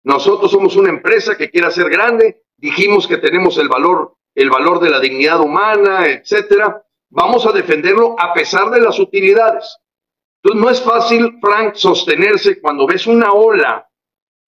Nosotros 0.04 0.50
somos 0.50 0.76
una 0.76 0.90
empresa 0.90 1.36
que 1.36 1.48
quiere 1.48 1.70
ser 1.70 1.88
grande, 1.88 2.42
dijimos 2.56 3.06
que 3.06 3.18
tenemos 3.18 3.56
el 3.58 3.68
valor 3.68 4.18
el 4.38 4.50
valor 4.50 4.78
de 4.78 4.88
la 4.88 5.00
dignidad 5.00 5.40
humana, 5.40 6.06
etcétera, 6.06 6.86
vamos 7.10 7.44
a 7.44 7.50
defenderlo 7.50 8.14
a 8.16 8.32
pesar 8.32 8.70
de 8.70 8.80
las 8.80 9.00
utilidades. 9.00 9.78
Entonces 10.40 10.62
no 10.64 10.70
es 10.70 10.80
fácil, 10.80 11.38
Frank, 11.40 11.74
sostenerse 11.74 12.60
cuando 12.60 12.86
ves 12.86 13.08
una 13.08 13.32
ola 13.32 13.90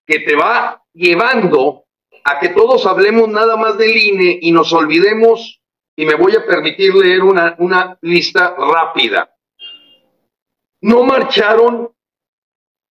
que 0.07 0.21
te 0.21 0.37
va 0.37 0.81
llevando 0.93 1.87
a 2.25 2.39
que 2.39 2.51
todos 2.51 2.87
hablemos 2.87 3.29
nada 3.29 3.57
más 3.57 3.79
del 3.79 3.97
INE 3.97 4.39
y 4.41 4.53
nos 4.53 4.73
olvidemos, 4.73 5.61
y 5.97 6.07
me 6.07 6.15
voy 6.15 6.35
a 6.37 6.47
permitir 6.47 6.95
leer 6.95 7.23
una, 7.23 7.57
una 7.59 7.99
lista 8.03 8.55
rápida. 8.57 9.35
No 10.83 11.03
marcharon 11.03 11.93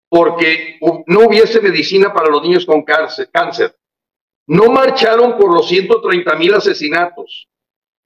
porque 0.09 0.79
no 1.07 1.27
hubiese 1.27 1.61
medicina 1.61 2.13
para 2.13 2.29
los 2.29 2.41
niños 2.41 2.65
con 2.65 2.83
cáncer. 2.83 3.77
No 4.47 4.69
marcharon 4.69 5.37
por 5.37 5.53
los 5.53 5.67
130 5.67 6.35
mil 6.35 6.53
asesinatos. 6.55 7.47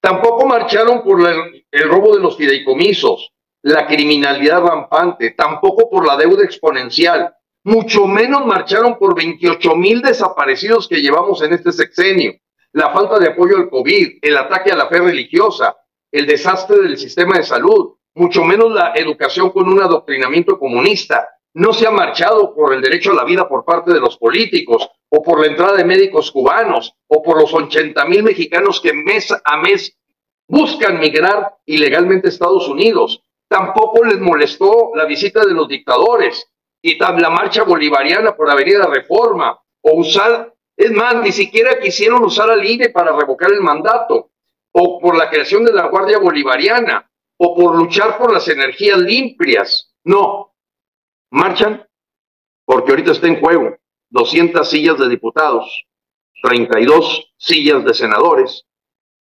Tampoco 0.02 0.46
marcharon 0.46 1.02
por 1.04 1.22
el 1.72 1.90
robo 1.90 2.16
de 2.16 2.22
los 2.22 2.36
fideicomisos, 2.36 3.34
la 3.62 3.88
criminalidad 3.88 4.62
rampante, 4.62 5.32
tampoco 5.32 5.90
por 5.90 6.06
la 6.06 6.18
deuda 6.18 6.44
exponencial. 6.44 7.34
Mucho 7.66 8.08
menos 8.08 8.46
marcharon 8.46 8.98
por 8.98 9.16
28 9.16 9.76
mil 9.76 10.02
desaparecidos 10.02 10.88
que 10.88 11.02
llevamos 11.02 11.42
en 11.44 11.54
este 11.54 11.72
sexenio, 11.72 12.34
la 12.74 12.92
falta 12.92 13.20
de 13.20 13.30
apoyo 13.30 13.56
al 13.56 13.70
COVID, 13.70 14.18
el 14.22 14.38
ataque 14.38 14.72
a 14.72 14.76
la 14.76 14.88
fe 14.88 15.00
religiosa, 15.00 15.78
el 16.12 16.26
desastre 16.26 16.82
del 16.82 16.98
sistema 16.98 17.38
de 17.38 17.44
salud, 17.44 17.94
mucho 18.16 18.44
menos 18.44 18.72
la 18.72 18.92
educación 18.96 19.52
con 19.52 19.70
un 19.70 19.82
adoctrinamiento 19.82 20.60
comunista, 20.60 21.30
no 21.54 21.72
se 21.72 21.88
ha 21.88 21.92
marchado 21.92 22.54
por 22.54 22.74
el 22.74 22.82
derecho 22.82 23.12
a 23.12 23.16
la 23.16 23.24
vida 23.24 23.48
por 23.48 23.64
parte 23.64 23.94
de 23.94 24.00
los 24.02 24.18
políticos, 24.18 24.90
o 25.08 25.22
por 25.22 25.40
la 25.40 25.48
entrada 25.48 25.78
de 25.78 25.86
médicos 25.86 26.32
cubanos, 26.32 26.96
o 27.08 27.24
por 27.24 27.40
los 27.40 27.54
80 27.54 28.04
mil 28.06 28.24
mexicanos 28.24 28.82
que 28.82 28.92
mes 28.92 29.32
a 29.32 29.58
mes 29.58 29.96
buscan 30.48 31.00
migrar 31.00 31.56
ilegalmente 31.66 32.28
a 32.28 32.32
Estados 32.32 32.68
Unidos. 32.68 33.24
Tampoco 33.48 34.04
les 34.04 34.20
molestó 34.20 34.92
la 34.96 35.06
visita 35.06 35.46
de 35.46 35.54
los 35.54 35.68
dictadores 35.68 36.50
y 36.86 37.00
la 37.00 37.30
marcha 37.30 37.64
bolivariana 37.64 38.36
por 38.36 38.50
Avenida 38.50 38.86
Reforma, 38.88 39.58
o 39.82 39.96
usar, 39.96 40.54
es 40.76 40.92
más, 40.92 41.16
ni 41.16 41.32
siquiera 41.32 41.80
quisieron 41.80 42.24
usar 42.26 42.52
al 42.52 42.64
INE 42.64 42.90
para 42.90 43.16
revocar 43.16 43.52
el 43.54 43.62
mandato, 43.62 44.32
o 44.74 45.00
por 45.00 45.16
la 45.16 45.30
creación 45.30 45.64
de 45.64 45.72
la 45.72 45.88
Guardia 45.88 46.18
Bolivariana, 46.18 47.10
o 47.38 47.56
por 47.56 47.76
luchar 47.76 48.18
por 48.18 48.34
las 48.34 48.50
energías 48.50 48.98
limpias. 48.98 49.96
No, 50.04 50.54
marchan 51.32 51.88
porque 52.66 52.92
ahorita 52.92 53.12
está 53.12 53.28
en 53.28 53.40
juego 53.40 53.78
200 54.10 54.70
sillas 54.70 54.98
de 54.98 55.08
diputados, 55.08 55.86
32 56.42 57.34
sillas 57.38 57.86
de 57.86 57.94
senadores, 57.94 58.66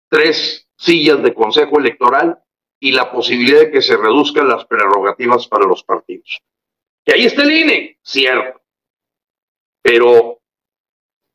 3 0.09 0.67
sillas 0.77 1.23
de 1.23 1.35
consejo 1.35 1.79
electoral 1.79 2.43
y 2.81 2.93
la 2.93 3.13
posibilidad 3.13 3.61
de 3.61 3.71
que 3.71 3.83
se 3.83 3.99
reduzcan 3.99 4.49
las 4.49 4.65
prerrogativas 4.65 5.47
para 5.47 5.67
los 5.67 5.85
partidos. 5.85 6.43
Y 7.05 7.13
ahí 7.13 7.27
está 7.27 7.43
el 7.43 7.53
INE, 7.53 7.99
cierto. 8.03 8.61
Pero 9.83 10.41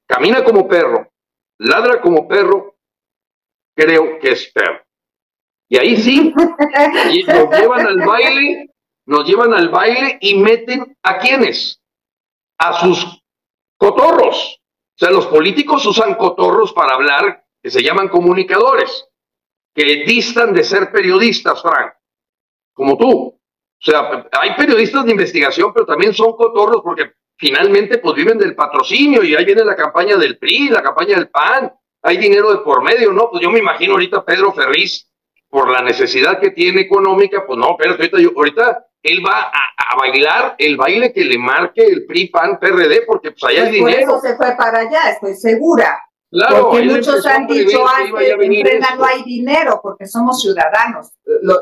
camina 0.07 0.43
como 0.43 0.67
perro, 0.67 1.11
ladra 1.59 2.01
como 2.01 2.27
perro, 2.27 2.77
creo 3.75 4.19
que 4.19 4.31
es 4.31 4.51
perro. 4.51 4.85
Y 5.67 5.77
ahí 5.77 5.97
sí, 5.97 6.33
y 7.11 7.23
nos 7.23 7.49
llevan 7.49 7.87
al 7.87 7.97
baile 7.97 8.69
nos 9.05 9.27
llevan 9.27 9.53
al 9.53 9.69
baile 9.69 10.17
y 10.19 10.35
meten 10.35 10.97
a 11.03 11.19
quienes? 11.19 11.81
A 12.57 12.73
sus 12.73 13.21
cotorros. 13.77 14.61
O 14.95 14.97
sea, 14.97 15.11
los 15.11 15.27
políticos 15.27 15.85
usan 15.85 16.15
cotorros 16.15 16.73
para 16.73 16.95
hablar, 16.95 17.45
que 17.61 17.69
se 17.69 17.83
llaman 17.83 18.07
comunicadores, 18.07 19.07
que 19.73 20.05
distan 20.05 20.53
de 20.53 20.63
ser 20.63 20.91
periodistas, 20.91 21.61
Frank, 21.61 21.93
como 22.73 22.97
tú. 22.97 23.34
O 23.85 23.91
sea, 23.91 24.27
hay 24.41 24.55
periodistas 24.55 25.05
de 25.05 25.11
investigación, 25.11 25.71
pero 25.73 25.85
también 25.85 26.13
son 26.13 26.35
cotorros 26.35 26.81
porque 26.83 27.11
finalmente 27.37 27.99
pues 27.99 28.15
viven 28.15 28.37
del 28.37 28.55
patrocinio 28.55 29.23
y 29.23 29.35
ahí 29.35 29.45
viene 29.45 29.63
la 29.63 29.75
campaña 29.75 30.15
del 30.17 30.37
PRI, 30.39 30.69
la 30.69 30.81
campaña 30.81 31.17
del 31.17 31.29
PAN, 31.29 31.71
hay 32.01 32.17
dinero 32.17 32.51
de 32.51 32.59
por 32.59 32.83
medio, 32.83 33.11
¿no? 33.11 33.29
Pues 33.29 33.43
yo 33.43 33.51
me 33.51 33.59
imagino 33.59 33.93
ahorita 33.93 34.25
Pedro 34.25 34.53
Ferriz, 34.53 35.09
por 35.49 35.71
la 35.71 35.81
necesidad 35.81 36.39
que 36.39 36.51
tiene 36.51 36.81
económica, 36.81 37.45
pues 37.45 37.57
no, 37.57 37.75
pero 37.77 37.91
ahorita, 37.91 38.19
yo, 38.19 38.31
ahorita 38.35 38.85
él 39.03 39.23
va 39.25 39.51
a, 39.51 39.95
bailar 39.97 40.55
el 40.57 40.75
baile 40.75 41.13
que 41.13 41.23
le 41.23 41.37
marque 41.37 41.85
el 41.85 42.05
PRI, 42.05 42.27
PAN, 42.27 42.59
PRD, 42.59 43.03
porque 43.07 43.31
pues 43.31 43.43
allá 43.45 43.63
hay 43.63 43.71
dinero. 43.71 44.07
Por 44.07 44.17
eso 44.17 44.19
se 44.19 44.35
fue 44.35 44.53
para 44.57 44.79
allá, 44.79 45.11
estoy 45.11 45.35
segura. 45.35 45.97
Claro, 46.29 46.69
porque 46.69 46.85
muchos 46.85 47.25
han 47.25 47.47
dicho, 47.47 47.85
ay, 47.87 48.11
en 48.27 48.65
Frena 48.65 48.95
no 48.97 49.05
hay 49.05 49.23
dinero, 49.23 49.79
porque 49.81 50.05
somos 50.05 50.41
ciudadanos. 50.41 51.11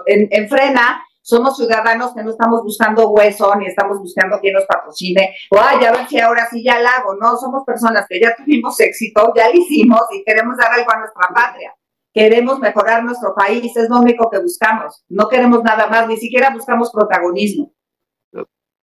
en, 0.07 0.49
Frena 0.49 1.05
somos 1.23 1.57
ciudadanos 1.57 2.13
que 2.13 2.23
no 2.23 2.29
estamos 2.29 2.61
buscando 2.61 3.09
hueso, 3.09 3.55
ni 3.55 3.65
estamos 3.65 3.97
buscando 3.97 4.39
quien 4.39 4.53
nos 4.53 4.65
patrocine, 4.65 5.35
o 5.49 5.57
ay, 5.59 5.83
a 5.85 5.91
ver 5.91 6.07
si 6.07 6.19
ahora 6.19 6.47
sí 6.51 6.63
ya 6.63 6.79
la 6.79 6.97
hago. 6.97 7.15
No, 7.15 7.35
somos 7.37 7.63
personas 7.65 8.05
que 8.07 8.19
ya 8.19 8.35
tuvimos 8.35 8.79
éxito, 8.79 9.33
ya 9.35 9.49
lo 9.49 9.55
hicimos 9.55 10.01
y 10.11 10.23
queremos 10.23 10.57
dar 10.57 10.71
algo 10.71 10.91
a 10.91 10.99
nuestra 10.99 11.27
patria 11.33 11.73
queremos 12.13 12.59
mejorar 12.59 13.03
nuestro 13.03 13.33
país, 13.35 13.75
es 13.75 13.89
lo 13.89 13.97
único 13.97 14.29
que 14.29 14.39
buscamos. 14.39 15.03
No 15.09 15.27
queremos 15.27 15.63
nada 15.63 15.87
más, 15.87 16.07
ni 16.07 16.17
siquiera 16.17 16.51
buscamos 16.51 16.91
protagonismo. 16.91 17.73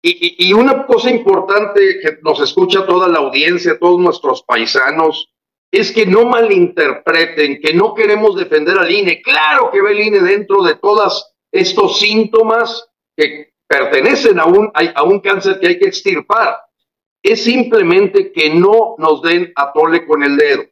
Y, 0.02 0.52
una 0.54 0.86
cosa 0.86 1.10
importante 1.10 2.00
que 2.00 2.18
nos 2.22 2.40
escucha 2.40 2.86
toda 2.86 3.06
la 3.06 3.18
audiencia, 3.18 3.78
todos 3.78 4.00
nuestros 4.00 4.42
paisanos, 4.42 5.30
es 5.70 5.92
que 5.92 6.06
no 6.06 6.24
malinterpreten, 6.24 7.60
que 7.60 7.74
no 7.74 7.94
queremos 7.94 8.34
defender 8.34 8.78
al 8.78 8.90
INE. 8.90 9.20
Claro 9.20 9.70
que 9.70 9.82
ve 9.82 9.92
el 9.92 10.00
INE 10.00 10.20
dentro 10.20 10.62
de 10.62 10.74
todos 10.76 11.29
estos 11.52 11.98
síntomas 11.98 12.88
que 13.16 13.54
pertenecen 13.66 14.38
a 14.38 14.46
un, 14.46 14.70
a 14.74 15.02
un 15.02 15.20
cáncer 15.20 15.60
que 15.60 15.68
hay 15.68 15.78
que 15.78 15.88
extirpar. 15.88 16.60
Es 17.22 17.44
simplemente 17.44 18.32
que 18.32 18.50
no 18.50 18.94
nos 18.98 19.22
den 19.22 19.52
a 19.56 19.72
tole 19.72 20.06
con 20.06 20.22
el 20.22 20.36
dedo 20.36 20.64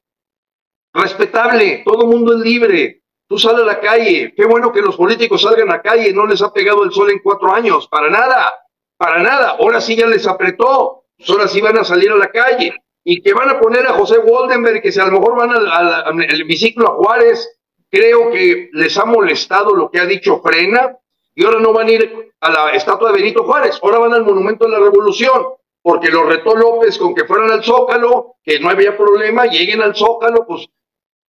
respetable, 0.99 1.83
todo 1.85 2.07
mundo 2.07 2.37
es 2.37 2.41
libre. 2.41 3.03
Tú 3.29 3.39
sales 3.39 3.61
a 3.61 3.67
la 3.67 3.81
calle, 3.81 4.33
qué 4.35 4.47
bueno 4.47 4.73
que 4.73 4.81
los 4.81 4.97
políticos 4.97 5.43
salgan 5.43 5.69
a 5.69 5.77
la 5.77 5.83
calle, 5.83 6.13
no 6.15 6.27
les 6.27 6.41
ha 6.41 6.53
pegado 6.53 6.83
el 6.85 6.93
sol 6.93 7.11
en 7.11 7.21
cuatro 7.23 7.53
años, 7.53 7.87
para 7.89 8.09
nada, 8.09 8.55
para 8.97 9.23
nada. 9.23 9.57
Ahora 9.61 9.81
sí 9.83 9.97
ya 9.97 10.07
les 10.07 10.27
apretó, 10.27 11.05
pues 11.17 11.29
ahora 11.29 11.47
sí 11.47 11.61
van 11.61 11.77
a 11.79 11.85
salir 11.85 12.11
a 12.11 12.17
la 12.17 12.31
calle. 12.31 12.75
Y 13.05 13.23
que 13.23 13.33
van 13.33 13.49
a 13.49 13.61
poner 13.61 13.87
a 13.87 13.95
José 13.95 14.19
Waldenberg, 14.19 14.83
que 14.83 14.93
si 14.93 15.01
a 15.01 15.07
lo 15.07 15.13
mejor 15.13 15.37
van 15.37 15.51
al, 15.51 16.41
hemiciclo 16.41 16.89
a 16.89 16.95
Juárez, 16.95 17.58
creo 17.91 18.31
que 18.31 18.71
les 18.73 18.97
ha 18.99 19.05
molestado 19.05 19.75
lo 19.75 19.91
que 19.91 20.01
ha 20.01 20.07
dicho 20.07 20.41
Frena, 20.43 20.97
y 21.35 21.45
ahora 21.45 21.61
no 21.61 21.73
van 21.73 21.89
a 21.89 21.93
ir 21.93 22.33
a 22.41 22.51
la 22.51 22.73
estatua 22.73 23.13
de 23.13 23.19
Benito 23.19 23.45
Juárez, 23.45 23.79
ahora 23.83 23.99
van 23.99 24.15
al 24.15 24.25
Monumento 24.25 24.65
de 24.65 24.73
la 24.73 24.81
Revolución, 24.81 25.47
porque 25.83 26.11
lo 26.11 26.25
retó 26.25 26.57
López 26.57 26.99
con 26.99 27.15
que 27.15 27.25
fueran 27.25 27.51
al 27.51 27.65
Zócalo, 27.65 28.37
que 28.43 28.59
no 28.61 28.69
había 28.69 28.97
problema, 28.97 29.47
lleguen 29.47 29.81
al 29.81 29.95
Zócalo, 29.95 30.47
pues 30.47 30.69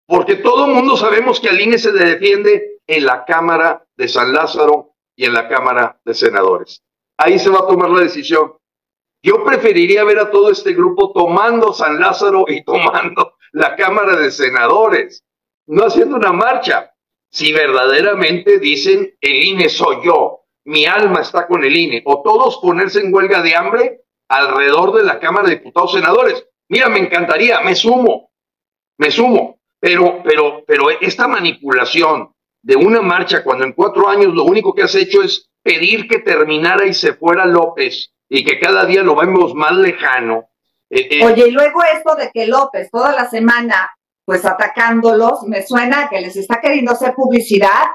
porque 0.08 0.36
todo 0.36 0.68
el 0.68 0.74
mundo 0.74 0.95
sabemos 0.95 1.39
que 1.39 1.49
al 1.49 1.60
INE 1.60 1.78
se 1.78 1.91
defiende 1.91 2.80
en 2.88 3.05
la 3.05 3.26
Cámara 3.26 3.86
de 3.97 4.08
San 4.08 4.32
Lázaro 4.32 4.95
y 5.18 5.26
en 5.26 5.34
la 5.34 5.49
Cámara 5.49 5.99
de 6.05 6.14
Senadores. 6.14 6.82
Ahí 7.18 7.38
se 7.38 7.49
va 7.49 7.60
a 7.60 7.68
tomar 7.68 7.89
la 7.89 8.01
decisión. 8.01 8.53
Yo 9.22 9.43
preferiría 9.43 10.05
ver 10.05 10.20
a 10.20 10.32
todo 10.32 10.49
este 10.49 10.74
grupo 10.74 11.12
tomando 11.12 11.74
San 11.74 11.99
Lázaro 11.99 12.45
y 12.47 12.64
tomando 12.64 13.34
la 13.51 13.76
Cámara 13.76 14.16
de 14.16 14.32
Senadores. 14.32 15.26
No 15.68 15.86
haciendo 15.86 16.15
una 16.15 16.34
marcha. 16.34 16.91
Si 17.30 17.51
verdaderamente 17.51 18.59
dicen, 18.59 19.15
el 19.20 19.43
INE 19.43 19.70
soy 19.70 19.97
yo, 20.03 20.41
mi 20.65 20.86
alma 20.86 21.22
está 21.22 21.47
con 21.47 21.63
el 21.63 21.76
INE, 21.76 22.01
o 22.05 22.22
todos 22.22 22.57
ponerse 22.57 23.01
en 23.01 23.13
huelga 23.13 23.41
de 23.41 23.55
hambre 23.55 24.01
alrededor 24.30 24.93
de 24.95 25.03
la 25.03 25.20
Cámara 25.20 25.47
de 25.47 25.55
Diputados 25.55 25.93
Senadores. 25.93 26.45
Mira, 26.70 26.89
me 26.89 26.99
encantaría, 26.99 27.61
me 27.61 27.76
sumo, 27.76 28.32
me 28.97 29.11
sumo, 29.11 29.59
pero, 29.80 30.22
pero, 30.24 30.63
pero 30.65 30.89
esta 30.89 31.28
manipulación 31.28 32.34
de 32.61 32.76
una 32.76 33.01
marcha 33.01 33.43
cuando 33.43 33.65
en 33.65 33.74
cuatro 33.74 34.09
años 34.09 34.34
lo 34.34 34.43
único 34.43 34.74
que 34.74 34.84
has 34.84 34.95
hecho 34.95 35.22
es 35.22 35.49
pedir 35.63 36.07
que 36.07 36.20
terminara 36.20 36.86
y 36.86 36.93
se 36.93 37.13
fuera 37.13 37.45
López 37.45 38.13
y 38.30 38.43
que 38.43 38.59
cada 38.59 38.86
día 38.86 39.03
lo 39.03 39.15
vemos 39.15 39.53
más 39.53 39.74
lejano. 39.74 40.49
Eh, 40.89 41.07
eh, 41.11 41.26
Oye, 41.26 41.47
y 41.47 41.51
luego 41.51 41.82
esto 41.84 42.15
de 42.15 42.32
que 42.34 42.47
López 42.47 42.89
toda 42.91 43.13
la 43.13 43.30
semana 43.30 43.96
pues 44.28 44.43
atacándolos, 44.43 45.43
me 45.43 45.65
suena 45.65 46.09
que 46.09 46.19
les 46.19 46.36
está 46.36 46.59
queriendo 46.59 46.91
hacer 46.91 47.13
publicidad, 47.13 47.86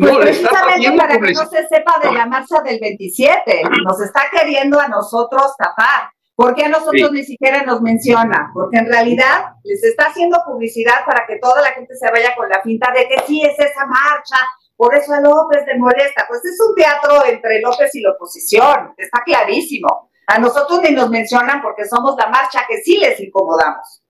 pues 0.00 0.16
precisamente 0.16 0.96
para 0.96 1.18
que 1.18 1.32
no 1.34 1.44
se 1.44 1.68
sepa 1.68 2.00
de 2.02 2.10
la 2.10 2.24
marcha 2.24 2.62
del 2.62 2.80
27, 2.80 3.64
nos 3.84 4.00
está 4.00 4.22
queriendo 4.32 4.80
a 4.80 4.88
nosotros 4.88 5.54
tapar. 5.58 6.08
¿Por 6.34 6.54
qué 6.54 6.64
a 6.64 6.68
nosotros 6.70 7.12
ni 7.12 7.22
siquiera 7.22 7.64
nos 7.64 7.82
menciona? 7.82 8.50
Porque 8.54 8.78
en 8.78 8.86
realidad 8.86 9.44
les 9.62 9.84
está 9.84 10.06
haciendo 10.06 10.38
publicidad 10.46 11.04
para 11.04 11.26
que 11.26 11.36
toda 11.36 11.60
la 11.60 11.72
gente 11.72 11.94
se 11.96 12.10
vaya 12.10 12.34
con 12.34 12.48
la 12.48 12.62
finta 12.62 12.90
de 12.90 13.06
que 13.06 13.16
sí 13.26 13.42
es 13.42 13.58
esa 13.58 13.84
marcha, 13.84 14.36
por 14.76 14.94
eso 14.94 15.12
a 15.12 15.20
López 15.20 15.66
le 15.66 15.78
molesta. 15.78 16.24
Pues 16.26 16.42
es 16.46 16.58
un 16.66 16.74
teatro 16.74 17.26
entre 17.26 17.60
López 17.60 17.94
y 17.94 18.00
la 18.00 18.12
oposición, 18.12 18.94
está 18.96 19.22
clarísimo. 19.22 20.10
A 20.28 20.38
nosotros 20.38 20.80
ni 20.80 20.92
nos 20.94 21.10
mencionan 21.10 21.60
porque 21.60 21.84
somos 21.84 22.16
la 22.18 22.30
marcha 22.30 22.64
que 22.66 22.78
sí 22.78 22.96
les 22.96 23.20
incomodamos. 23.20 24.00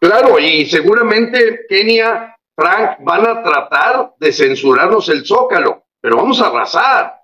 Claro, 0.00 0.38
y 0.38 0.66
seguramente 0.66 1.66
Kenia, 1.68 2.36
Frank, 2.54 2.98
van 3.00 3.26
a 3.26 3.42
tratar 3.42 4.14
de 4.18 4.32
censurarnos 4.32 5.08
el 5.08 5.24
zócalo, 5.24 5.84
pero 6.00 6.16
vamos 6.16 6.40
a 6.40 6.48
arrasar. 6.48 7.14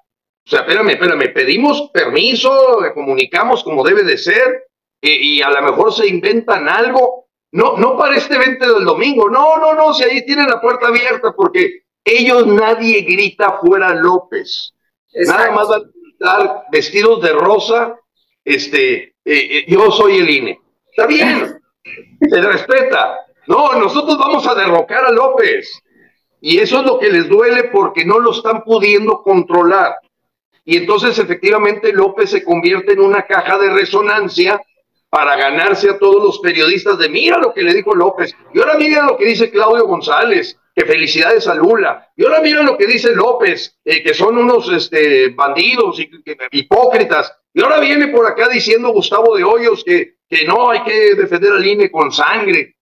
O 0.44 0.50
sea, 0.50 0.60
espérame, 0.60 0.90
espérame, 0.90 1.32
pedimos 1.32 1.90
permiso, 1.92 2.80
le 2.80 2.92
comunicamos 2.92 3.62
como 3.62 3.84
debe 3.84 4.02
de 4.02 4.18
ser 4.18 4.66
y, 5.00 5.40
a 5.42 5.50
lo 5.50 5.62
mejor 5.62 5.92
se 5.92 6.06
inventan 6.06 6.68
algo. 6.68 7.26
No, 7.52 7.76
no 7.76 7.98
para 7.98 8.16
este 8.16 8.36
evento 8.36 8.74
del 8.74 8.84
domingo, 8.84 9.28
no, 9.28 9.58
no, 9.58 9.74
no, 9.74 9.92
si 9.92 10.04
ahí 10.04 10.24
tienen 10.24 10.48
la 10.48 10.60
puerta 10.60 10.88
abierta 10.88 11.34
porque 11.36 11.82
ellos 12.02 12.46
nadie 12.46 13.02
grita 13.02 13.58
fuera 13.60 13.94
López. 13.94 14.74
Nada 15.14 15.50
más 15.50 15.68
van 15.68 15.82
a 15.82 15.84
estar 16.08 16.64
vestidos 16.72 17.20
de 17.20 17.32
rosa, 17.32 18.00
este, 18.42 19.02
eh, 19.02 19.14
eh, 19.24 19.64
yo 19.68 19.90
soy 19.90 20.18
el 20.18 20.30
INE. 20.30 20.60
Está 20.90 21.06
bien, 21.06 21.60
se 21.84 22.42
respeta. 22.42 23.26
No, 23.46 23.72
nosotros 23.74 24.18
vamos 24.18 24.46
a 24.46 24.54
derrocar 24.54 25.04
a 25.04 25.10
López. 25.10 25.82
Y 26.40 26.58
eso 26.58 26.80
es 26.80 26.86
lo 26.86 26.98
que 26.98 27.10
les 27.10 27.28
duele 27.28 27.64
porque 27.64 28.04
no 28.04 28.18
lo 28.18 28.32
están 28.32 28.64
pudiendo 28.64 29.22
controlar. 29.22 29.94
Y 30.64 30.76
entonces 30.76 31.18
efectivamente 31.18 31.92
López 31.92 32.30
se 32.30 32.44
convierte 32.44 32.92
en 32.92 33.00
una 33.00 33.22
caja 33.22 33.58
de 33.58 33.70
resonancia 33.70 34.60
para 35.12 35.36
ganarse 35.36 35.90
a 35.90 35.98
todos 35.98 36.22
los 36.22 36.38
periodistas 36.38 36.98
de 36.98 37.10
mira 37.10 37.36
lo 37.36 37.52
que 37.52 37.62
le 37.62 37.74
dijo 37.74 37.94
López, 37.94 38.34
y 38.54 38.58
ahora 38.58 38.78
mira 38.78 39.04
lo 39.04 39.18
que 39.18 39.26
dice 39.26 39.50
Claudio 39.50 39.86
González, 39.86 40.58
que 40.74 40.86
felicidades 40.86 41.46
a 41.48 41.54
Lula, 41.54 42.08
y 42.16 42.24
ahora 42.24 42.40
mira 42.40 42.62
lo 42.62 42.78
que 42.78 42.86
dice 42.86 43.14
López, 43.14 43.78
eh, 43.84 44.02
que 44.02 44.14
son 44.14 44.38
unos 44.38 44.72
este, 44.72 45.28
bandidos 45.28 46.00
y 46.00 46.08
hipócritas, 46.52 47.30
y 47.52 47.62
ahora 47.62 47.78
viene 47.78 48.08
por 48.08 48.26
acá 48.26 48.48
diciendo 48.48 48.88
Gustavo 48.88 49.36
de 49.36 49.44
Hoyos 49.44 49.84
que, 49.84 50.14
que 50.32 50.46
no 50.46 50.70
hay 50.70 50.82
que 50.82 51.14
defender 51.14 51.52
al 51.52 51.66
INE 51.66 51.90
con 51.90 52.10
sangre. 52.10 52.76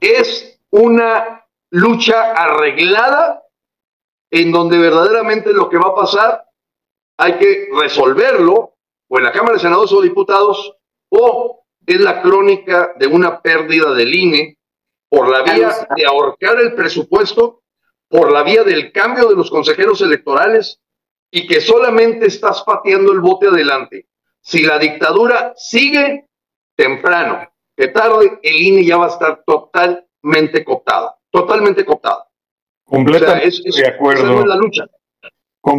Es 0.00 0.58
una 0.70 1.44
lucha 1.68 2.32
arreglada 2.32 3.42
en 4.30 4.50
donde 4.50 4.78
verdaderamente 4.78 5.52
lo 5.52 5.68
que 5.68 5.76
va 5.76 5.88
a 5.88 5.94
pasar 5.94 6.46
hay 7.18 7.34
que 7.34 7.68
resolverlo, 7.78 8.76
o 9.08 9.18
en 9.18 9.24
la 9.24 9.32
Cámara 9.32 9.56
de 9.56 9.60
Senadores 9.60 9.92
o 9.92 10.00
Diputados, 10.00 10.74
o 11.10 11.66
es 11.84 12.00
la 12.00 12.22
crónica 12.22 12.94
de 12.98 13.06
una 13.08 13.42
pérdida 13.42 13.92
del 13.92 14.14
INE 14.14 14.58
por 15.10 15.28
la 15.28 15.42
vía 15.42 15.86
de 15.94 16.06
ahorcar 16.06 16.58
el 16.60 16.74
presupuesto, 16.74 17.60
por 18.08 18.32
la 18.32 18.42
vía 18.42 18.64
del 18.64 18.90
cambio 18.90 19.28
de 19.28 19.36
los 19.36 19.50
consejeros 19.50 20.00
electorales 20.00 20.80
y 21.30 21.46
que 21.46 21.60
solamente 21.60 22.26
estás 22.26 22.62
pateando 22.62 23.12
el 23.12 23.20
bote 23.20 23.48
adelante. 23.48 24.06
Si 24.40 24.62
la 24.62 24.78
dictadura 24.78 25.52
sigue 25.56 26.26
temprano, 26.76 27.48
que 27.76 27.88
tarde, 27.88 28.38
el 28.42 28.62
INE 28.62 28.84
ya 28.84 28.96
va 28.96 29.06
a 29.06 29.10
estar 29.10 29.42
totalmente 29.44 30.64
cooptado, 30.64 31.14
totalmente 31.30 31.84
cooptado. 31.84 32.24
Completamente 32.84 33.62
de 33.76 33.88
acuerdo. 33.88 34.40
es 34.40 34.46
la 34.46 34.56
lucha. 34.56 34.86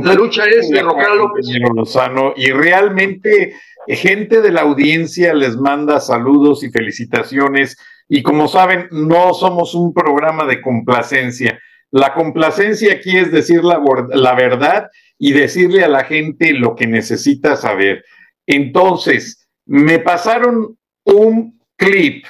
La 0.04 0.14
lucha 0.14 0.44
es 0.46 0.70
derrocar 0.70 1.12
a 1.12 1.16
López. 1.16 1.48
Lozano, 1.74 2.34
y 2.36 2.52
realmente 2.52 3.54
gente 3.88 4.42
de 4.42 4.52
la 4.52 4.62
audiencia 4.62 5.34
les 5.34 5.56
manda 5.56 6.02
saludos 6.02 6.62
y 6.64 6.70
felicitaciones. 6.70 7.78
Y 8.10 8.22
como 8.22 8.50
saben, 8.50 8.90
no 8.92 9.34
somos 9.34 9.74
un 9.76 9.94
programa 9.94 10.46
de 10.46 10.62
complacencia. 10.62 11.58
La 11.90 12.14
complacencia 12.14 12.94
aquí 12.94 13.16
es 13.16 13.32
decir 13.32 13.64
la, 13.64 13.82
la 14.10 14.36
verdad 14.36 14.90
y 15.18 15.32
decirle 15.32 15.86
a 15.86 15.90
la 15.90 16.04
gente 16.04 16.52
lo 16.52 16.76
que 16.76 16.86
necesita 16.86 17.56
saber. 17.56 18.04
Entonces, 18.46 19.48
me 19.66 20.00
pasaron 20.00 20.78
un 21.08 21.60
clip, 21.76 22.26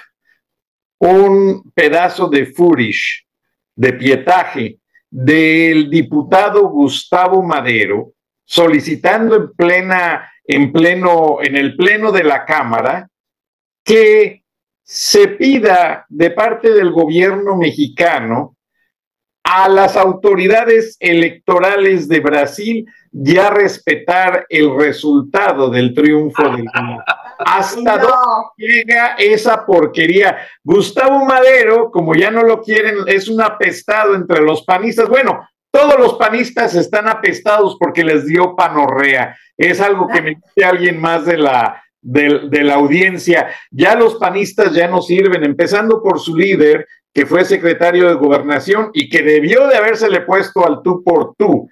un 1.00 1.72
pedazo 1.74 2.28
de 2.28 2.46
furish, 2.48 3.26
de 3.76 3.94
pietaje, 3.94 4.80
del 5.10 5.90
diputado 5.90 6.68
Gustavo 6.70 7.42
Madero 7.42 8.14
solicitando 8.44 9.36
en 9.36 9.54
plena, 9.54 10.32
en 10.44 10.72
pleno, 10.72 11.38
en 11.42 11.56
el 11.56 11.76
pleno 11.76 12.12
de 12.12 12.24
la 12.24 12.46
Cámara 12.46 13.10
que 13.84 14.44
se 14.84 15.28
pida 15.30 16.06
de 16.10 16.32
parte 16.32 16.72
del 16.72 16.92
gobierno 16.92 17.58
mexicano 17.58 18.57
a 19.50 19.70
las 19.70 19.96
autoridades 19.96 20.98
electorales 21.00 22.10
de 22.10 22.20
Brasil 22.20 22.86
ya 23.12 23.50
respetar 23.50 24.46
el 24.50 24.78
resultado 24.78 25.70
del 25.70 25.94
triunfo 25.94 26.50
del 26.50 26.66
¿Hasta 27.40 27.98
dónde 27.98 28.14
llega 28.58 29.16
esa 29.18 29.66
porquería? 29.66 30.38
Gustavo 30.64 31.24
Madero, 31.24 31.90
como 31.92 32.14
ya 32.14 32.30
no 32.30 32.44
lo 32.44 32.62
quieren, 32.62 32.98
es 33.08 33.30
un 33.30 33.42
apestado 33.42 34.16
entre 34.16 34.42
los 34.42 34.64
panistas. 34.64 35.08
Bueno, 35.08 35.48
todos 35.72 35.98
los 35.98 36.16
panistas 36.16 36.76
están 36.76 37.08
apestados 37.08 37.78
porque 37.80 38.04
les 38.04 38.28
dio 38.28 38.54
panorrea. 38.54 39.38
Es 39.56 39.80
algo 39.80 40.08
que 40.08 40.22
me 40.22 40.30
dice 40.32 40.66
alguien 40.66 41.00
más 41.00 41.26
de 41.26 41.38
la, 41.38 41.82
de, 42.02 42.50
de 42.50 42.64
la 42.64 42.76
audiencia. 42.76 43.48
Ya 43.72 43.96
los 43.96 44.16
panistas 44.16 44.74
ya 44.74 44.90
no 44.90 45.02
sirven, 45.02 45.46
empezando 45.46 46.02
por 46.02 46.20
su 46.20 46.36
líder, 46.36 46.86
que 47.18 47.26
fue 47.26 47.44
secretario 47.46 48.10
de 48.10 48.14
gobernación 48.14 48.92
y 48.94 49.10
que 49.10 49.24
debió 49.24 49.68
de 49.68 49.76
habérsele 49.76 50.22
puesto 50.22 50.64
al 50.64 50.84
tú 50.84 51.04
por 51.04 51.34
tú 51.36 51.68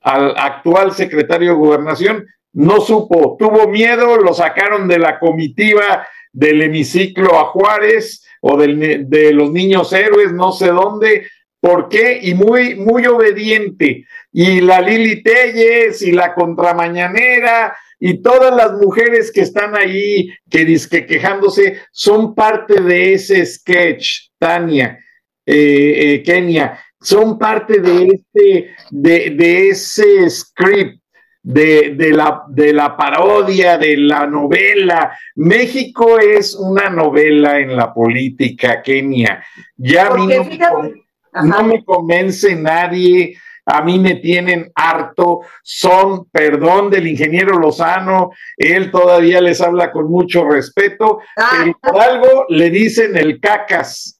al 0.00 0.32
actual 0.38 0.92
secretario 0.92 1.50
de 1.50 1.56
gobernación, 1.56 2.26
no 2.54 2.80
supo, 2.80 3.36
tuvo 3.38 3.68
miedo, 3.68 4.16
lo 4.16 4.32
sacaron 4.32 4.88
de 4.88 4.98
la 4.98 5.18
comitiva 5.18 6.08
del 6.32 6.62
hemiciclo 6.62 7.38
a 7.38 7.48
Juárez 7.48 8.26
o 8.40 8.56
de 8.56 9.32
los 9.34 9.52
niños 9.52 9.92
héroes, 9.92 10.32
no 10.32 10.50
sé 10.50 10.68
dónde, 10.68 11.26
¿por 11.60 11.90
qué? 11.90 12.18
Y 12.22 12.32
muy, 12.32 12.74
muy 12.74 13.04
obediente. 13.04 14.06
Y 14.32 14.62
la 14.62 14.80
Lili 14.80 15.22
Telles 15.22 16.00
y 16.00 16.12
la 16.12 16.32
Contramañanera 16.32 17.76
y 17.98 18.22
todas 18.22 18.56
las 18.56 18.72
mujeres 18.80 19.30
que 19.30 19.42
están 19.42 19.76
ahí, 19.76 20.30
que, 20.48 20.64
que 20.90 21.04
quejándose, 21.04 21.82
son 21.92 22.34
parte 22.34 22.80
de 22.80 23.12
ese 23.12 23.44
sketch, 23.44 24.29
Tania, 24.40 24.98
eh, 25.44 26.14
eh, 26.14 26.22
Kenia, 26.22 26.78
son 26.98 27.38
parte 27.38 27.80
de, 27.80 28.06
este, 28.06 28.74
de, 28.90 29.30
de 29.30 29.68
ese 29.68 30.28
script 30.30 31.00
de, 31.42 31.94
de, 31.96 32.12
la, 32.12 32.44
de 32.48 32.72
la 32.72 32.96
parodia, 32.96 33.78
de 33.78 33.96
la 33.96 34.26
novela. 34.26 35.16
México 35.36 36.18
es 36.18 36.54
una 36.54 36.90
novela 36.90 37.58
en 37.58 37.76
la 37.76 37.92
política, 37.92 38.82
Kenia. 38.82 39.44
Ya 39.76 40.08
a 40.08 40.14
mí 40.14 40.26
no, 40.26 41.62
me, 41.64 41.84
convence 41.84 42.54
nadie, 42.56 43.36
a 43.64 43.82
mí 43.82 43.98
me 43.98 44.16
tienen 44.16 44.70
harto, 44.74 45.40
son, 45.62 46.28
perdón 46.30 46.90
del 46.90 47.06
ingeniero 47.06 47.58
Lozano, 47.58 48.30
él 48.56 48.90
todavía 48.90 49.40
les 49.40 49.60
habla 49.60 49.92
con 49.92 50.10
mucho 50.10 50.48
respeto, 50.48 51.20
ah. 51.36 51.50
pero 51.52 51.78
por 51.80 52.00
algo 52.00 52.46
le 52.48 52.70
dicen 52.70 53.16
el 53.16 53.40
cacas. 53.40 54.19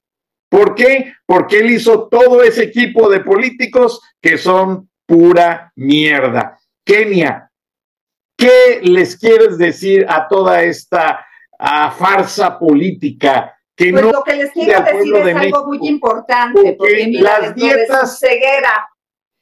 ¿Por 0.50 0.74
qué? 0.74 1.14
Porque 1.24 1.60
él 1.60 1.70
hizo 1.70 2.08
todo 2.08 2.42
ese 2.42 2.64
equipo 2.64 3.08
de 3.08 3.20
políticos 3.20 4.02
que 4.20 4.36
son 4.36 4.90
pura 5.06 5.72
mierda. 5.76 6.58
Kenia, 6.84 7.50
¿qué 8.36 8.80
les 8.82 9.16
quieres 9.16 9.56
decir 9.56 10.04
a 10.08 10.26
toda 10.28 10.62
esta 10.62 11.24
farsa 11.58 12.58
política 12.58 13.56
que 13.76 13.92
pues 13.92 14.04
lo 14.04 14.22
que 14.22 14.36
les 14.36 14.50
quiero 14.50 14.82
decir 14.82 15.14
es 15.14 15.36
algo 15.36 15.66
muy 15.66 15.78
importante, 15.88 16.74
porque, 16.76 17.06
mira, 17.06 17.38
las 17.38 17.54
dietas 17.54 18.18
ceguera. 18.18 18.88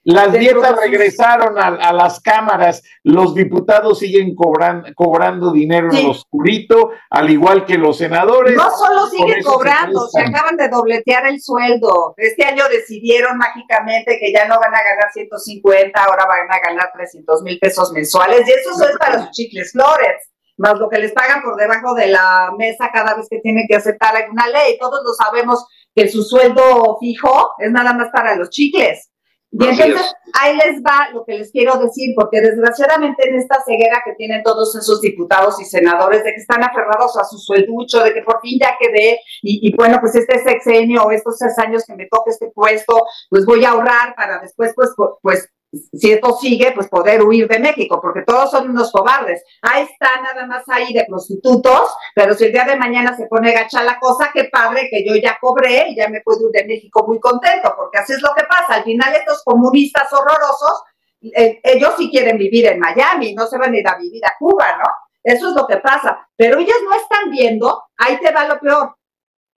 Las 0.09 0.32
dietas 0.32 0.74
regresaron 0.74 1.59
a, 1.59 1.92
las 1.92 2.18
cámaras, 2.20 2.82
los 3.02 3.34
diputados 3.34 3.98
siguen 3.98 4.34
cobrando 4.34 5.52
dinero 5.52 5.92
en 5.92 6.04
lo 6.04 6.12
oscurito, 6.12 6.92
al 7.11 7.28
igual 7.28 7.66
que 7.66 7.76
los 7.76 7.98
senadores. 7.98 8.56
No 8.56 8.70
solo 8.70 9.06
siguen 9.09 9.42
cobrando, 9.42 10.09
se, 10.09 10.22
acaban 10.22 10.56
de 10.56 10.70
dobletear 10.70 11.26
el 11.26 11.42
sueldo. 11.42 12.14
Este 12.16 12.42
año 12.42 12.64
decidieron 12.70 13.36
mágicamente 13.36 14.16
que 14.18 14.32
ya 14.32 14.48
no 14.48 14.59
van 14.59 14.74
a 14.74 14.82
ganar 14.82 15.12
150, 15.12 16.02
ahora 16.02 16.24
van 16.24 16.50
a 16.52 16.59
ganar 16.59 16.90
300 16.94 17.42
mil 17.42 17.59
pesos 17.59 17.92
mensuales, 17.92 18.48
y 18.48 18.52
eso 18.52 18.88
es 18.88 18.96
para 18.96 19.20
sus 19.20 19.30
chicles 19.32 19.72
flores, 19.72 20.30
más 20.56 20.78
lo 20.78 20.88
que 20.88 21.00
les 21.00 21.12
pagan 21.12 21.42
por 21.42 21.56
debajo 21.56 21.92
de 21.92 22.06
la 22.06 22.50
mesa 22.56 22.88
cada 22.94 23.14
vez 23.14 23.26
que 23.28 23.40
tienen 23.40 23.66
que 23.68 23.76
aceptar 23.76 24.16
alguna 24.16 24.48
ley. 24.48 24.78
Todos 24.80 25.02
lo 25.04 25.12
sabemos 25.12 25.66
que 25.94 26.09
su 26.09 26.22
sueldo 26.22 26.96
fijo 26.98 27.50
es 27.59 27.70
nada 27.70 27.92
más 27.92 28.09
para 28.11 28.36
los 28.36 28.48
chicles. 28.48 29.11
Y 29.51 29.64
entonces 29.64 30.14
ahí 30.34 30.57
les 30.57 30.82
va 30.82 31.09
lo 31.12 31.24
que 31.24 31.38
les 31.38 31.51
quiero 31.51 31.78
decir, 31.78 32.14
porque 32.14 32.40
desgraciadamente 32.40 33.28
en 33.28 33.36
esta 33.36 33.62
ceguera 33.64 34.03
que 34.05 34.12
tienen 34.12 34.42
todos 34.42 34.76
esos 34.76 35.01
diputados 35.01 35.61
y 35.61 35.64
senadores 35.64 36.22
de 36.22 36.32
que 36.32 36.40
están 36.40 36.62
aferrados 36.62 37.16
a 37.16 37.24
su 37.24 37.38
suelducho, 37.38 38.05
de 38.05 38.12
que 38.12 38.22
por 38.22 38.40
fin 38.42 38.59
ya 38.61 38.76
quedé, 38.78 39.20
y, 39.42 39.66
y 39.66 39.74
bueno, 39.74 39.99
pues 40.01 40.14
este 40.14 40.38
sexenio 40.42 41.03
o 41.05 41.11
estos 41.11 41.38
seis 41.38 41.59
años 41.59 41.84
que 41.86 41.94
me 41.94 42.07
toque 42.07 42.30
este 42.30 42.51
puesto, 42.55 43.05
pues 43.30 43.46
voy 43.46 43.64
a 43.64 43.70
ahorrar 43.70 44.14
para 44.16 44.38
después, 44.40 44.72
pues, 44.76 44.90
pues 45.22 45.49
si 45.72 46.12
esto 46.12 46.36
sigue, 46.36 46.72
pues 46.72 46.88
poder 46.88 47.22
huir 47.22 47.46
de 47.46 47.58
México, 47.58 48.00
porque 48.00 48.22
todos 48.22 48.50
son 48.50 48.70
unos 48.70 48.90
cobardes. 48.90 49.42
Ahí 49.62 49.82
está 49.82 50.20
nada 50.22 50.46
más 50.46 50.64
ahí 50.68 50.92
de 50.92 51.04
prostitutos, 51.06 51.94
pero 52.14 52.34
si 52.34 52.46
el 52.46 52.52
día 52.52 52.64
de 52.64 52.76
mañana 52.76 53.16
se 53.16 53.26
pone 53.26 53.52
gacha 53.52 53.82
la 53.82 53.98
cosa, 53.98 54.30
qué 54.32 54.44
padre 54.44 54.88
que 54.90 55.04
yo 55.04 55.14
ya 55.16 55.38
cobré 55.40 55.90
y 55.90 55.96
ya 55.96 56.08
me 56.08 56.22
puedo 56.22 56.48
ir 56.48 56.52
de 56.52 56.66
México 56.66 57.04
muy 57.06 57.20
contento, 57.20 57.74
porque 57.76 57.98
así 57.98 58.14
es 58.14 58.22
lo 58.22 58.34
que 58.34 58.44
pasa. 58.44 58.74
Al 58.74 58.84
final 58.84 59.14
estos 59.14 59.42
comunistas 59.44 60.10
horrorosos, 60.12 60.82
eh, 61.22 61.60
ellos 61.62 61.94
sí 61.98 62.10
quieren 62.10 62.38
vivir 62.38 62.66
en 62.66 62.78
Miami, 62.78 63.34
no 63.34 63.46
se 63.46 63.58
van 63.58 63.74
a 63.74 63.78
ir 63.78 63.86
a 63.86 63.98
vivir 63.98 64.24
a 64.24 64.34
Cuba, 64.38 64.78
¿no? 64.78 64.84
Eso 65.22 65.48
es 65.48 65.54
lo 65.54 65.66
que 65.66 65.76
pasa. 65.78 66.26
Pero 66.36 66.58
ellos 66.58 66.76
no 66.84 66.94
están 66.94 67.30
viendo, 67.30 67.84
ahí 67.98 68.18
te 68.18 68.32
va 68.32 68.48
lo 68.48 68.58
peor, 68.58 68.96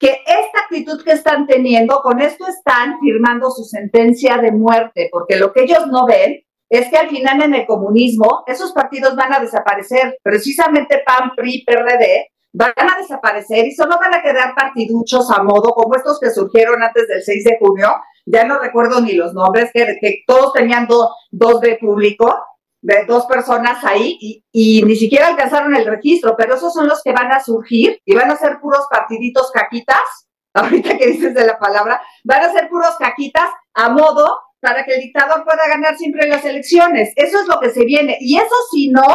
que 0.01 0.23
esta 0.27 0.61
actitud 0.65 1.05
que 1.05 1.13
están 1.13 1.47
teniendo, 1.47 2.01
con 2.01 2.21
esto 2.21 2.47
están 2.49 2.99
firmando 3.01 3.51
su 3.51 3.65
sentencia 3.65 4.39
de 4.39 4.51
muerte, 4.51 5.11
porque 5.13 5.37
lo 5.37 5.53
que 5.53 5.65
ellos 5.65 5.87
no 5.89 6.07
ven 6.07 6.41
es 6.71 6.89
que 6.89 6.97
al 6.97 7.11
final 7.11 7.43
en 7.43 7.55
el 7.55 7.67
comunismo 7.67 8.43
esos 8.47 8.73
partidos 8.73 9.15
van 9.15 9.35
a 9.35 9.41
desaparecer, 9.41 10.19
precisamente 10.23 11.03
PAN, 11.05 11.33
PRI, 11.37 11.65
PRD, 11.67 12.31
van 12.53 12.73
a 12.77 12.99
desaparecer 12.99 13.67
y 13.67 13.73
solo 13.73 13.99
van 14.01 14.15
a 14.15 14.23
quedar 14.23 14.55
partiduchos 14.55 15.31
a 15.31 15.43
modo 15.43 15.73
como 15.75 15.95
estos 15.95 16.19
que 16.19 16.31
surgieron 16.31 16.83
antes 16.83 17.07
del 17.07 17.23
6 17.23 17.45
de 17.45 17.59
junio, 17.59 17.89
ya 18.25 18.45
no 18.45 18.59
recuerdo 18.59 19.03
ni 19.03 19.13
los 19.13 19.35
nombres, 19.35 19.71
que, 19.73 19.99
que 20.01 20.23
todos 20.27 20.55
tenían 20.55 20.89
dos 20.89 21.61
de 21.61 21.77
público, 21.77 22.35
de 22.83 23.05
dos 23.07 23.27
personas 23.27 23.85
ahí 23.85 24.43
y, 24.53 24.83
ni 24.83 24.97
siquiera 24.97 25.29
alcanzaron 25.29 25.75
el 25.75 25.85
registro, 25.85 26.35
pero 26.37 26.55
esos 26.55 26.73
son 26.73 26.89
los 26.89 27.03
que 27.03 27.13
van 27.13 27.31
a 27.33 27.43
surgir 27.43 28.01
y 28.05 28.15
van 28.15 28.31
a 28.31 28.37
ser 28.37 28.59
puros 28.61 28.87
partiditos 28.91 29.51
caquitas, 29.53 30.29
ahorita 30.55 30.97
que 30.97 31.07
dices 31.09 31.35
de 31.35 31.47
la 31.47 31.59
palabra, 31.59 32.01
van 32.25 32.43
a 32.43 32.53
ser 32.53 32.69
puros 32.69 32.97
caquitas 32.99 33.51
a 33.75 33.91
modo 33.91 34.39
para 34.61 34.85
que 34.85 34.95
el 34.95 35.01
dictador 35.01 35.45
pueda 35.45 35.67
ganar 35.69 35.97
siempre 35.97 36.29
las 36.29 36.45
elecciones. 36.45 37.13
Eso 37.17 37.41
es 37.41 37.47
lo 37.47 37.61
que 37.61 37.71
se 37.71 37.85
viene. 37.85 38.19
Y 38.21 38.37
eso 38.37 38.55
si 38.71 38.91
no, 38.91 39.07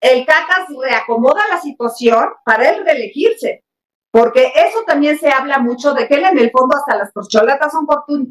el 0.00 0.26
CACAS 0.26 0.66
reacomoda 0.80 1.42
la 1.48 1.60
situación 1.60 2.28
para 2.44 2.70
él 2.70 2.84
reelegirse. 2.84 3.64
Porque 4.10 4.52
eso 4.54 4.82
también 4.86 5.18
se 5.18 5.30
habla 5.30 5.58
mucho 5.58 5.94
de 5.94 6.06
que 6.06 6.16
él 6.16 6.24
en 6.24 6.38
el 6.38 6.50
fondo 6.50 6.76
hasta 6.76 6.96
las 6.96 7.12
corcholatas 7.12 7.72
son 7.72 7.86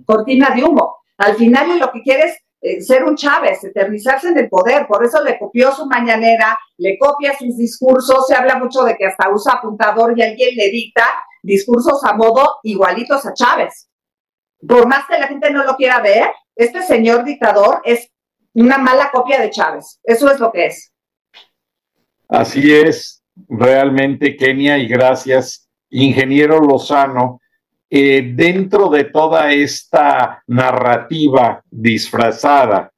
cortina 0.06 0.52
de 0.52 0.64
humo. 0.64 0.98
Al 1.18 1.36
final 1.36 1.80
lo 1.80 1.92
que 1.92 2.04
quiere 2.04 2.26
es 2.26 2.38
eh, 2.64 2.80
ser 2.80 3.04
un 3.04 3.16
Chávez, 3.16 3.64
eternizarse 3.64 4.28
en 4.28 4.38
el 4.38 4.48
poder, 4.48 4.86
por 4.86 5.04
eso 5.04 5.24
le 5.24 5.40
copió 5.40 5.72
su 5.72 5.88
mañanera, 5.88 6.58
le 6.78 6.96
copia 7.00 7.36
sus 7.36 7.58
discursos, 7.58 8.28
se 8.28 8.36
habla 8.36 8.60
mucho 8.60 8.84
de 8.84 8.96
que 8.96 9.08
hasta 9.08 9.32
usa 9.32 9.54
apuntador 9.54 10.14
y 10.16 10.22
alguien 10.22 10.56
le 10.56 10.70
dicta 10.70 11.04
discursos 11.42 12.04
a 12.04 12.14
modo 12.14 12.60
igualitos 12.62 13.26
a 13.26 13.34
Chávez. 13.34 13.90
Por 14.68 14.88
más 14.88 15.08
que 15.08 15.18
la 15.18 15.28
gente 15.28 15.50
no 15.50 15.64
lo 15.64 15.76
quiera 15.76 16.02
ver, 16.02 16.30
este 16.56 16.84
señor 16.84 17.24
dictador 17.24 17.82
es 17.84 18.12
una 18.54 18.78
mala 18.78 19.10
copia 19.12 19.42
de 19.42 19.50
Chávez, 19.50 20.00
eso 20.04 20.30
es 20.32 20.40
lo 20.40 20.52
que 20.52 20.68
es. 20.68 20.94
Así 22.30 22.74
es, 22.74 23.24
realmente 23.50 24.38
Kenia, 24.38 24.78
y 24.78 24.88
gracias, 24.88 25.68
ingeniero 25.90 26.60
Lozano 26.60 27.41
eh, 27.94 28.32
dentro 28.34 28.88
de 28.88 29.04
toda 29.04 29.52
esta 29.52 30.42
narrativa 30.48 31.62
disfrazada 31.70 32.90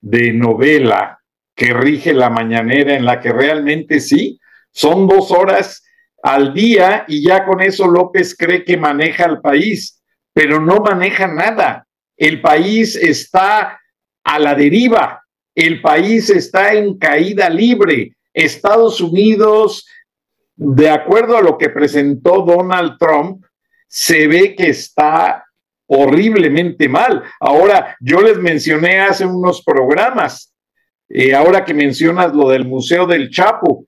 de 0.00 0.32
novela 0.32 1.18
que 1.52 1.74
rige 1.74 2.14
la 2.14 2.30
mañanera, 2.30 2.94
en 2.94 3.04
la 3.04 3.20
que 3.20 3.32
realmente 3.32 3.98
sí, 3.98 4.38
son 4.70 5.08
dos 5.08 5.32
horas 5.32 5.82
al 6.22 6.54
día 6.54 7.04
y 7.08 7.26
ya 7.26 7.44
con 7.44 7.60
eso 7.60 7.88
López 7.88 8.36
cree 8.38 8.62
que 8.62 8.76
maneja 8.76 9.24
al 9.24 9.40
país, 9.40 10.00
pero 10.32 10.60
no 10.60 10.76
maneja 10.76 11.26
nada. 11.26 11.84
El 12.16 12.40
país 12.40 12.94
está 12.94 13.80
a 14.22 14.38
la 14.38 14.54
deriva, 14.54 15.24
el 15.56 15.80
país 15.80 16.30
está 16.30 16.72
en 16.72 16.98
caída 16.98 17.50
libre. 17.50 18.12
Estados 18.32 19.00
Unidos, 19.00 19.88
de 20.54 20.88
acuerdo 20.88 21.36
a 21.36 21.42
lo 21.42 21.58
que 21.58 21.68
presentó 21.68 22.42
Donald 22.42 22.96
Trump, 22.96 23.45
se 23.86 24.26
ve 24.26 24.54
que 24.54 24.68
está 24.68 25.44
horriblemente 25.86 26.88
mal. 26.88 27.22
Ahora, 27.40 27.96
yo 28.00 28.20
les 28.20 28.38
mencioné 28.38 29.00
hace 29.00 29.24
unos 29.24 29.62
programas, 29.62 30.52
eh, 31.08 31.34
ahora 31.34 31.64
que 31.64 31.74
mencionas 31.74 32.34
lo 32.34 32.50
del 32.50 32.64
Museo 32.64 33.06
del 33.06 33.30
Chapo, 33.30 33.84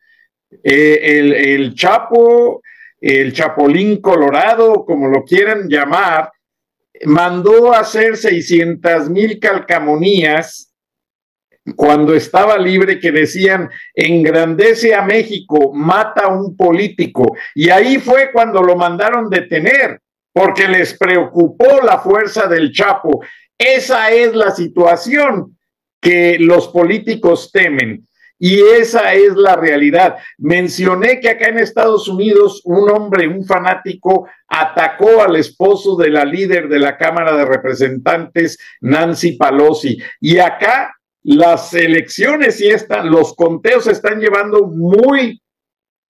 eh, 0.63 1.19
el, 1.19 1.75
Chapo, 1.75 2.63
el 3.01 3.33
Chapolín 3.33 4.01
Colorado, 4.01 4.85
como 4.85 5.09
lo 5.09 5.25
quieran 5.25 5.69
llamar, 5.69 6.31
mandó 7.05 7.73
a 7.75 7.81
hacer 7.81 8.17
600 8.17 9.11
mil 9.11 9.39
calcamonías 9.39 10.68
cuando 11.77 12.14
estaba 12.14 12.59
libre 12.59 12.99
que 12.99 13.12
decían 13.12 13.71
engrandece 13.95 14.95
a 14.95 15.03
México, 15.03 15.73
mata 15.73 16.25
a 16.25 16.29
un 16.29 16.57
político. 16.57 17.37
Y 17.55 17.71
ahí 17.71 17.99
fue 17.99 18.31
cuando 18.33 18.62
lo 18.62 18.77
mandaron 18.77 19.31
detener, 19.31 20.01
porque 20.33 20.69
les 20.69 20.95
preocupó 20.95 21.81
la 21.83 21.99
fuerza 21.99 22.47
del 22.47 22.73
Chapo. 22.73 23.23
Esa 23.57 24.11
es 24.11 24.35
la 24.35 24.51
situación 24.51 25.57
que 26.01 26.39
los 26.39 26.69
políticos 26.69 27.51
temen. 27.53 28.07
Y 28.39 28.61
esa 28.61 29.14
es 29.14 29.35
la 29.35 29.57
realidad. 29.57 30.16
Mencioné 30.39 31.19
que 31.19 31.31
acá 31.31 31.49
en 31.49 31.59
Estados 31.59 32.07
Unidos 32.07 32.62
un 32.64 32.89
hombre, 32.89 33.27
un 33.27 33.45
fanático, 33.45 34.29
atacó 34.47 35.23
al 35.23 35.35
esposo 35.35 35.97
de 35.97 36.11
la 36.11 36.25
líder 36.25 36.69
de 36.69 36.79
la 36.79 36.97
Cámara 36.97 37.37
de 37.37 37.45
Representantes, 37.45 38.57
Nancy 38.81 39.37
Pelosi. 39.37 39.99
Y 40.21 40.39
acá 40.39 40.98
las 41.23 41.75
elecciones 41.75 42.61
y 42.61 42.69
están, 42.69 43.11
los 43.11 43.35
conteos 43.35 43.85
se 43.85 43.93
están 43.93 44.21
llevando 44.21 44.66
muy 44.66 45.41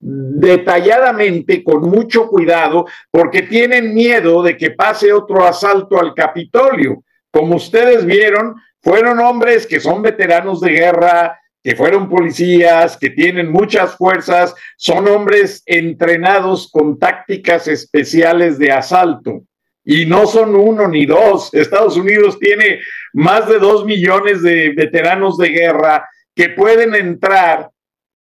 detalladamente, 0.00 1.64
con 1.64 1.88
mucho 1.88 2.28
cuidado, 2.28 2.86
porque 3.10 3.42
tienen 3.42 3.94
miedo 3.94 4.42
de 4.42 4.56
que 4.56 4.70
pase 4.70 5.12
otro 5.12 5.44
asalto 5.44 5.98
al 5.98 6.14
Capitolio. 6.14 7.02
Como 7.30 7.56
ustedes 7.56 8.04
vieron, 8.04 8.54
fueron 8.80 9.18
hombres 9.18 9.66
que 9.66 9.80
son 9.80 10.02
veteranos 10.02 10.60
de 10.60 10.70
guerra, 10.70 11.38
que 11.62 11.74
fueron 11.74 12.08
policías, 12.08 12.96
que 12.96 13.10
tienen 13.10 13.50
muchas 13.50 13.96
fuerzas, 13.96 14.54
son 14.76 15.08
hombres 15.08 15.62
entrenados 15.66 16.70
con 16.70 16.98
tácticas 16.98 17.66
especiales 17.66 18.58
de 18.58 18.72
asalto 18.72 19.42
y 19.84 20.06
no 20.06 20.26
son 20.26 20.54
uno 20.54 20.86
ni 20.86 21.06
dos. 21.06 21.52
Estados 21.54 21.96
Unidos 21.96 22.38
tiene 22.38 22.80
más 23.12 23.48
de 23.48 23.58
dos 23.58 23.84
millones 23.84 24.42
de 24.42 24.70
veteranos 24.70 25.36
de 25.36 25.48
guerra 25.48 26.08
que 26.34 26.50
pueden 26.50 26.94
entrar 26.94 27.70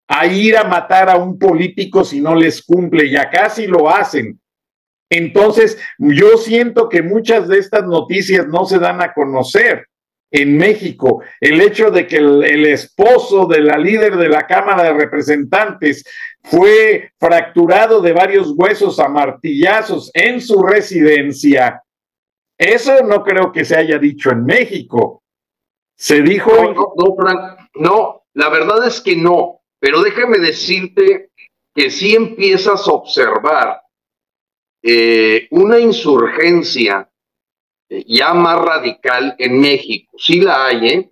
a 0.08 0.26
ir 0.28 0.58
a 0.58 0.64
matar 0.64 1.10
a 1.10 1.18
un 1.18 1.40
político 1.40 2.04
si 2.04 2.22
no 2.22 2.36
les 2.36 2.62
cumple, 2.62 3.06
y 3.06 3.16
acá 3.16 3.50
sí 3.50 3.68
lo 3.68 3.90
hacen. 3.90 4.40
Entonces, 5.10 5.78
yo 5.98 6.38
siento 6.38 6.90
que 6.90 7.02
muchas 7.02 7.48
de 7.48 7.60
estas 7.60 7.86
noticias 7.86 8.48
no 8.48 8.66
se 8.66 8.80
dan 8.80 9.02
a 9.02 9.14
conocer 9.14 9.88
en 10.34 10.58
México, 10.58 11.22
el 11.40 11.62
hecho 11.62 11.92
de 11.92 12.08
que 12.08 12.18
el, 12.18 12.66
esposo 12.66 13.46
de 13.46 13.62
la 13.62 13.78
líder 13.78 14.18
de 14.18 14.30
la 14.30 14.48
Cámara 14.48 14.86
de 14.86 14.94
Representantes 14.94 16.04
fue 16.42 17.12
fracturado 17.20 18.02
de 18.02 18.14
varios 18.14 18.52
huesos 18.58 19.00
a 19.00 19.08
martillazos 19.08 20.10
en 20.16 20.42
su 20.42 20.64
residencia, 20.64 21.83
eso 22.58 23.04
no 23.04 23.24
creo 23.24 23.52
que 23.52 23.66
se 23.66 23.76
haya 23.76 23.98
dicho 23.98 24.32
en 24.32 24.46
México. 24.46 25.24
Se 25.96 26.22
dijo... 26.22 26.52
No, 26.52 26.94
no, 26.96 27.16
Frank, 27.16 27.70
no, 27.76 28.24
la 28.34 28.50
verdad 28.50 28.88
es 28.88 29.02
que 29.02 29.16
no, 29.16 29.62
pero 29.80 30.02
déjame 30.02 30.40
decirte 30.40 31.32
que 31.74 31.90
si 31.90 32.16
empiezas 32.16 32.88
a 32.88 32.92
observar 32.92 33.82
eh, 34.86 35.48
una 35.52 35.80
insurgencia 35.80 37.10
eh, 37.90 38.04
ya 38.06 38.34
más 38.34 38.60
radical 38.60 39.36
en 39.40 39.60
México. 39.60 40.18
Sí 40.18 40.42
la 40.42 40.66
hay, 40.66 40.88
¿eh? 40.88 41.12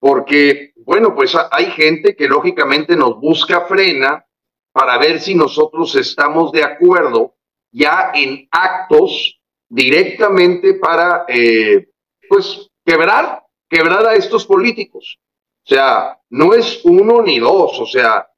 Porque, 0.00 0.72
bueno, 0.84 1.14
pues 1.14 1.36
hay 1.50 1.66
gente 1.66 2.16
que 2.16 2.26
lógicamente 2.28 2.96
nos 2.96 3.20
busca 3.20 3.62
frena 3.66 4.26
para 4.72 4.98
ver 4.98 5.20
si 5.20 5.34
nosotros 5.34 5.94
estamos 5.94 6.50
de 6.50 6.64
acuerdo 6.64 7.36
ya 7.70 8.10
en 8.14 8.48
actos 8.50 9.40
directamente 9.74 10.74
para, 10.74 11.24
eh, 11.26 11.88
pues, 12.28 12.70
quebrar, 12.86 13.42
quebrar 13.68 14.06
a 14.06 14.14
estos 14.14 14.46
políticos. 14.46 15.18
O 15.66 15.68
sea, 15.68 16.16
no 16.30 16.54
es 16.54 16.80
uno 16.84 17.22
ni 17.22 17.40
dos, 17.40 17.80
o 17.80 17.86
sea, 17.86 18.28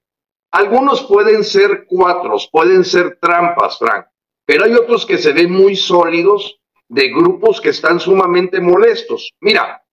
algunos 0.50 1.02
pueden 1.02 1.44
ser 1.44 1.84
cuatros, 1.86 2.48
pueden 2.50 2.84
ser 2.84 3.18
trampas, 3.20 3.78
Frank, 3.78 4.06
pero 4.46 4.64
hay 4.64 4.72
otros 4.72 5.04
que 5.04 5.18
se 5.18 5.32
ven 5.32 5.52
muy 5.52 5.76
sólidos 5.76 6.58
de 6.88 7.10
grupos 7.10 7.60
que 7.60 7.70
están 7.70 8.00
sumamente 8.00 8.58
molestos. 8.60 9.30
Mira, 9.40 9.84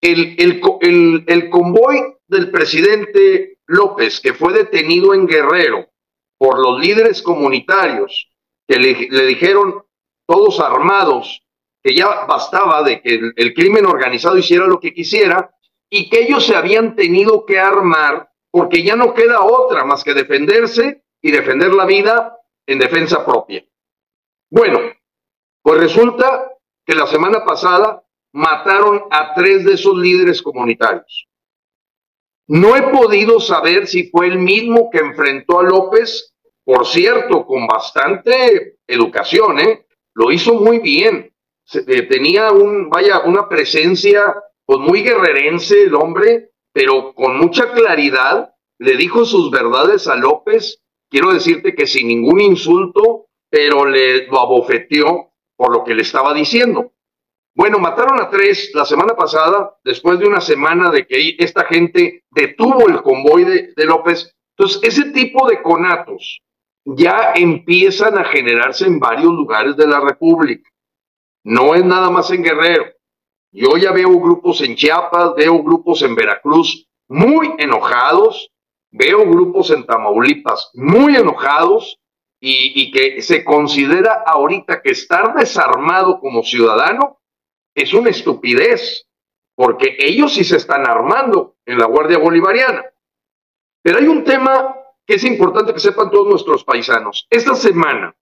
el, 0.00 0.36
el, 0.38 1.24
el, 1.26 1.50
convoy 1.50 2.14
del 2.28 2.50
presidente 2.52 3.58
López, 3.66 4.20
que 4.20 4.34
fue 4.34 4.52
detenido 4.52 5.14
en 5.14 5.26
Guerrero 5.26 5.88
por 6.38 6.60
los 6.60 6.78
líderes 6.78 7.22
comunitarios, 7.22 8.30
que 8.68 8.78
le, 8.78 9.08
le 9.10 9.26
dijeron 9.26 9.82
todos 10.30 10.60
armados 10.60 11.42
que 11.82 11.92
ya 11.92 12.24
bastaba 12.24 12.84
de 12.84 13.02
que 13.02 13.20
el, 13.34 13.52
crimen 13.52 13.84
organizado 13.84 14.38
hiciera 14.38 14.64
lo 14.68 14.78
que 14.78 14.94
quisiera 14.94 15.50
y 15.90 16.08
que 16.08 16.20
ellos 16.20 16.46
se 16.46 16.54
habían 16.54 16.94
tenido 16.94 17.44
que 17.44 17.58
armar 17.58 18.30
porque 18.52 18.84
ya 18.84 18.94
no 18.94 19.12
queda 19.12 19.42
otra 19.42 19.84
más 19.84 20.04
que 20.04 20.14
defenderse 20.14 21.02
y 21.20 21.32
defender 21.32 21.72
la 21.72 21.84
vida 21.84 22.38
en 22.64 22.78
defensa 22.78 23.26
propia. 23.26 23.64
Bueno, 24.48 24.78
pues 25.62 25.80
resulta 25.80 26.52
que 26.86 26.94
la 26.94 27.08
semana 27.08 27.44
pasada 27.44 28.04
mataron 28.32 29.02
a 29.10 29.34
tres 29.34 29.64
de 29.64 29.72
esos 29.72 29.96
líderes 29.96 30.42
comunitarios. 30.42 31.26
No 32.46 32.76
he 32.76 32.82
podido 32.82 33.40
saber 33.40 33.88
si 33.88 34.10
fue 34.10 34.28
el 34.28 34.38
mismo 34.38 34.90
que 34.90 34.98
enfrentó 34.98 35.58
a 35.58 35.64
López, 35.64 36.36
por 36.64 36.86
cierto, 36.86 37.44
con 37.44 37.66
bastante 37.66 38.76
educación, 38.86 39.58
¿eh? 39.58 39.86
Lo 40.14 40.30
hizo 40.30 40.54
muy 40.54 40.80
bien. 40.80 41.32
Eh, 41.72 42.02
tenía 42.02 42.50
un, 42.52 42.90
vaya, 42.90 43.20
una 43.20 43.48
presencia, 43.48 44.34
pues 44.64 44.80
muy 44.80 45.02
guerrerense 45.02 45.84
el 45.84 45.94
hombre, 45.94 46.50
pero 46.72 47.14
con 47.14 47.36
mucha 47.36 47.72
claridad 47.72 48.54
le 48.78 48.96
dijo 48.96 49.24
sus 49.24 49.50
verdades 49.50 50.08
a 50.08 50.16
López. 50.16 50.82
Quiero 51.08 51.32
decirte 51.32 51.74
que 51.74 51.86
sin 51.86 52.08
ningún 52.08 52.40
insulto, 52.40 53.26
pero 53.48 53.84
le 53.84 54.26
lo 54.26 54.40
abofeteó 54.40 55.32
por 55.56 55.72
lo 55.72 55.84
que 55.84 55.94
le 55.94 56.02
estaba 56.02 56.32
diciendo. 56.34 56.92
Bueno, 57.54 57.78
mataron 57.78 58.20
a 58.20 58.30
tres 58.30 58.70
la 58.74 58.84
semana 58.84 59.14
pasada, 59.14 59.76
después 59.84 60.18
de 60.18 60.26
una 60.26 60.40
semana 60.40 60.90
de 60.90 61.06
que 61.06 61.36
esta 61.38 61.64
gente 61.64 62.24
detuvo 62.30 62.88
el 62.88 63.02
convoy 63.02 63.44
de, 63.44 63.72
de 63.76 63.84
López. 63.84 64.34
Entonces, 64.56 64.80
ese 64.82 65.10
tipo 65.10 65.48
de 65.48 65.60
conatos 65.62 66.40
ya 66.96 67.32
empiezan 67.34 68.18
a 68.18 68.24
generarse 68.24 68.86
en 68.86 68.98
varios 68.98 69.32
lugares 69.32 69.76
de 69.76 69.86
la 69.86 70.00
República. 70.00 70.68
No 71.44 71.74
es 71.74 71.84
nada 71.84 72.10
más 72.10 72.30
en 72.30 72.42
Guerrero. 72.42 72.84
Yo 73.52 73.76
ya 73.76 73.92
veo 73.92 74.20
grupos 74.20 74.60
en 74.60 74.76
Chiapas, 74.76 75.34
veo 75.34 75.62
grupos 75.62 76.02
en 76.02 76.14
Veracruz 76.14 76.86
muy 77.08 77.52
enojados, 77.58 78.52
veo 78.92 79.28
grupos 79.28 79.70
en 79.70 79.84
Tamaulipas 79.84 80.70
muy 80.74 81.16
enojados 81.16 81.98
y, 82.40 82.90
que 82.92 83.20
se 83.20 83.44
considera 83.44 84.24
ahorita 84.26 84.80
que 84.80 84.90
estar 84.90 85.34
desarmado 85.34 86.20
como 86.20 86.42
ciudadano 86.42 87.20
es 87.74 87.92
una 87.92 88.10
estupidez, 88.10 89.06
porque 89.54 89.96
ellos 89.98 90.32
sí 90.34 90.44
se 90.44 90.56
están 90.56 90.88
armando 90.88 91.56
en 91.66 91.78
la 91.78 91.86
Guardia 91.86 92.18
Bolivariana. 92.18 92.84
Pero 93.82 93.98
hay 93.98 94.06
un 94.06 94.24
tema 94.24 94.74
que 95.06 95.14
es 95.14 95.24
importante 95.24 95.72
que 95.72 95.80
sepan 95.80 96.10
todos 96.10 96.28
nuestros 96.28 96.64
paisanos. 96.64 97.26
Esta 97.30 97.54
semana 97.54 98.14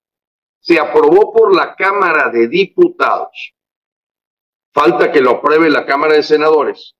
se 0.60 0.78
aprobó 0.78 1.32
por 1.32 1.54
la 1.54 1.74
Cámara 1.74 2.30
de 2.30 2.48
Diputados, 2.48 3.54
falta 4.72 5.12
que 5.12 5.20
lo 5.20 5.32
apruebe 5.32 5.70
la 5.70 5.86
Cámara 5.86 6.14
de 6.14 6.22
Senadores, 6.22 6.94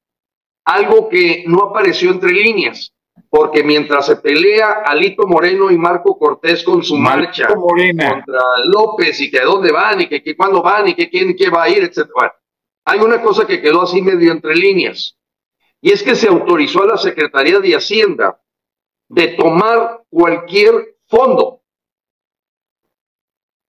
algo 0.64 1.08
que 1.08 1.44
no 1.46 1.64
apareció 1.64 2.10
entre 2.10 2.32
líneas, 2.32 2.94
porque 3.30 3.64
mientras 3.64 4.06
se 4.06 4.16
pelea 4.16 4.82
Alito 4.84 5.26
Moreno 5.26 5.70
y 5.70 5.78
Marco 5.78 6.18
Cortés 6.18 6.62
con 6.62 6.82
su 6.82 6.96
marcha 6.96 7.48
contra 7.48 8.40
López 8.64 9.20
y 9.20 9.30
que 9.30 9.40
dónde 9.40 9.72
van 9.72 10.02
y 10.02 10.08
que, 10.08 10.22
que 10.22 10.36
cuándo 10.36 10.62
van 10.62 10.88
y 10.88 10.94
que 10.94 11.10
quién 11.10 11.34
qué 11.36 11.50
va 11.50 11.64
a 11.64 11.68
ir, 11.68 11.82
etcétera. 11.82 12.34
Hay 12.84 13.00
una 13.00 13.20
cosa 13.20 13.46
que 13.46 13.60
quedó 13.60 13.82
así 13.82 14.00
medio 14.00 14.32
entre 14.32 14.54
líneas 14.54 15.18
y 15.80 15.92
es 15.92 16.02
que 16.02 16.14
se 16.14 16.28
autorizó 16.28 16.82
a 16.82 16.86
la 16.86 16.96
Secretaría 16.96 17.58
de 17.60 17.74
Hacienda 17.74 18.40
de 19.08 19.28
tomar 19.28 20.04
cualquier 20.10 20.96
fondo. 21.06 21.62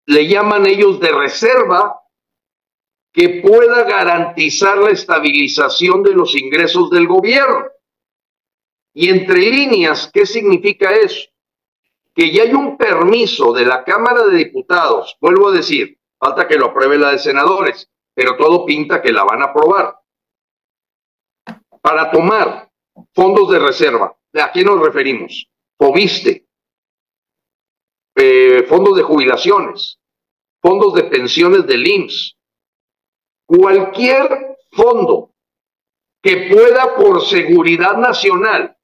Le 0.06 0.28
llaman 0.28 0.66
ellos 0.66 1.00
de 1.00 1.12
reserva 1.12 2.02
que 3.12 3.42
pueda 3.42 3.84
garantizar 3.84 4.78
la 4.78 4.92
estabilización 4.92 6.04
de 6.04 6.14
los 6.14 6.36
ingresos 6.36 6.90
del 6.90 7.08
gobierno. 7.08 7.66
Y 8.94 9.10
entre 9.10 9.40
líneas, 9.40 10.10
¿qué 10.14 10.26
significa 10.26 10.92
eso? 10.92 11.30
Que 12.14 12.32
ya 12.32 12.44
hay 12.44 12.54
un 12.54 12.78
permiso 12.78 13.54
de 13.54 13.66
la 13.66 13.84
Cámara 13.84 14.26
de 14.26 14.38
Diputados, 14.38 15.18
vuelvo 15.22 15.50
a 15.50 15.54
decir, 15.54 16.00
falta 16.18 16.48
que 16.48 16.58
lo 16.58 16.68
apruebe 16.68 16.98
la 16.98 17.12
de 17.12 17.20
senadores, 17.20 17.90
pero 18.14 18.36
todo 18.36 18.66
pinta 18.66 19.02
que 19.02 19.14
la 19.14 19.24
van 19.24 19.42
a 19.42 19.46
aprobar, 19.46 20.00
para 21.82 22.12
tomar 22.12 22.70
fondos 23.14 23.50
de 23.50 23.60
reserva. 23.60 24.19
¿A 24.34 24.52
qué 24.52 24.64
nos 24.64 24.80
referimos? 24.82 25.50
FOBISTE, 25.78 26.48
eh, 28.16 28.64
fondos 28.68 28.98
de 28.98 29.04
jubilaciones, 29.04 30.00
fondos 30.62 30.94
de 30.94 31.04
pensiones 31.06 31.66
del 31.66 31.88
IMSS, 31.88 32.38
cualquier 33.46 34.58
fondo 34.72 35.34
que 36.22 36.50
pueda 36.52 36.96
por 36.96 37.26
seguridad 37.26 37.98
nacional 37.98 38.78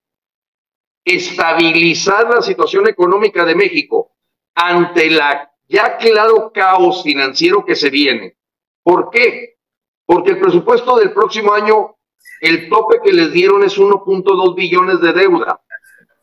estabilizar 1.04 2.34
la 2.34 2.42
situación 2.42 2.88
económica 2.88 3.46
de 3.46 3.56
México 3.56 4.14
ante 4.56 5.12
la 5.12 5.52
ya 5.68 5.98
claro 5.98 6.52
caos 6.54 7.04
financiero 7.04 7.64
que 7.66 7.76
se 7.76 7.90
viene. 7.90 8.38
¿Por 8.84 9.10
qué? 9.10 9.58
Porque 10.06 10.32
el 10.32 10.40
presupuesto 10.40 10.98
del 10.98 11.12
próximo 11.14 11.54
año, 11.54 11.95
el 12.42 12.70
tope 12.70 13.00
que 13.04 13.14
les 13.14 13.32
dieron 13.32 13.64
es 13.64 13.78
1.2 13.78 14.56
billones 14.56 15.02
de 15.02 15.14
deuda. 15.14 15.62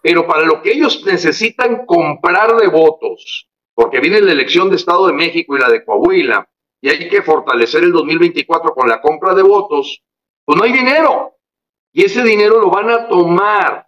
Pero 0.02 0.26
para 0.26 0.44
lo 0.44 0.62
que 0.62 0.72
ellos 0.72 1.04
necesitan 1.06 1.86
comprar 1.86 2.56
de 2.56 2.66
votos, 2.66 3.48
porque 3.74 4.00
viene 4.00 4.20
la 4.20 4.32
elección 4.32 4.68
de 4.68 4.76
Estado 4.76 5.06
de 5.06 5.12
México 5.12 5.56
y 5.56 5.60
la 5.60 5.68
de 5.68 5.84
Coahuila, 5.84 6.48
y 6.80 6.88
hay 6.88 7.08
que 7.08 7.22
fortalecer 7.22 7.84
el 7.84 7.92
2024 7.92 8.74
con 8.74 8.88
la 8.88 9.00
compra 9.00 9.34
de 9.34 9.42
votos, 9.42 10.02
pues 10.44 10.58
no 10.58 10.64
hay 10.64 10.72
dinero. 10.72 11.36
Y 11.92 12.04
ese 12.04 12.22
dinero 12.24 12.60
lo 12.60 12.70
van 12.70 12.90
a 12.90 13.08
tomar 13.08 13.86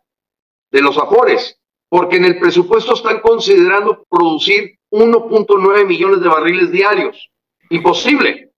de 0.71 0.81
los 0.81 0.97
afores, 0.97 1.61
porque 1.89 2.17
en 2.17 2.25
el 2.27 2.39
presupuesto 2.39 2.95
están 2.95 3.21
considerando 3.21 4.05
producir 4.09 4.79
1.9 4.93 5.87
millones 5.87 6.21
de 6.21 6.29
barriles 6.29 6.71
diarios. 6.71 7.31
Imposible. 7.71 8.53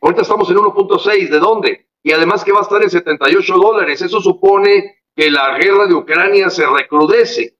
Ahorita 0.00 0.22
estamos 0.22 0.48
en 0.50 0.56
1.6, 0.56 1.28
¿de 1.28 1.38
dónde? 1.38 1.89
Y 2.02 2.12
además 2.12 2.44
que 2.44 2.52
va 2.52 2.60
a 2.60 2.62
estar 2.62 2.82
en 2.82 2.90
78 2.90 3.54
dólares. 3.56 4.00
Eso 4.02 4.20
supone 4.20 5.02
que 5.14 5.30
la 5.30 5.58
guerra 5.58 5.86
de 5.86 5.94
Ucrania 5.94 6.50
se 6.50 6.66
recrudece. 6.66 7.56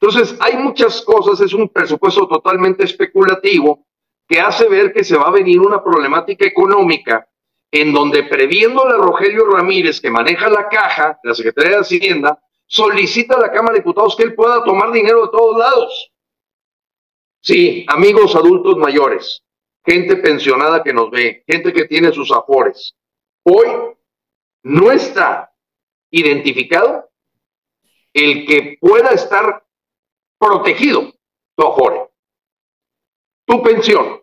Entonces, 0.00 0.36
hay 0.40 0.56
muchas 0.56 1.02
cosas, 1.02 1.40
es 1.40 1.54
un 1.54 1.68
presupuesto 1.68 2.26
totalmente 2.28 2.84
especulativo 2.84 3.86
que 4.28 4.40
hace 4.40 4.68
ver 4.68 4.92
que 4.92 5.04
se 5.04 5.16
va 5.16 5.28
a 5.28 5.30
venir 5.30 5.60
una 5.60 5.82
problemática 5.82 6.44
económica 6.46 7.28
en 7.70 7.92
donde 7.92 8.24
previendo 8.24 8.84
a 8.84 8.92
Rogelio 8.96 9.46
Ramírez, 9.46 10.00
que 10.00 10.10
maneja 10.10 10.48
la 10.48 10.68
caja, 10.68 11.18
la 11.22 11.34
Secretaría 11.34 11.76
de 11.76 11.82
Hacienda, 11.82 12.38
solicita 12.66 13.36
a 13.36 13.40
la 13.40 13.52
Cámara 13.52 13.74
de 13.74 13.80
Diputados 13.80 14.16
que 14.16 14.24
él 14.24 14.34
pueda 14.34 14.64
tomar 14.64 14.92
dinero 14.92 15.22
de 15.22 15.30
todos 15.30 15.58
lados. 15.58 16.12
Sí, 17.40 17.84
amigos 17.88 18.34
adultos 18.34 18.76
mayores, 18.76 19.42
gente 19.84 20.16
pensionada 20.16 20.82
que 20.82 20.92
nos 20.92 21.10
ve, 21.10 21.44
gente 21.46 21.72
que 21.72 21.84
tiene 21.84 22.12
sus 22.12 22.32
afores. 22.32 22.96
Hoy 23.48 23.94
no 24.64 24.90
está 24.90 25.54
identificado 26.10 27.08
el 28.12 28.44
que 28.44 28.76
pueda 28.80 29.10
estar 29.10 29.64
protegido 30.36 31.12
tu 31.54 31.64
afore, 31.64 32.10
tu 33.46 33.62
pensión, 33.62 34.20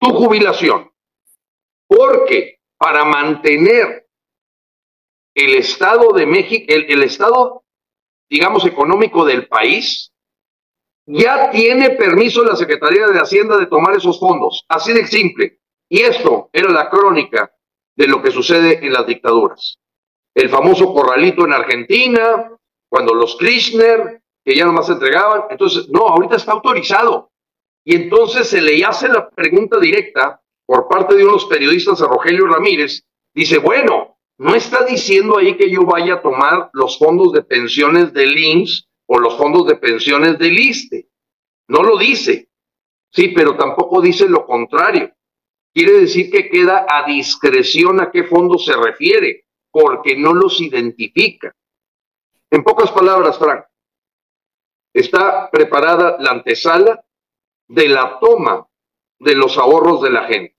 tu 0.00 0.14
jubilación. 0.14 0.90
Porque 1.86 2.60
para 2.78 3.04
mantener 3.04 4.08
el 5.34 5.54
Estado 5.56 6.12
de 6.14 6.24
México, 6.24 6.64
el, 6.68 7.02
Estado, 7.02 7.64
digamos, 8.30 8.64
económico 8.64 9.26
del 9.26 9.46
país, 9.46 10.10
ya 11.04 11.50
tiene 11.50 11.90
permiso 11.90 12.42
la 12.42 12.56
Secretaría 12.56 13.08
de 13.08 13.20
Hacienda 13.20 13.58
de 13.58 13.66
tomar 13.66 13.94
esos 13.94 14.18
fondos. 14.18 14.64
Así 14.68 14.94
de 14.94 15.06
simple. 15.06 15.60
Y 15.90 16.00
esto 16.00 16.48
era 16.54 16.70
la 16.70 16.88
crónica 16.88 17.52
de 17.96 18.06
lo 18.06 18.22
que 18.22 18.30
sucede 18.30 18.84
en 18.84 18.92
las 18.92 19.06
dictaduras. 19.06 19.78
El 20.34 20.48
famoso 20.48 20.92
corralito 20.92 21.44
en 21.44 21.52
Argentina, 21.52 22.50
cuando 22.88 23.14
los 23.14 23.36
Kirchner, 23.36 24.22
que 24.44 24.54
ya 24.56 24.64
nomás 24.64 24.88
entregaban, 24.88 25.42
entonces, 25.50 25.88
no, 25.88 26.08
ahorita 26.08 26.36
está 26.36 26.52
autorizado. 26.52 27.30
Y 27.84 27.96
entonces 27.96 28.48
se 28.48 28.60
le 28.60 28.84
hace 28.84 29.08
la 29.08 29.28
pregunta 29.28 29.78
directa 29.78 30.40
por 30.66 30.88
parte 30.88 31.14
de 31.14 31.24
unos 31.24 31.44
periodistas 31.46 32.00
a 32.00 32.06
Rogelio 32.06 32.46
Ramírez, 32.46 33.04
dice, 33.34 33.58
bueno, 33.58 34.16
no 34.38 34.54
está 34.54 34.84
diciendo 34.84 35.38
ahí 35.38 35.56
que 35.56 35.70
yo 35.70 35.84
vaya 35.84 36.14
a 36.14 36.22
tomar 36.22 36.70
los 36.72 36.98
fondos 36.98 37.32
de 37.32 37.42
pensiones 37.42 38.12
del 38.12 38.36
IMSS 38.36 38.88
o 39.06 39.18
los 39.18 39.36
fondos 39.36 39.66
de 39.66 39.76
pensiones 39.76 40.38
del 40.38 40.58
ISTE. 40.58 41.08
No 41.68 41.82
lo 41.82 41.98
dice. 41.98 42.48
Sí, 43.12 43.28
pero 43.28 43.56
tampoco 43.56 44.00
dice 44.00 44.28
lo 44.28 44.46
contrario. 44.46 45.12
Quiere 45.74 45.92
decir 45.92 46.30
que 46.30 46.50
queda 46.50 46.86
a 46.88 47.06
discreción 47.06 48.00
a 48.00 48.10
qué 48.10 48.24
fondo 48.24 48.58
se 48.58 48.74
refiere, 48.76 49.46
porque 49.70 50.16
no 50.16 50.34
los 50.34 50.60
identifica. 50.60 51.54
En 52.50 52.62
pocas 52.62 52.90
palabras, 52.90 53.38
Frank, 53.38 53.64
está 54.92 55.50
preparada 55.50 56.18
la 56.18 56.32
antesala 56.32 57.02
de 57.68 57.88
la 57.88 58.18
toma 58.20 58.66
de 59.18 59.34
los 59.34 59.56
ahorros 59.56 60.02
de 60.02 60.10
la 60.10 60.24
gente. 60.24 60.54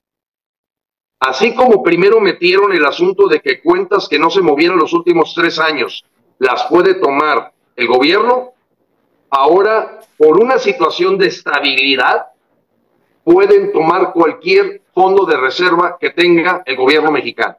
Así 1.20 1.56
como 1.56 1.84
primero 1.84 2.20
metieron 2.20 2.74
el 2.74 2.86
asunto 2.86 3.28
de 3.28 3.40
que 3.40 3.62
cuentas 3.62 4.10
que 4.10 4.20
no 4.20 4.30
se 4.30 4.42
movieron 4.42 4.80
los 4.80 4.94
últimos 4.94 5.34
tres 5.36 5.60
años 5.60 6.04
las 6.40 6.66
puede 6.66 6.96
tomar 6.96 7.54
el 7.76 7.88
gobierno, 7.88 8.54
ahora 9.30 10.02
por 10.18 10.42
una 10.42 10.58
situación 10.58 11.18
de 11.18 11.28
estabilidad 11.28 12.28
pueden 13.24 13.72
tomar 13.72 14.12
cualquier 14.12 14.83
fondo 14.94 15.26
de 15.26 15.38
reserva 15.38 15.98
que 16.00 16.12
tenga 16.12 16.64
el 16.66 16.76
gobierno 16.76 17.12
mexicano. 17.12 17.58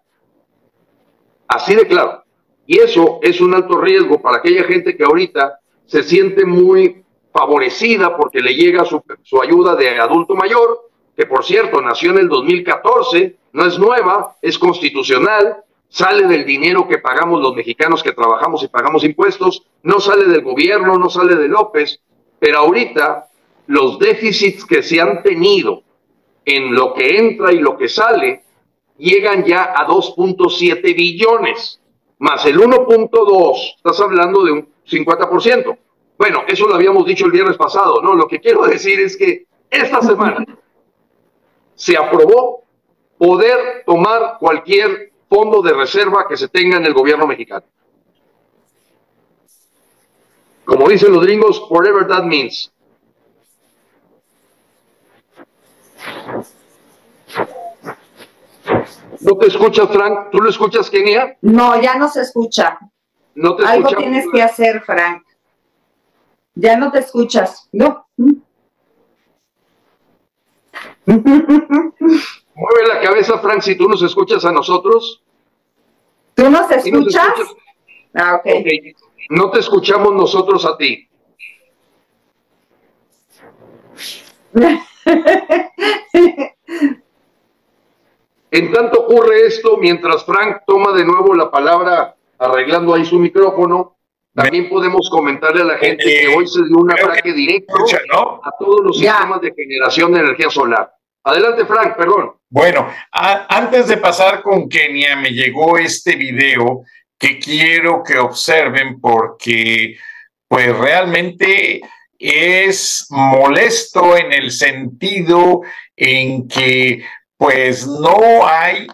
Así 1.49 1.75
de 1.75 1.87
claro. 1.87 2.23
Y 2.67 2.79
eso 2.79 3.19
es 3.23 3.41
un 3.41 3.55
alto 3.55 3.79
riesgo 3.79 4.21
para 4.21 4.39
aquella 4.39 4.65
gente 4.65 4.97
que 4.97 5.05
ahorita 5.05 5.61
se 5.87 6.03
siente 6.03 6.47
muy 6.47 7.05
favorecida 7.33 8.17
porque 8.17 8.41
le 8.41 8.55
llega 8.55 8.85
su, 8.85 9.03
su 9.23 9.43
ayuda 9.43 9.75
de 9.75 9.99
adulto 9.99 10.35
mayor, 10.35 10.89
que 11.17 11.27
por 11.27 11.45
cierto 11.45 11.81
nació 11.83 12.13
en 12.13 12.19
el 12.19 12.29
2014, 12.29 13.37
no 13.53 13.67
es 13.67 13.79
nueva, 13.79 14.37
es 14.41 14.59
constitucional, 14.59 15.59
sale 15.89 16.27
del 16.27 16.45
dinero 16.45 16.89
que 16.89 16.99
pagamos 16.99 17.41
los 17.41 17.55
mexicanos 17.55 18.03
que 18.03 18.13
trabajamos 18.13 18.63
y 18.63 18.69
pagamos 18.69 19.05
impuestos, 19.05 19.67
no 19.83 20.01
sale 20.01 20.25
del 20.27 20.43
gobierno, 20.43 20.97
no 20.99 21.11
sale 21.11 21.37
de 21.37 21.49
López, 21.49 22.01
pero 22.39 22.59
ahorita 22.59 23.29
los 23.67 23.99
déficits 23.99 24.65
que 24.65 24.83
se 24.83 25.01
han 25.01 25.23
tenido 25.23 25.83
en 26.45 26.75
lo 26.75 26.95
que 26.95 27.17
entra 27.19 27.53
y 27.53 27.59
lo 27.59 27.77
que 27.77 27.89
sale 27.89 28.45
llegan 28.99 29.45
ya 29.45 29.73
a 29.77 29.87
2.7 29.87 30.83
billones, 30.95 31.81
más 32.19 32.45
el 32.47 32.61
1.2, 32.61 33.77
estás 33.77 34.01
hablando 34.01 34.45
de 34.45 34.53
un 34.53 34.69
50%. 34.87 35.79
Bueno, 36.17 36.43
eso 36.47 36.69
lo 36.69 36.75
habíamos 36.75 37.05
dicho 37.07 37.27
el 37.27 37.33
viernes 37.33 37.57
pasado, 37.57 38.01
¿no? 38.03 38.15
Lo 38.15 38.29
que 38.29 38.41
quiero 38.41 38.63
decir 38.67 39.01
es 39.01 39.17
que 39.17 39.47
esta 39.71 40.01
semana 40.01 40.45
se 41.75 41.97
aprobó 41.97 42.63
poder 43.19 43.83
tomar 43.85 44.37
cualquier 44.39 45.13
fondo 45.29 45.63
de 45.63 45.73
reserva 45.73 46.27
que 46.29 46.37
se 46.37 46.49
tenga 46.49 46.77
en 46.77 46.87
el 46.87 46.95
gobierno 46.95 47.27
mexicano. 47.27 47.67
Como 50.65 50.89
dicen 50.89 51.13
los 51.13 51.25
gringos, 51.25 51.63
whatever 51.69 52.07
that 52.07 52.25
means. 52.25 52.73
¿No 59.21 59.39
te 59.39 59.47
escuchas, 59.47 59.89
Frank? 59.91 60.31
¿Tú 60.31 60.39
lo 60.41 60.51
escuchas, 60.51 60.91
Kenia? 60.91 61.37
No, 61.41 61.81
ya 61.81 61.97
no 61.97 62.09
se 62.09 62.23
escucha. 62.23 62.79
No 63.35 63.57
te 63.57 63.65
Algo 63.65 63.89
tienes 63.97 64.27
que 64.33 64.43
hacer, 64.43 64.83
Frank. 64.83 65.25
Ya 66.55 66.77
no 66.77 66.93
te 66.93 67.01
escuchas. 67.01 67.69
No. 67.73 68.07
Mueve 71.07 72.87
la 72.87 73.01
cabeza, 73.01 73.39
Frank, 73.39 73.63
si 73.63 73.77
tú 73.77 73.89
nos 73.89 74.03
escuchas 74.03 74.45
a 74.45 74.53
nosotros. 74.53 75.23
¿Tú 76.35 76.51
nos 76.51 76.71
escuchas? 76.71 77.35
Ah, 78.15 78.37
ok. 78.37 78.47
No 79.31 79.51
te 79.51 79.61
escuchamos 79.61 80.13
nosotros 80.13 80.65
a 80.65 80.77
ti. 80.77 81.09
en 88.51 88.73
tanto 88.73 89.01
ocurre 89.01 89.47
esto, 89.47 89.77
mientras 89.77 90.25
Frank 90.25 90.63
toma 90.67 90.93
de 90.93 91.05
nuevo 91.05 91.35
la 91.35 91.51
palabra 91.51 92.17
arreglando 92.39 92.95
ahí 92.95 93.05
su 93.05 93.19
micrófono, 93.19 93.97
también 94.35 94.69
podemos 94.69 95.09
comentarle 95.11 95.63
a 95.63 95.67
la 95.67 95.79
gente 95.79 96.05
que 96.05 96.29
hoy 96.35 96.47
se 96.47 96.65
dio 96.65 96.79
un 96.79 96.91
ataque 96.91 97.33
directo 97.33 97.75
a 98.43 98.51
todos 98.59 98.81
los 98.83 98.99
sistemas 98.99 99.41
de 99.41 99.53
generación 99.55 100.13
de 100.13 100.21
energía 100.21 100.51
solar. 100.51 100.93
Adelante, 101.23 101.65
Frank, 101.65 101.97
perdón. 101.97 102.33
Bueno, 102.51 102.89
antes 103.13 103.89
de 103.89 103.97
pasar 103.97 104.43
con 104.43 104.69
Kenia, 104.69 105.17
me 105.17 105.31
llegó 105.31 105.79
este 105.79 106.17
video 106.17 106.83
que 107.19 107.39
quiero 107.39 108.03
que 108.03 108.19
observen 108.19 109.01
porque 109.01 109.97
pues 110.49 110.77
realmente 110.77 111.81
es 112.19 113.07
molesto 113.11 114.17
en 114.17 114.33
el 114.33 114.51
sentido 114.51 115.63
en 115.97 116.49
que 116.49 117.05
pues 117.37 117.87
no 117.87 118.47
hay 118.47 118.87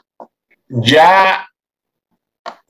ya 0.68 1.46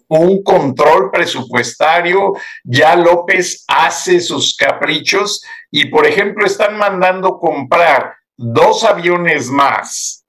un 0.08 0.42
control 0.42 1.10
presupuestario, 1.10 2.32
ya 2.64 2.96
López 2.96 3.64
hace 3.68 4.20
sus 4.20 4.56
caprichos 4.56 5.42
y 5.70 5.86
por 5.86 6.06
ejemplo 6.06 6.44
están 6.44 6.76
mandando 6.76 7.38
comprar 7.38 8.14
dos 8.36 8.82
aviones 8.82 9.48
más 9.48 10.24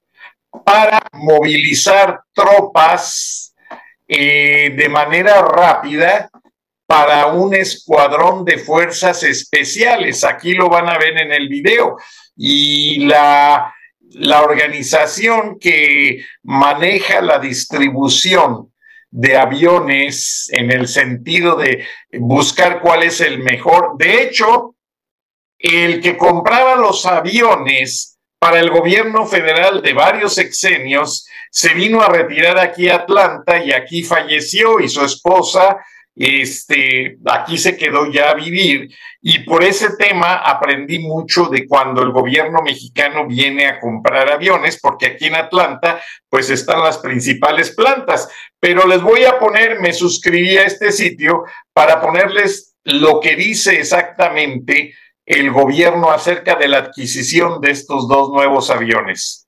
para 0.64 1.02
movilizar 1.14 2.22
tropas 2.34 3.56
eh, 4.08 4.74
de 4.78 4.90
manera 4.90 5.42
rápida 5.42 6.30
para 6.92 7.28
un 7.28 7.56
escuadrón 7.56 8.44
de 8.44 8.58
fuerzas 8.58 9.24
especiales. 9.24 10.26
Aquí 10.26 10.54
lo 10.54 10.68
van 10.68 10.90
a 10.90 10.98
ver 10.98 11.18
en 11.18 11.32
el 11.32 11.48
video. 11.48 11.96
Y 12.36 13.06
la, 13.06 13.74
la 14.10 14.42
organización 14.42 15.58
que 15.58 16.26
maneja 16.44 17.22
la 17.22 17.40
distribución 17.40 18.74
de 19.10 19.38
aviones 19.38 20.50
en 20.52 20.70
el 20.70 20.90
sentido 20.90 21.56
de 21.56 21.86
buscar 22.12 22.82
cuál 22.82 23.04
es 23.04 23.22
el 23.22 23.40
mejor. 23.40 23.98
De 23.98 24.24
hecho, 24.24 24.76
el 25.60 26.02
que 26.02 26.18
compraba 26.18 26.76
los 26.76 27.06
aviones 27.06 28.20
para 28.38 28.60
el 28.60 28.70
gobierno 28.70 29.26
federal 29.26 29.82
de 29.82 29.94
varios 29.94 30.38
exenios 30.38 31.26
se 31.52 31.74
vino 31.74 32.02
a 32.02 32.10
retirar 32.10 32.60
aquí 32.60 32.90
a 32.90 32.96
Atlanta 32.96 33.64
y 33.64 33.72
aquí 33.72 34.04
falleció 34.04 34.82
y 34.82 34.90
su 34.90 35.06
esposa 35.06 35.78
este, 36.16 37.18
aquí 37.26 37.58
se 37.58 37.78
quedó 37.78 38.12
ya 38.12 38.32
a 38.32 38.36
vivir 38.36 38.90
y 39.22 39.40
por 39.40 39.64
ese 39.64 39.96
tema 39.96 40.36
aprendí 40.36 41.00
mucho 41.00 41.46
de 41.46 41.68
cuando 41.68 42.02
el 42.02 42.12
gobierno 42.12 42.62
mexicano 42.62 43.28
viene 43.28 43.68
a 43.68 43.80
comprar 43.80 44.30
aviones, 44.30 44.80
porque 44.82 45.08
aquí 45.08 45.28
en 45.28 45.36
Atlanta 45.36 46.02
pues 46.30 46.50
están 46.50 46.82
las 46.82 46.98
principales 46.98 47.72
plantas, 47.72 48.30
pero 48.60 48.88
les 48.88 49.02
voy 49.02 49.24
a 49.24 49.40
poner, 49.40 49.80
me 49.80 49.94
suscribí 49.94 50.58
a 50.58 50.64
este 50.64 50.92
sitio 50.92 51.44
para 51.74 52.02
ponerles 52.02 52.76
lo 52.84 53.20
que 53.20 53.36
dice 53.36 53.80
exactamente 53.80 54.94
el 55.26 55.52
gobierno 55.52 56.12
acerca 56.12 56.56
de 56.56 56.68
la 56.68 56.80
adquisición 56.80 57.62
de 57.62 57.72
estos 57.72 58.08
dos 58.08 58.30
nuevos 58.32 58.70
aviones. 58.70 59.41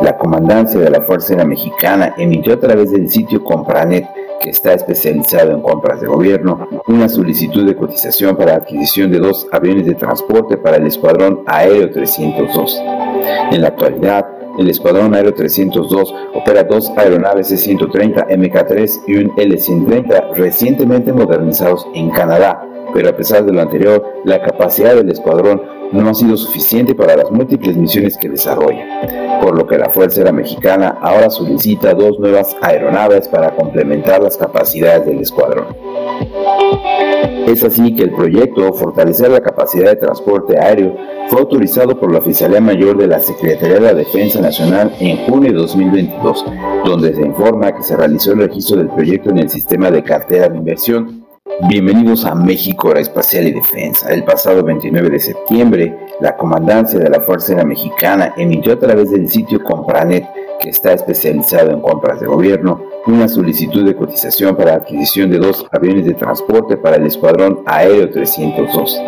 La 0.00 0.16
comandancia 0.16 0.78
de 0.78 0.90
la 0.90 1.02
Fuerza 1.02 1.32
Aérea 1.32 1.44
Mexicana 1.44 2.14
emitió 2.16 2.54
a 2.54 2.60
través 2.60 2.92
del 2.92 3.10
sitio 3.10 3.42
Compranet, 3.42 4.06
que 4.40 4.50
está 4.50 4.74
especializado 4.74 5.50
en 5.50 5.60
compras 5.60 6.00
de 6.00 6.06
gobierno, 6.06 6.68
una 6.86 7.08
solicitud 7.08 7.66
de 7.66 7.74
cotización 7.74 8.36
para 8.36 8.52
la 8.52 8.58
adquisición 8.58 9.10
de 9.10 9.18
dos 9.18 9.48
aviones 9.50 9.86
de 9.86 9.96
transporte 9.96 10.56
para 10.56 10.76
el 10.76 10.86
Escuadrón 10.86 11.42
Aéreo 11.46 11.90
302. 11.90 12.80
En 13.50 13.60
la 13.60 13.68
actualidad, 13.68 14.26
el 14.56 14.70
Escuadrón 14.70 15.14
Aéreo 15.14 15.34
302 15.34 16.14
opera 16.34 16.62
dos 16.62 16.92
aeronaves 16.96 17.48
C-130 17.48 18.28
MK3 18.28 19.00
y 19.08 19.16
un 19.16 19.32
L-130 19.36 20.34
recientemente 20.34 21.12
modernizados 21.12 21.88
en 21.92 22.10
Canadá, 22.10 22.62
pero 22.94 23.08
a 23.08 23.16
pesar 23.16 23.44
de 23.44 23.52
lo 23.52 23.62
anterior, 23.62 24.02
la 24.24 24.40
capacidad 24.40 24.94
del 24.94 25.10
escuadrón 25.10 25.60
no 25.92 26.08
ha 26.08 26.14
sido 26.14 26.36
suficiente 26.36 26.94
para 26.94 27.16
las 27.16 27.30
múltiples 27.30 27.76
misiones 27.76 28.16
que 28.16 28.28
desarrolla, 28.28 29.40
por 29.40 29.56
lo 29.56 29.66
que 29.66 29.78
la 29.78 29.90
Fuerza 29.90 30.20
Aérea 30.20 30.32
Mexicana 30.32 30.98
ahora 31.00 31.30
solicita 31.30 31.94
dos 31.94 32.18
nuevas 32.18 32.56
aeronaves 32.62 33.28
para 33.28 33.54
complementar 33.54 34.22
las 34.22 34.36
capacidades 34.36 35.06
del 35.06 35.20
escuadrón. 35.20 35.66
Es 37.46 37.62
así 37.62 37.94
que 37.94 38.02
el 38.02 38.10
proyecto 38.10 38.72
Fortalecer 38.72 39.30
la 39.30 39.40
capacidad 39.40 39.90
de 39.90 39.96
transporte 39.96 40.58
aéreo 40.58 40.96
fue 41.28 41.40
autorizado 41.40 41.98
por 41.98 42.10
la 42.10 42.18
Oficialía 42.18 42.60
Mayor 42.60 42.98
de 42.98 43.06
la 43.06 43.20
Secretaría 43.20 43.76
de 43.76 43.80
la 43.80 43.94
Defensa 43.94 44.40
Nacional 44.40 44.92
en 44.98 45.16
junio 45.26 45.52
de 45.52 45.58
2022, 45.58 46.44
donde 46.84 47.14
se 47.14 47.22
informa 47.22 47.74
que 47.74 47.82
se 47.82 47.96
realizó 47.96 48.32
el 48.32 48.40
registro 48.40 48.78
del 48.78 48.88
proyecto 48.88 49.30
en 49.30 49.38
el 49.38 49.48
sistema 49.48 49.90
de 49.90 50.02
cartera 50.02 50.48
de 50.48 50.58
inversión. 50.58 51.25
Bienvenidos 51.68 52.24
a 52.24 52.34
México 52.34 52.88
Aeroespacial 52.88 53.46
y 53.46 53.52
Defensa. 53.52 54.12
El 54.12 54.24
pasado 54.24 54.64
29 54.64 55.08
de 55.10 55.20
septiembre, 55.20 55.96
la 56.20 56.36
Comandancia 56.36 56.98
de 56.98 57.08
la 57.08 57.20
Fuerza 57.20 57.52
Aérea 57.52 57.64
Mexicana 57.64 58.34
emitió 58.36 58.72
a 58.72 58.78
través 58.78 59.12
del 59.12 59.28
sitio 59.28 59.62
Compranet, 59.62 60.26
que 60.60 60.70
está 60.70 60.92
especializado 60.92 61.70
en 61.70 61.80
compras 61.80 62.20
de 62.20 62.26
gobierno, 62.26 62.84
una 63.06 63.28
solicitud 63.28 63.86
de 63.86 63.94
cotización 63.94 64.56
para 64.56 64.72
la 64.72 64.76
adquisición 64.78 65.30
de 65.30 65.38
dos 65.38 65.64
aviones 65.70 66.04
de 66.04 66.14
transporte 66.14 66.76
para 66.76 66.96
el 66.96 67.06
Escuadrón 67.06 67.62
Aéreo 67.64 68.10
302. 68.10 69.00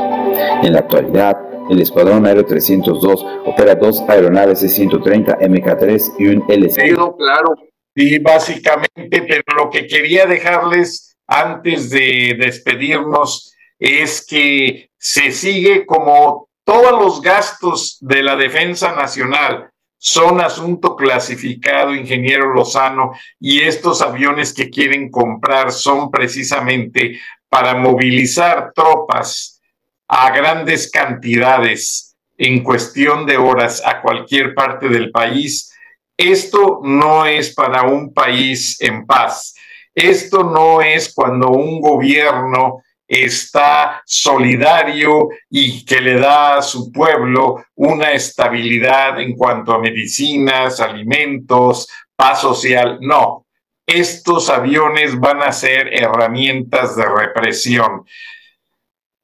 En 0.63 0.73
la 0.73 0.79
actualidad, 0.79 1.37
el 1.69 1.81
Escuadrón 1.81 2.25
Aéreo 2.25 2.47
302 2.47 3.27
opera 3.47 3.75
dos 3.75 4.03
aeronaves 4.09 4.61
C-130 4.61 5.39
MK3 5.39 6.13
y 6.19 6.29
un 6.29 6.45
LC. 6.49 6.95
claro. 6.95 7.55
Sí, 7.97 8.19
básicamente, 8.21 9.11
pero 9.11 9.43
lo 9.57 9.71
que 9.71 9.89
quería 9.89 10.25
dejarles 10.25 11.09
antes 11.29 11.91
de 11.91 12.37
despedirnos 12.39 13.55
es 13.79 14.27
que 14.27 14.91
se 14.99 15.31
sigue 15.31 15.87
como 15.87 16.49
todos 16.65 16.93
los 16.93 17.23
gastos 17.23 17.99
de 18.01 18.23
la 18.23 18.35
defensa 18.35 18.93
nacional 18.93 19.71
son 19.99 20.41
asunto 20.41 20.95
clasificado, 20.95 21.95
ingeniero 21.95 22.55
Lozano, 22.55 23.13
y 23.41 23.61
estos 23.61 24.01
aviones 24.01 24.55
que 24.55 24.71
quieren 24.71 25.11
comprar 25.11 25.73
son 25.73 26.11
precisamente 26.11 27.21
para 27.49 27.75
movilizar 27.75 28.73
tropas 28.75 29.61
a 30.07 30.31
grandes 30.31 30.91
cantidades 30.91 32.17
en 32.37 32.63
cuestión 32.63 33.27
de 33.27 33.37
horas 33.37 33.83
a 33.85 34.01
cualquier 34.01 34.55
parte 34.55 34.89
del 34.89 35.11
país. 35.11 35.75
Esto 36.17 36.81
no 36.85 37.27
es 37.27 37.53
para 37.53 37.83
un 37.83 38.15
país 38.15 38.81
en 38.81 39.05
paz. 39.05 39.55
Esto 39.99 40.45
no 40.45 40.81
es 40.81 41.13
cuando 41.13 41.49
un 41.49 41.81
gobierno 41.81 42.85
está 43.09 44.01
solidario 44.07 45.29
y 45.51 45.85
que 45.85 46.01
le 46.01 46.21
da 46.21 46.59
a 46.59 46.63
su 46.63 46.93
pueblo 46.93 47.65
una 47.75 48.13
estabilidad 48.13 49.21
en 49.21 49.35
cuanto 49.35 49.73
a 49.73 49.81
medicinas, 49.81 50.79
alimentos, 50.79 51.89
paz 52.15 52.43
social. 52.43 52.99
No, 53.01 53.45
estos 53.85 54.49
aviones 54.51 55.19
van 55.19 55.43
a 55.43 55.51
ser 55.51 55.93
herramientas 55.93 56.95
de 56.95 57.05
represión. 57.05 58.05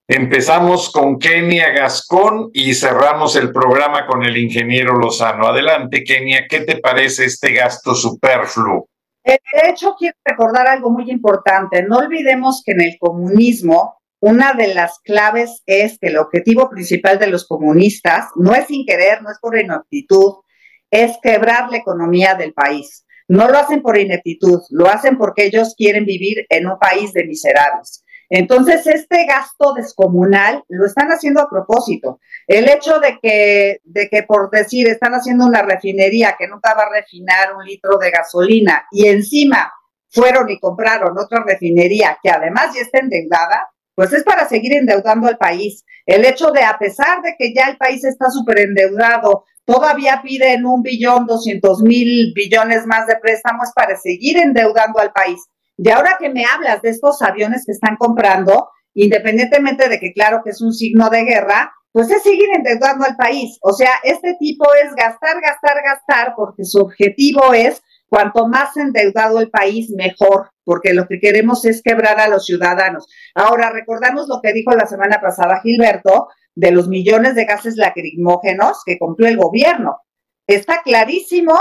Empezamos 0.09 0.91
con 0.91 1.21
Kenia 1.21 1.71
Gascón 1.71 2.51
y 2.53 2.75
cerramos 2.75 3.37
el 3.37 3.53
programa 3.53 4.09
con 4.09 4.25
el 4.25 4.37
ingeniero 4.37 4.97
Lozano. 4.97 5.47
Adelante, 5.47 6.03
Kenia, 6.03 6.49
¿qué 6.49 6.63
te 6.63 6.79
parece 6.79 7.27
este 7.27 7.53
gasto 7.53 7.95
superfluo? 7.95 8.89
De 9.25 9.41
hecho, 9.69 9.95
quiero 9.99 10.17
recordar 10.25 10.69
algo 10.69 10.91
muy 10.91 11.11
importante. 11.11 11.83
No 11.83 11.99
olvidemos 11.99 12.63
que 12.65 12.73
en 12.73 12.83
el 12.83 12.99
comunismo, 12.99 13.99
una 14.21 14.53
de 14.53 14.75
las 14.75 14.99
claves 15.01 15.63
es 15.67 15.99
que 15.99 16.09
el 16.09 16.19
objetivo 16.19 16.69
principal 16.69 17.19
de 17.19 17.29
los 17.29 17.47
comunistas 17.47 18.27
no 18.37 18.55
es 18.55 18.67
sin 18.67 18.85
querer, 18.85 19.23
no 19.23 19.31
es 19.31 19.39
por 19.39 19.59
ineptitud, 19.59 20.43
es 20.91 21.17
quebrar 21.23 21.71
la 21.71 21.79
economía 21.79 22.35
del 22.35 22.53
país. 22.53 23.05
No 23.27 23.49
lo 23.49 23.59
hacen 23.59 23.81
por 23.81 23.99
ineptitud, 23.99 24.61
lo 24.71 24.89
hacen 24.89 25.17
porque 25.17 25.47
ellos 25.47 25.75
quieren 25.77 26.05
vivir 26.05 26.45
en 26.51 26.67
un 26.67 26.79
país 26.79 27.13
de 27.15 27.25
miserables. 27.25 28.04
Entonces, 28.31 28.87
este 28.87 29.27
gasto 29.27 29.75
descomunal 29.75 30.65
lo 30.69 30.87
están 30.87 31.09
haciendo 31.09 31.41
a 31.41 31.51
propósito. 31.51 32.21
El 32.47 32.69
hecho 32.69 32.99
de 32.99 33.19
que, 33.23 33.81
de 33.85 34.09
que, 34.09 34.23
por 34.23 34.51
decir, 34.51 34.89
están 34.89 35.13
haciendo 35.13 35.47
una 35.47 35.63
refinería 35.63 36.37
que 36.39 36.49
nunca 36.49 36.75
va 36.75 36.85
a 36.85 37.01
refinar 37.01 37.55
un 37.57 37.65
litro 37.65 37.99
de 37.99 38.11
gasolina 38.11 38.87
y 38.91 39.07
encima 39.07 39.73
fueron 40.15 40.49
y 40.49 40.61
compraron 40.61 41.19
otra 41.19 41.43
refinería 41.45 42.19
que 42.23 42.31
además 42.31 42.75
ya 42.75 42.83
está 42.83 43.01
endeudada, 43.01 43.69
pues 43.95 44.13
es 44.13 44.23
para 44.23 44.49
seguir 44.49 44.75
endeudando 44.75 45.27
al 45.29 45.39
país. 45.39 45.85
El 46.07 46.25
hecho 46.25 46.51
de, 46.51 46.63
a 46.63 46.79
pesar 46.79 47.23
de 47.23 47.35
que 47.39 47.53
ya 47.55 47.67
el 47.69 47.77
país 47.77 48.05
está 48.05 48.31
súper 48.31 48.61
endeudado, 48.61 49.45
todavía 49.65 50.21
piden 50.23 50.67
un 50.67 50.83
billón, 50.83 51.27
doscientos 51.27 51.83
mil 51.83 52.33
billones 52.35 52.87
más 52.87 53.07
de 53.07 53.17
préstamos 53.17 53.71
para 53.75 53.97
seguir 53.97 54.39
endeudando 54.39 55.01
al 55.01 55.13
país. 55.13 55.41
De 55.77 55.93
ahora 55.93 56.17
que 56.19 56.31
me 56.31 56.45
hablas 56.45 56.83
de 56.83 56.91
estos 56.91 57.21
aviones 57.23 57.65
que 57.67 57.73
están 57.73 57.97
comprando, 57.97 58.69
independientemente 58.95 59.89
de 59.89 59.99
que 59.99 60.13
claro 60.13 60.43
que 60.45 60.51
es 60.51 60.61
un 60.61 60.73
signo 60.73 61.11
de 61.11 61.25
guerra, 61.25 61.73
pues 61.93 62.11
es 62.11 62.23
seguir 62.23 62.49
endeudando 62.53 63.05
al 63.05 63.17
país. 63.17 63.59
O 63.63 63.73
sea, 63.73 63.91
este 64.03 64.37
tipo 64.39 64.65
es 64.83 64.95
gastar, 64.95 65.41
gastar, 65.41 65.77
gastar, 65.85 66.35
porque 66.37 66.65
su 66.65 66.81
objetivo 66.81 67.55
es 67.55 67.83
cuanto 68.09 68.49
más 68.49 68.77
endeudado 68.77 69.41
el 69.41 69.51
país, 69.51 69.91
mejor, 69.91 70.51
porque 70.65 70.93
lo 70.93 71.07
que 71.07 71.21
queremos 71.21 71.65
es 71.65 71.83
quebrar 71.83 72.19
a 72.21 72.29
los 72.29 72.47
ciudadanos. 72.47 73.07
Ahora, 73.35 73.71
recordamos 73.71 74.29
lo 74.29 74.41
que 74.43 74.53
dijo 74.53 74.73
la 74.73 74.87
semana 74.87 75.21
pasada 75.21 75.61
Gilberto 75.63 76.29
de 76.55 76.71
los 76.71 76.89
millones 76.89 77.35
de 77.35 77.45
gases 77.45 77.77
lacrimógenos 77.77 78.83
que 78.85 78.99
compró 78.99 79.27
el 79.27 79.37
gobierno. 79.37 79.99
Está 80.47 80.83
clarísimo 80.83 81.55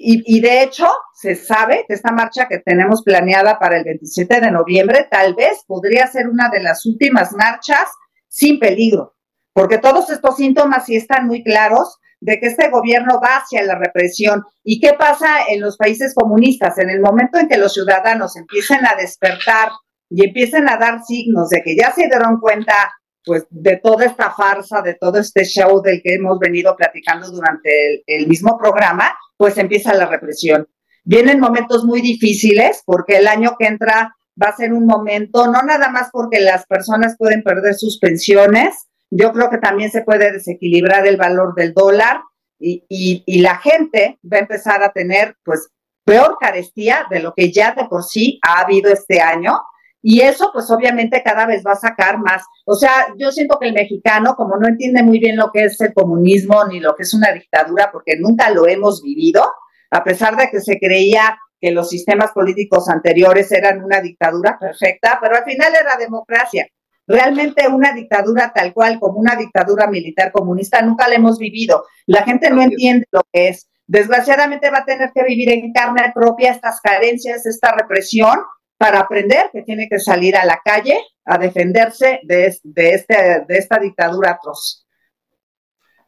y, 0.00 0.40
de 0.40 0.62
hecho, 0.62 0.86
se 1.12 1.34
sabe 1.34 1.84
que 1.88 1.94
esta 1.94 2.12
marcha 2.12 2.46
que 2.48 2.60
tenemos 2.60 3.02
planeada 3.02 3.58
para 3.58 3.78
el 3.78 3.84
27 3.84 4.40
de 4.40 4.52
noviembre 4.52 5.08
tal 5.10 5.34
vez 5.34 5.64
podría 5.66 6.06
ser 6.06 6.28
una 6.28 6.48
de 6.50 6.62
las 6.62 6.86
últimas 6.86 7.32
marchas 7.32 7.90
sin 8.28 8.60
peligro, 8.60 9.16
porque 9.52 9.78
todos 9.78 10.08
estos 10.10 10.36
síntomas 10.36 10.86
sí 10.86 10.94
están 10.94 11.26
muy 11.26 11.42
claros 11.42 11.98
de 12.20 12.38
que 12.38 12.46
este 12.46 12.68
gobierno 12.70 13.20
va 13.20 13.38
hacia 13.38 13.64
la 13.64 13.76
represión. 13.76 14.44
¿Y 14.62 14.80
qué 14.80 14.92
pasa 14.92 15.46
en 15.48 15.60
los 15.60 15.76
países 15.76 16.14
comunistas? 16.14 16.78
En 16.78 16.90
el 16.90 17.00
momento 17.00 17.38
en 17.38 17.48
que 17.48 17.58
los 17.58 17.74
ciudadanos 17.74 18.36
empiecen 18.36 18.86
a 18.86 18.94
despertar 18.96 19.70
y 20.08 20.26
empiecen 20.26 20.68
a 20.68 20.76
dar 20.76 21.02
signos 21.02 21.48
de 21.48 21.62
que 21.62 21.76
ya 21.76 21.92
se 21.92 22.06
dieron 22.06 22.38
cuenta 22.40 22.92
pues 23.24 23.46
de 23.50 23.76
toda 23.76 24.06
esta 24.06 24.30
farsa, 24.30 24.82
de 24.82 24.94
todo 24.94 25.18
este 25.18 25.44
show 25.44 25.82
del 25.82 26.00
que 26.02 26.14
hemos 26.14 26.38
venido 26.38 26.74
platicando 26.76 27.30
durante 27.30 28.02
el, 28.06 28.26
mismo 28.26 28.58
programa, 28.58 29.14
pues 29.36 29.58
empieza 29.58 29.94
la 29.94 30.06
represión. 30.06 30.66
Vienen 31.04 31.40
momentos 31.40 31.84
muy 31.84 32.00
difíciles 32.00 32.82
porque 32.84 33.16
el 33.16 33.26
año 33.26 33.56
que 33.58 33.66
entra 33.66 34.14
va 34.40 34.48
a 34.48 34.56
ser 34.56 34.72
un 34.72 34.86
momento, 34.86 35.46
no 35.46 35.62
nada 35.62 35.88
más 35.88 36.08
porque 36.12 36.40
las 36.40 36.66
personas 36.66 37.16
pueden 37.18 37.42
perder 37.42 37.74
sus 37.74 37.98
pensiones, 37.98 38.88
yo 39.10 39.32
creo 39.32 39.50
que 39.50 39.58
también 39.58 39.90
se 39.90 40.02
puede 40.02 40.32
desequilibrar 40.32 41.06
el 41.06 41.16
valor 41.16 41.54
del 41.54 41.72
dólar 41.72 42.20
y, 42.60 42.84
y 42.88 43.40
la 43.40 43.58
gente 43.58 44.18
va 44.30 44.38
a 44.38 44.40
empezar 44.40 44.82
a 44.82 44.92
tener 44.92 45.36
pues 45.44 45.68
peor 46.04 46.36
carestía 46.40 47.06
de 47.10 47.20
lo 47.20 47.34
que 47.34 47.52
ya 47.52 47.72
de 47.72 47.84
por 47.84 48.02
sí 48.02 48.38
ha 48.42 48.60
habido 48.60 48.90
este 48.90 49.20
año 49.20 49.60
y 50.00 50.20
eso, 50.20 50.50
pues 50.52 50.70
obviamente 50.70 51.22
cada 51.24 51.46
vez 51.46 51.62
va 51.66 51.72
a 51.72 51.76
sacar 51.76 52.18
más. 52.18 52.44
O 52.64 52.74
sea, 52.74 53.08
yo 53.16 53.32
siento 53.32 53.58
que 53.58 53.68
el 53.68 53.74
mexicano, 53.74 54.36
como 54.36 54.56
no 54.56 54.68
entiende 54.68 55.02
muy 55.02 55.18
bien 55.18 55.36
lo 55.36 55.50
que 55.52 55.64
es 55.64 55.80
el 55.80 55.92
comunismo 55.92 56.64
ni 56.66 56.80
lo 56.80 56.94
que 56.94 57.02
es 57.02 57.14
una 57.14 57.32
dictadura, 57.32 57.90
porque 57.92 58.16
nunca 58.18 58.50
lo 58.50 58.66
hemos 58.68 59.02
vivido, 59.02 59.44
a 59.90 60.04
pesar 60.04 60.36
de 60.36 60.50
que 60.50 60.60
se 60.60 60.78
creía 60.78 61.38
que 61.60 61.72
los 61.72 61.88
sistemas 61.88 62.30
políticos 62.32 62.88
anteriores 62.88 63.50
eran 63.50 63.82
una 63.82 64.00
dictadura 64.00 64.56
perfecta, 64.58 65.18
pero 65.20 65.36
al 65.36 65.44
final 65.44 65.72
era 65.74 65.96
democracia. 65.98 66.66
Realmente 67.06 67.66
una 67.66 67.92
dictadura 67.92 68.52
tal 68.54 68.74
cual 68.74 69.00
como 69.00 69.18
una 69.18 69.34
dictadura 69.34 69.86
militar 69.86 70.30
comunista 70.30 70.82
nunca 70.82 71.08
la 71.08 71.14
hemos 71.14 71.38
vivido. 71.38 71.84
La 72.06 72.22
gente 72.22 72.50
no 72.50 72.62
entiende 72.62 73.06
lo 73.10 73.22
que 73.32 73.48
es. 73.48 73.68
Desgraciadamente 73.86 74.70
va 74.70 74.78
a 74.78 74.84
tener 74.84 75.10
que 75.14 75.24
vivir 75.24 75.50
en 75.50 75.72
carne 75.72 76.12
propia 76.14 76.52
estas 76.52 76.80
carencias, 76.82 77.46
esta 77.46 77.72
represión, 77.72 78.38
para 78.78 79.00
aprender 79.00 79.50
que 79.52 79.62
tiene 79.62 79.88
que 79.88 79.98
salir 79.98 80.36
a 80.36 80.44
la 80.44 80.60
calle 80.64 80.98
a 81.24 81.36
defenderse 81.36 82.20
de, 82.22 82.56
de, 82.62 82.94
este, 82.94 83.44
de 83.46 83.58
esta 83.58 83.78
dictadura 83.78 84.30
atroz. 84.30 84.86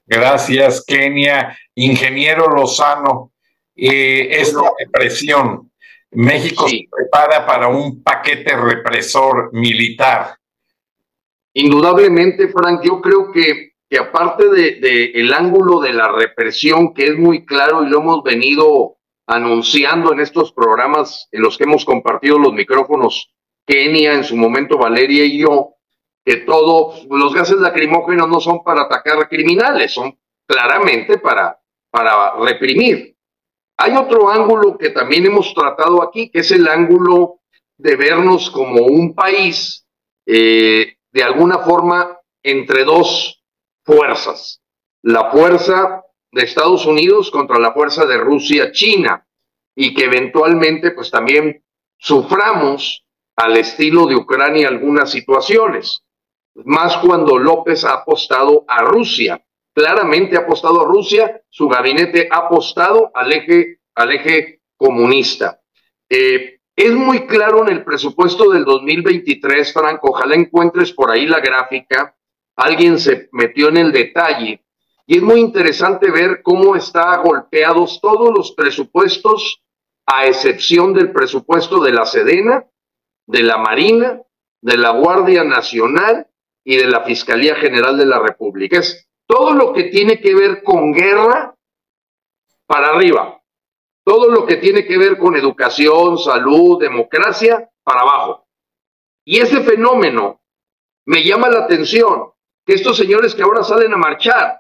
Gracias, 0.07 0.85
Kenia. 0.85 1.57
Ingeniero 1.75 2.47
Lozano, 2.49 3.33
eh, 3.77 4.29
esta 4.31 4.73
represión, 4.79 5.71
México 6.13 6.69
se 6.69 6.89
prepara 6.91 7.47
para 7.47 7.69
un 7.69 8.03
paquete 8.03 8.57
represor 8.57 9.51
militar. 9.53 10.37
Indudablemente, 11.55 12.49
Frank, 12.49 12.83
yo 12.85 13.01
creo 13.01 13.33
que, 13.33 13.73
que 13.89 13.99
aparte 13.99 14.49
del 14.49 14.81
de, 14.81 15.05
el 15.15 15.33
ángulo 15.33 15.81
de 15.81 15.93
la 15.93 16.11
represión, 16.11 16.95
que 16.95 17.07
es 17.07 17.17
muy 17.17 17.45
claro 17.45 17.85
y 17.85 17.89
lo 17.89 17.99
hemos 17.99 18.23
venido 18.23 18.99
anunciando 19.31 20.13
en 20.13 20.19
estos 20.19 20.53
programas 20.53 21.29
en 21.31 21.43
los 21.43 21.57
que 21.57 21.63
hemos 21.63 21.85
compartido 21.85 22.37
los 22.37 22.53
micrófonos, 22.53 23.33
Kenia, 23.65 24.15
en 24.15 24.25
su 24.25 24.37
momento 24.37 24.77
Valeria 24.77 25.25
y 25.25 25.39
yo, 25.39 25.77
que 26.25 26.39
todos 26.39 27.07
los 27.09 27.33
gases 27.33 27.59
lacrimógenos 27.59 28.29
no 28.29 28.41
son 28.41 28.65
para 28.65 28.83
atacar 28.83 29.29
criminales, 29.29 29.95
son 29.95 30.19
claramente 30.49 31.19
para, 31.19 31.61
para 31.91 32.35
reprimir. 32.41 33.17
Hay 33.77 33.97
otro 33.97 34.29
ángulo 34.29 34.77
que 34.77 34.91
también 34.91 35.25
hemos 35.27 35.55
tratado 35.55 36.03
aquí, 36.03 36.29
que 36.29 36.41
es 36.41 36.51
el 36.51 36.67
ángulo 36.67 37.39
de 37.79 37.95
vernos 37.95 38.51
como 38.51 38.85
un 38.85 39.15
país 39.15 39.87
eh, 40.27 40.97
de 41.13 41.23
alguna 41.23 41.59
forma 41.59 42.19
entre 42.43 42.83
dos 42.83 43.45
fuerzas. 43.85 44.61
La 45.03 45.31
fuerza 45.31 46.00
de 46.33 46.43
Estados 46.43 46.87
Unidos 46.87 47.31
contra 47.31 47.59
la 47.59 47.73
fuerza 47.73 48.07
de 48.07 48.19
Rusia-China 48.19 49.27
y 49.75 49.95
que 49.95 50.05
eventualmente 50.05 50.93
pues 50.93 51.11
también 51.11 51.65
suframos 51.99 53.05
al 53.37 53.57
estilo 53.57 54.07
de 54.07 54.17
Ucrania 54.17 54.69
algunas 54.69 55.11
situaciones, 55.11 56.05
más 56.65 56.97
cuando 56.99 57.39
López 57.39 57.85
ha 57.85 57.95
apostado 57.95 58.65
a 58.69 58.83
Rusia, 58.83 59.43
claramente 59.73 60.37
ha 60.37 60.41
apostado 60.41 60.83
a 60.83 60.85
Rusia, 60.85 61.41
su 61.49 61.69
gabinete 61.69 62.29
ha 62.31 62.39
apostado 62.39 63.11
al 63.15 63.33
eje, 63.33 63.81
al 63.95 64.13
eje 64.13 64.61
comunista. 64.77 65.61
Eh, 66.09 66.61
es 66.77 66.93
muy 66.93 67.27
claro 67.27 67.63
en 67.63 67.73
el 67.73 67.85
presupuesto 67.85 68.51
del 68.51 68.65
2023, 68.65 69.73
Franco, 69.73 70.11
ojalá 70.11 70.35
encuentres 70.35 70.93
por 70.93 71.11
ahí 71.11 71.27
la 71.27 71.41
gráfica, 71.41 72.17
alguien 72.57 72.99
se 72.99 73.29
metió 73.33 73.69
en 73.69 73.77
el 73.77 73.93
detalle, 73.93 74.65
y 75.11 75.17
es 75.17 75.23
muy 75.25 75.41
interesante 75.41 76.09
ver 76.09 76.41
cómo 76.41 76.77
están 76.77 77.25
golpeados 77.25 78.01
todos 78.01 78.31
los 78.33 78.53
presupuestos, 78.53 79.61
a 80.07 80.27
excepción 80.27 80.95
del 80.95 81.11
presupuesto 81.11 81.83
de 81.83 81.91
la 81.91 82.07
Sedena, 82.07 82.65
de 83.27 83.43
la 83.43 83.59
Marina, 83.59 84.23
de 84.63 84.77
la 84.77 84.91
Guardia 84.91 85.43
Nacional 85.43 86.29
y 86.63 86.77
de 86.77 86.87
la 86.87 87.03
Fiscalía 87.03 87.57
General 87.57 87.99
de 87.99 88.07
la 88.07 88.21
República. 88.21 88.79
Es 88.79 89.09
todo 89.27 89.53
lo 89.53 89.73
que 89.73 89.91
tiene 89.91 90.21
que 90.21 90.33
ver 90.33 90.63
con 90.63 90.93
guerra 90.93 91.57
para 92.67 92.91
arriba, 92.91 93.43
todo 94.05 94.31
lo 94.31 94.47
que 94.47 94.59
tiene 94.59 94.87
que 94.87 94.97
ver 94.97 95.19
con 95.19 95.35
educación, 95.35 96.19
salud, 96.19 96.79
democracia, 96.79 97.69
para 97.83 98.03
abajo. 98.03 98.47
Y 99.25 99.41
ese 99.41 99.65
fenómeno 99.65 100.41
me 101.05 101.25
llama 101.25 101.49
la 101.49 101.65
atención, 101.65 102.31
que 102.65 102.75
estos 102.75 102.97
señores 102.97 103.35
que 103.35 103.43
ahora 103.43 103.65
salen 103.65 103.93
a 103.93 103.97
marchar, 103.97 104.60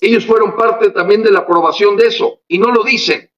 ellos 0.00 0.26
fueron 0.26 0.56
parte 0.56 0.90
también 0.90 1.22
de 1.22 1.30
la 1.30 1.40
aprobación 1.40 1.96
de 1.96 2.08
eso, 2.08 2.40
y 2.48 2.58
no 2.58 2.70
lo 2.70 2.82
dicen. 2.82 3.30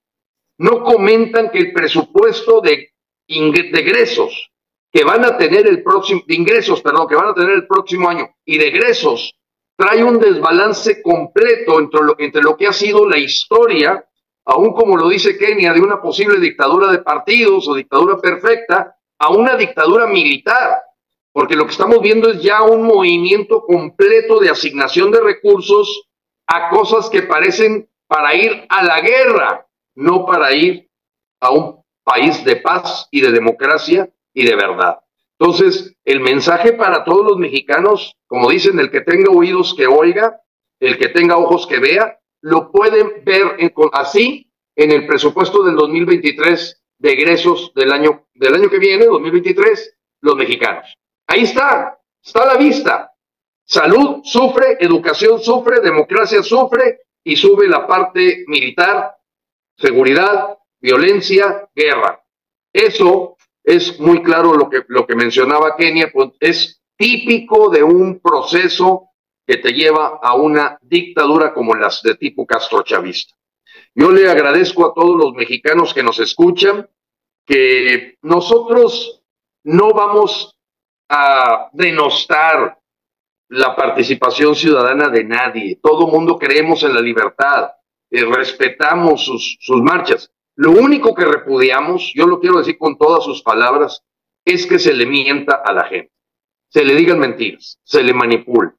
No 0.59 0.83
comentan 0.83 1.51
que 1.51 1.59
el 1.59 1.73
presupuesto 1.73 2.61
de 2.61 2.93
de 3.29 4.53
que 4.91 5.05
van 5.05 5.25
a 5.25 5.37
tener 5.37 5.67
el 5.67 5.83
próximo, 5.83 6.23
de 6.27 6.35
ingresos, 6.35 6.81
perdón, 6.81 7.09
que 7.09 7.15
van 7.15 7.29
a 7.29 7.35
tener 7.35 7.51
el 7.51 7.67
próximo 7.67 8.09
año 8.09 8.29
y 8.45 8.57
de 8.57 8.69
egresos, 8.69 9.35
trae 9.77 10.03
un 10.03 10.19
desbalance 10.19 11.03
completo 11.03 11.79
entre 11.79 12.01
lo, 12.03 12.17
entre 12.19 12.43
lo 12.43 12.57
que 12.57 12.67
ha 12.67 12.73
sido 12.73 13.07
la 13.07 13.19
historia, 13.19 14.05
aún 14.47 14.73
como 14.73 14.97
lo 14.97 15.09
dice 15.09 15.37
Kenia, 15.37 15.75
de 15.75 15.81
una 15.81 16.01
posible 16.01 16.41
dictadura 16.41 16.91
de 16.91 16.99
partidos 16.99 17.69
o 17.69 17.75
dictadura 17.75 18.17
perfecta, 18.17 18.97
a 19.19 19.31
una 19.31 19.57
dictadura 19.57 20.07
militar, 20.07 20.79
porque 21.33 21.55
lo 21.55 21.67
que 21.67 21.73
estamos 21.73 22.01
viendo 22.01 22.31
es 22.31 22.43
ya 22.43 22.63
un 22.63 22.83
movimiento 22.83 23.63
completo 23.67 24.41
de 24.41 24.49
asignación 24.49 25.11
de 25.11 25.21
recursos 25.21 26.08
a 26.49 26.71
cosas 26.71 27.09
que 27.11 27.23
parecen 27.23 27.89
para 28.09 28.35
ir 28.35 28.67
a 28.69 28.83
la 28.83 29.01
guerra, 29.01 29.67
no 29.95 30.27
para 30.27 30.53
ir 30.53 30.91
a 31.41 31.51
un 31.51 31.85
país 32.03 32.43
de 32.45 32.57
paz 32.57 33.07
y 33.11 33.21
de 33.21 33.31
democracia 33.31 34.11
y 34.33 34.45
de 34.45 34.57
verdad. 34.57 34.99
Entonces, 35.39 35.95
el 36.05 36.21
mensaje 36.21 36.73
para 36.73 37.05
todos 37.05 37.25
los 37.25 37.37
mexicanos, 37.37 38.17
como 38.27 38.51
dicen, 38.51 38.79
el 38.81 38.91
que 38.91 39.03
tenga 39.03 39.31
oídos 39.31 39.75
que 39.77 39.87
oiga, 39.87 40.41
el 40.81 40.99
que 40.99 41.09
tenga 41.09 41.37
ojos 41.37 41.67
que 41.67 41.79
vea, 41.79 42.19
lo 42.41 42.73
pueden 42.73 43.25
ver 43.25 43.73
así 43.93 44.51
en 44.75 44.91
el 44.91 45.07
presupuesto 45.07 45.63
del 45.63 45.77
2023 45.77 46.83
de 46.99 47.13
egresos 47.13 47.73
del 47.75 47.93
año, 47.93 48.27
del 48.35 48.55
año 48.55 48.71
que 48.71 48.79
viene, 48.79 49.07
2023, 49.07 49.97
los 50.23 50.35
mexicanos. 50.35 50.95
Ahí 51.27 51.43
está, 51.43 51.99
está 52.25 52.43
a 52.43 52.55
la 52.55 52.57
vista. 52.57 53.08
Salud 53.71 54.23
sufre, 54.25 54.79
educación 54.81 55.41
sufre, 55.41 55.81
democracia 55.81 56.43
sufre 56.43 57.01
y 57.23 57.37
sube 57.37 57.69
la 57.69 57.87
parte 57.87 58.45
militar, 58.47 59.15
seguridad, 59.77 60.57
violencia, 60.81 61.69
guerra. 61.75 62.19
Eso 62.73 63.37
es 63.63 64.01
muy 64.01 64.23
claro 64.23 64.55
lo 64.55 64.71
que, 64.71 64.85
lo 64.89 65.07
que 65.07 65.15
mencionaba 65.15 65.77
Kenia, 65.77 66.11
pues 66.11 66.31
es 66.41 66.81
típico 66.97 67.69
de 67.69 67.83
un 67.83 68.21
proceso 68.21 69.11
que 69.47 69.59
te 69.59 69.75
lleva 69.75 70.19
a 70.23 70.35
una 70.35 70.79
dictadura 70.81 71.53
como 71.53 71.75
las 71.75 72.01
de 72.03 72.15
tipo 72.15 72.47
Castro 72.47 72.83
Chavista. 72.83 73.37
Yo 73.95 74.11
le 74.11 74.31
agradezco 74.31 74.87
a 74.87 74.95
todos 74.95 75.15
los 75.15 75.35
mexicanos 75.35 75.93
que 75.93 76.03
nos 76.03 76.19
escuchan 76.21 76.89
que 77.45 78.17
nosotros 78.23 79.23
no 79.65 79.91
vamos 79.91 80.59
a 81.11 81.69
denostar 81.75 82.78
la 83.49 83.75
participación 83.75 84.55
ciudadana 84.55 85.09
de 85.09 85.25
nadie. 85.25 85.79
Todo 85.83 86.07
mundo 86.07 86.39
creemos 86.39 86.83
en 86.83 86.95
la 86.95 87.01
libertad, 87.01 87.71
y 88.11 88.21
respetamos 88.21 89.25
sus, 89.25 89.83
marchas. 89.83 90.33
Lo 90.57 90.73
único 90.73 91.15
que 91.15 91.25
repudiamos, 91.25 92.13
yo 92.15 92.27
lo 92.27 92.41
quiero 92.41 92.59
decir 92.59 92.79
con 92.79 92.97
todas 92.97 93.25
sus 93.25 93.43
palabras, 93.43 94.03
es 94.45 94.67
que 94.67 94.79
se 94.79 94.95
le 94.95 95.07
mienta 95.07 95.63
a 95.65 95.73
la 95.73 95.85
gente, 95.85 96.13
se 96.69 96.85
le 96.85 96.95
digan 96.95 97.19
mentiras, 97.19 97.79
se 97.85 98.03
le 98.03 98.15
manipula. 98.15 98.75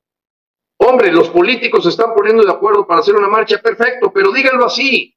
Hombre, 0.78 1.12
los 1.12 1.30
políticos 1.30 1.84
se 1.84 1.90
están 1.90 2.14
poniendo 2.16 2.44
de 2.44 2.52
acuerdo 2.52 2.88
para 2.88 3.02
hacer 3.02 3.16
una 3.16 3.28
marcha, 3.28 3.62
perfecto, 3.62 4.12
pero 4.12 4.32
díganlo 4.32 4.66
así. 4.66 5.16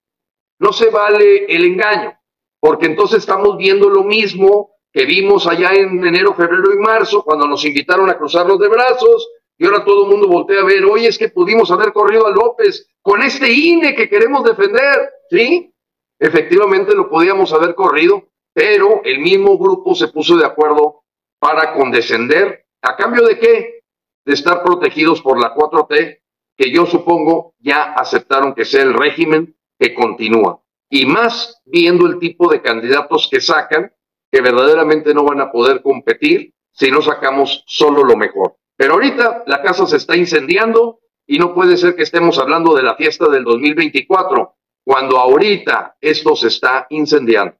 No 0.58 0.72
se 0.72 0.90
vale 0.90 1.46
el 1.46 1.64
engaño, 1.64 2.16
porque 2.60 2.86
entonces 2.86 3.20
estamos 3.20 3.56
viendo 3.56 3.88
lo 3.88 4.04
mismo 4.04 4.72
que 4.92 5.06
vimos 5.06 5.46
allá 5.46 5.72
en 5.72 6.04
enero, 6.04 6.34
febrero 6.34 6.74
y 6.74 6.78
marzo, 6.78 7.24
cuando 7.24 7.46
nos 7.46 7.64
invitaron 7.64 8.10
a 8.10 8.18
cruzarlos 8.18 8.58
de 8.58 8.68
brazos, 8.68 9.28
y 9.62 9.64
ahora 9.64 9.84
todo 9.84 10.02
el 10.02 10.10
mundo 10.10 10.26
voltea 10.26 10.60
a 10.60 10.64
ver, 10.64 10.84
oye, 10.84 11.06
es 11.06 11.16
que 11.16 11.28
pudimos 11.28 11.70
haber 11.70 11.92
corrido 11.92 12.26
a 12.26 12.32
López 12.32 12.88
con 13.00 13.22
este 13.22 13.52
INE 13.52 13.94
que 13.94 14.08
queremos 14.08 14.42
defender, 14.42 15.08
¿sí? 15.30 15.72
Efectivamente 16.18 16.96
lo 16.96 17.08
podíamos 17.08 17.52
haber 17.52 17.76
corrido, 17.76 18.24
pero 18.52 19.02
el 19.04 19.20
mismo 19.20 19.56
grupo 19.56 19.94
se 19.94 20.08
puso 20.08 20.36
de 20.36 20.44
acuerdo 20.44 21.04
para 21.38 21.74
condescender. 21.74 22.66
¿A 22.82 22.96
cambio 22.96 23.24
de 23.24 23.38
qué? 23.38 23.84
De 24.24 24.32
estar 24.32 24.64
protegidos 24.64 25.22
por 25.22 25.40
la 25.40 25.54
4T, 25.54 26.18
que 26.56 26.72
yo 26.72 26.84
supongo 26.84 27.54
ya 27.60 27.92
aceptaron 27.92 28.56
que 28.56 28.64
sea 28.64 28.82
el 28.82 28.94
régimen 28.94 29.56
que 29.78 29.94
continúa. 29.94 30.60
Y 30.90 31.06
más 31.06 31.62
viendo 31.66 32.08
el 32.08 32.18
tipo 32.18 32.50
de 32.50 32.60
candidatos 32.60 33.28
que 33.30 33.40
sacan, 33.40 33.92
que 34.28 34.40
verdaderamente 34.40 35.14
no 35.14 35.22
van 35.22 35.40
a 35.40 35.52
poder 35.52 35.82
competir 35.82 36.52
si 36.72 36.90
no 36.90 37.00
sacamos 37.00 37.62
solo 37.68 38.02
lo 38.02 38.16
mejor. 38.16 38.56
Pero 38.82 38.94
ahorita 38.94 39.44
la 39.46 39.62
casa 39.62 39.86
se 39.86 39.96
está 39.96 40.16
incendiando 40.16 40.98
y 41.24 41.38
no 41.38 41.54
puede 41.54 41.76
ser 41.76 41.94
que 41.94 42.02
estemos 42.02 42.36
hablando 42.40 42.74
de 42.74 42.82
la 42.82 42.96
fiesta 42.96 43.28
del 43.28 43.44
2024 43.44 44.56
cuando 44.84 45.20
ahorita 45.20 45.98
esto 46.00 46.34
se 46.34 46.48
está 46.48 46.88
incendiando. 46.90 47.54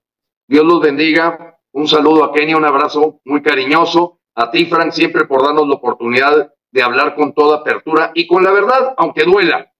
Dios 0.48 0.64
los 0.64 0.80
bendiga. 0.80 1.60
Un 1.70 1.86
saludo 1.86 2.24
a 2.24 2.32
Kenia, 2.32 2.56
un 2.56 2.64
abrazo 2.64 3.20
muy 3.24 3.40
cariñoso. 3.40 4.18
A 4.34 4.50
ti, 4.50 4.66
Frank, 4.66 4.90
siempre 4.90 5.24
por 5.26 5.44
darnos 5.44 5.68
la 5.68 5.74
oportunidad 5.74 6.52
de 6.72 6.82
hablar 6.82 7.14
con 7.14 7.32
toda 7.32 7.58
apertura 7.58 8.10
y 8.16 8.26
con 8.26 8.42
la 8.42 8.50
verdad, 8.50 8.92
aunque 8.96 9.22
duela. 9.22 9.72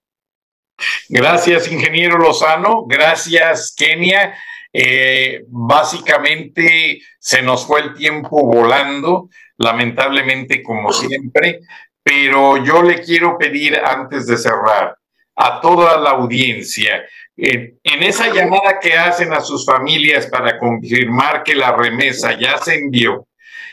Gracias, 1.08 1.72
ingeniero 1.72 2.18
Lozano. 2.18 2.84
Gracias, 2.86 3.74
Kenia. 3.76 4.32
Eh, 4.72 5.44
básicamente 5.48 7.02
se 7.18 7.42
nos 7.42 7.66
fue 7.66 7.80
el 7.80 7.94
tiempo 7.94 8.46
volando, 8.46 9.28
lamentablemente 9.58 10.62
como 10.62 10.92
siempre, 10.92 11.60
pero 12.02 12.64
yo 12.64 12.82
le 12.82 13.02
quiero 13.02 13.36
pedir 13.36 13.76
antes 13.76 14.26
de 14.26 14.38
cerrar 14.38 14.96
a 15.36 15.60
toda 15.60 15.98
la 15.98 16.10
audiencia 16.10 17.04
en 17.36 18.02
esa 18.02 18.32
llamada 18.32 18.78
que 18.80 18.94
hacen 18.94 19.32
a 19.32 19.40
sus 19.40 19.64
familias 19.64 20.26
para 20.26 20.58
confirmar 20.58 21.42
que 21.42 21.54
la 21.54 21.72
remesa 21.72 22.38
ya 22.38 22.58
se 22.58 22.74
envió 22.74 23.26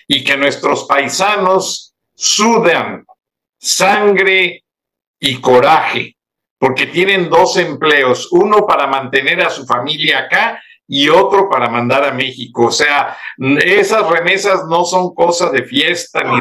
y 0.07 0.23
que 0.23 0.37
nuestros 0.37 0.85
paisanos 0.85 1.93
sudan 2.15 3.05
sangre 3.59 4.63
y 5.19 5.41
coraje, 5.41 6.15
porque 6.57 6.87
tienen 6.87 7.29
dos 7.29 7.57
empleos, 7.57 8.29
uno 8.31 8.65
para 8.65 8.87
mantener 8.87 9.41
a 9.41 9.49
su 9.49 9.65
familia 9.65 10.19
acá 10.19 10.61
y 10.89 11.07
otro 11.07 11.47
para 11.49 11.69
mandar 11.69 12.03
a 12.03 12.11
México. 12.11 12.65
O 12.65 12.71
sea, 12.71 13.15
esas 13.63 14.09
remesas 14.09 14.65
no 14.67 14.83
son 14.83 15.13
cosa 15.13 15.49
de 15.51 15.63
fiesta 15.63 16.23
ni 16.23 16.39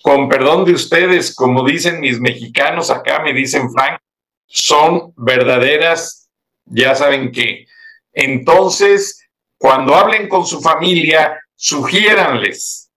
con 0.00 0.28
perdón 0.28 0.64
de 0.64 0.72
ustedes, 0.72 1.34
como 1.34 1.64
dicen 1.64 2.00
mis 2.00 2.18
mexicanos 2.20 2.90
acá, 2.90 3.20
me 3.20 3.32
dicen 3.32 3.70
Frank, 3.70 4.00
son 4.46 5.12
verdaderas, 5.16 6.30
ya 6.64 6.94
saben 6.94 7.30
que. 7.30 7.66
Entonces, 8.12 9.28
cuando 9.58 9.94
hablen 9.94 10.28
con 10.28 10.44
su 10.46 10.60
familia, 10.60 11.40
sugiéranles 11.54 12.90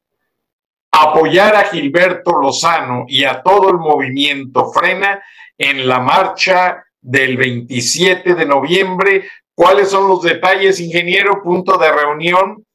apoyar 0.92 1.56
a 1.56 1.66
Gilberto 1.66 2.40
Lozano 2.40 3.06
y 3.08 3.26
a 3.26 3.42
todo 3.44 3.70
el 3.70 3.78
movimiento 3.78 4.72
Frena 4.72 5.22
en 5.58 5.88
la 5.88 6.00
marcha 6.00 6.86
del 7.02 7.38
27 7.38 8.34
de 8.34 8.46
noviembre. 8.46 9.30
¿Cuáles 9.56 9.90
son 9.90 10.10
los 10.10 10.22
detalles, 10.22 10.82
ingeniero? 10.82 11.42
Punto 11.42 11.78
de 11.78 11.92
reunión. 11.92 12.66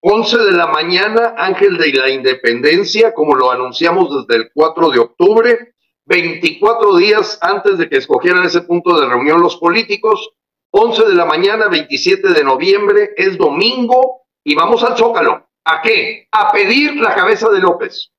11 0.00 0.38
de 0.38 0.52
la 0.52 0.66
mañana, 0.66 1.34
Ángel 1.36 1.76
de 1.78 1.92
la 1.92 2.10
Independencia, 2.10 3.12
como 3.14 3.34
lo 3.34 3.50
anunciamos 3.50 4.26
desde 4.28 4.42
el 4.42 4.50
4 4.54 4.90
de 4.90 4.98
octubre, 5.00 5.74
24 6.04 6.96
días 6.96 7.38
antes 7.42 7.78
de 7.78 7.88
que 7.88 7.96
escogieran 7.96 8.44
ese 8.44 8.60
punto 8.60 8.98
de 9.00 9.08
reunión 9.08 9.40
los 9.40 9.56
políticos, 9.56 10.30
11 10.70 11.06
de 11.06 11.14
la 11.14 11.24
mañana, 11.24 11.68
27 11.68 12.28
de 12.28 12.44
noviembre, 12.44 13.10
es 13.16 13.36
domingo, 13.36 14.26
y 14.44 14.54
vamos 14.54 14.84
al 14.84 14.96
Zócalo. 14.96 15.48
¿A 15.64 15.82
qué? 15.82 16.28
A 16.30 16.52
pedir 16.52 16.94
la 16.96 17.14
cabeza 17.14 17.48
de 17.48 17.58
López. 17.58 18.12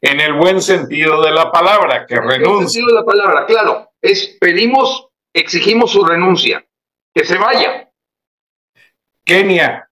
En 0.00 0.20
el 0.20 0.34
buen 0.34 0.60
sentido 0.60 1.22
de 1.22 1.30
la 1.30 1.52
palabra, 1.52 2.06
que 2.06 2.16
renuncie. 2.16 2.36
En 2.36 2.42
el 2.42 2.48
buen 2.48 2.68
sentido 2.68 2.86
de 2.88 2.94
la 2.94 3.04
palabra, 3.04 3.46
claro. 3.46 3.90
Es 4.00 4.36
pedimos, 4.40 5.08
exigimos 5.32 5.92
su 5.92 6.04
renuncia, 6.04 6.64
que 7.18 7.24
se 7.24 7.36
vaya. 7.36 7.90
Kenia, 9.24 9.90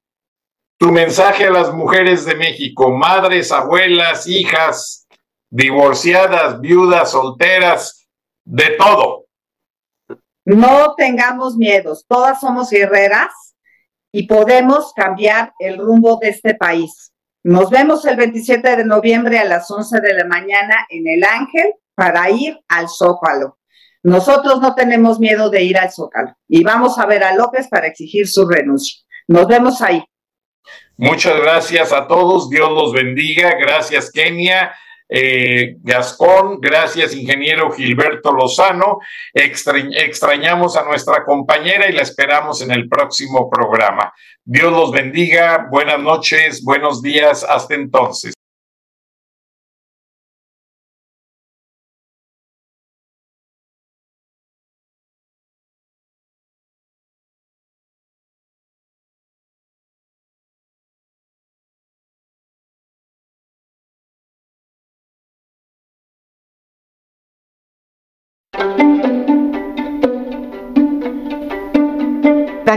tu 0.78 0.92
mensaje 0.92 1.46
a 1.46 1.50
las 1.50 1.72
mujeres 1.72 2.24
de 2.24 2.36
México, 2.36 2.92
madres, 2.92 3.50
abuelas, 3.50 4.28
hijas, 4.28 5.08
divorciadas, 5.50 6.60
viudas, 6.60 7.10
solteras, 7.10 8.08
de 8.44 8.76
todo. 8.78 9.26
No 10.44 10.94
tengamos 10.94 11.56
miedos, 11.56 12.04
todas 12.06 12.38
somos 12.38 12.70
guerreras 12.70 13.56
y 14.12 14.28
podemos 14.28 14.92
cambiar 14.94 15.52
el 15.58 15.78
rumbo 15.78 16.18
de 16.18 16.28
este 16.28 16.54
país. 16.54 17.12
Nos 17.42 17.70
vemos 17.70 18.04
el 18.04 18.16
27 18.16 18.76
de 18.76 18.84
noviembre 18.84 19.40
a 19.40 19.44
las 19.44 19.68
11 19.68 20.00
de 20.00 20.14
la 20.14 20.24
mañana 20.26 20.86
en 20.90 21.08
el 21.08 21.24
Ángel 21.24 21.74
para 21.96 22.30
ir 22.30 22.60
al 22.68 22.88
Zócalo. 22.88 23.58
Nosotros 24.06 24.60
no 24.60 24.76
tenemos 24.76 25.18
miedo 25.18 25.50
de 25.50 25.64
ir 25.64 25.76
al 25.76 25.90
Zócalo 25.90 26.36
y 26.48 26.62
vamos 26.62 26.96
a 26.96 27.06
ver 27.06 27.24
a 27.24 27.34
López 27.34 27.66
para 27.68 27.88
exigir 27.88 28.28
su 28.28 28.46
renuncia. 28.46 29.00
Nos 29.26 29.48
vemos 29.48 29.82
ahí. 29.82 30.00
Muchas 30.96 31.36
gracias 31.40 31.92
a 31.92 32.06
todos, 32.06 32.48
Dios 32.48 32.70
los 32.70 32.92
bendiga, 32.92 33.56
gracias 33.58 34.12
Kenia. 34.12 34.72
Eh, 35.08 35.78
Gascón, 35.82 36.60
gracias 36.60 37.16
ingeniero 37.16 37.72
Gilberto 37.72 38.30
Lozano. 38.30 39.00
extrañamos 39.34 40.76
a 40.76 40.84
nuestra 40.84 41.24
compañera 41.24 41.90
y 41.90 41.92
la 41.92 42.02
esperamos 42.02 42.62
en 42.62 42.70
el 42.70 42.88
próximo 42.88 43.50
programa. 43.50 44.12
Dios 44.44 44.70
los 44.70 44.92
bendiga, 44.92 45.66
buenas 45.68 45.98
noches, 45.98 46.62
buenos 46.62 47.02
días, 47.02 47.42
hasta 47.42 47.74
entonces. 47.74 48.35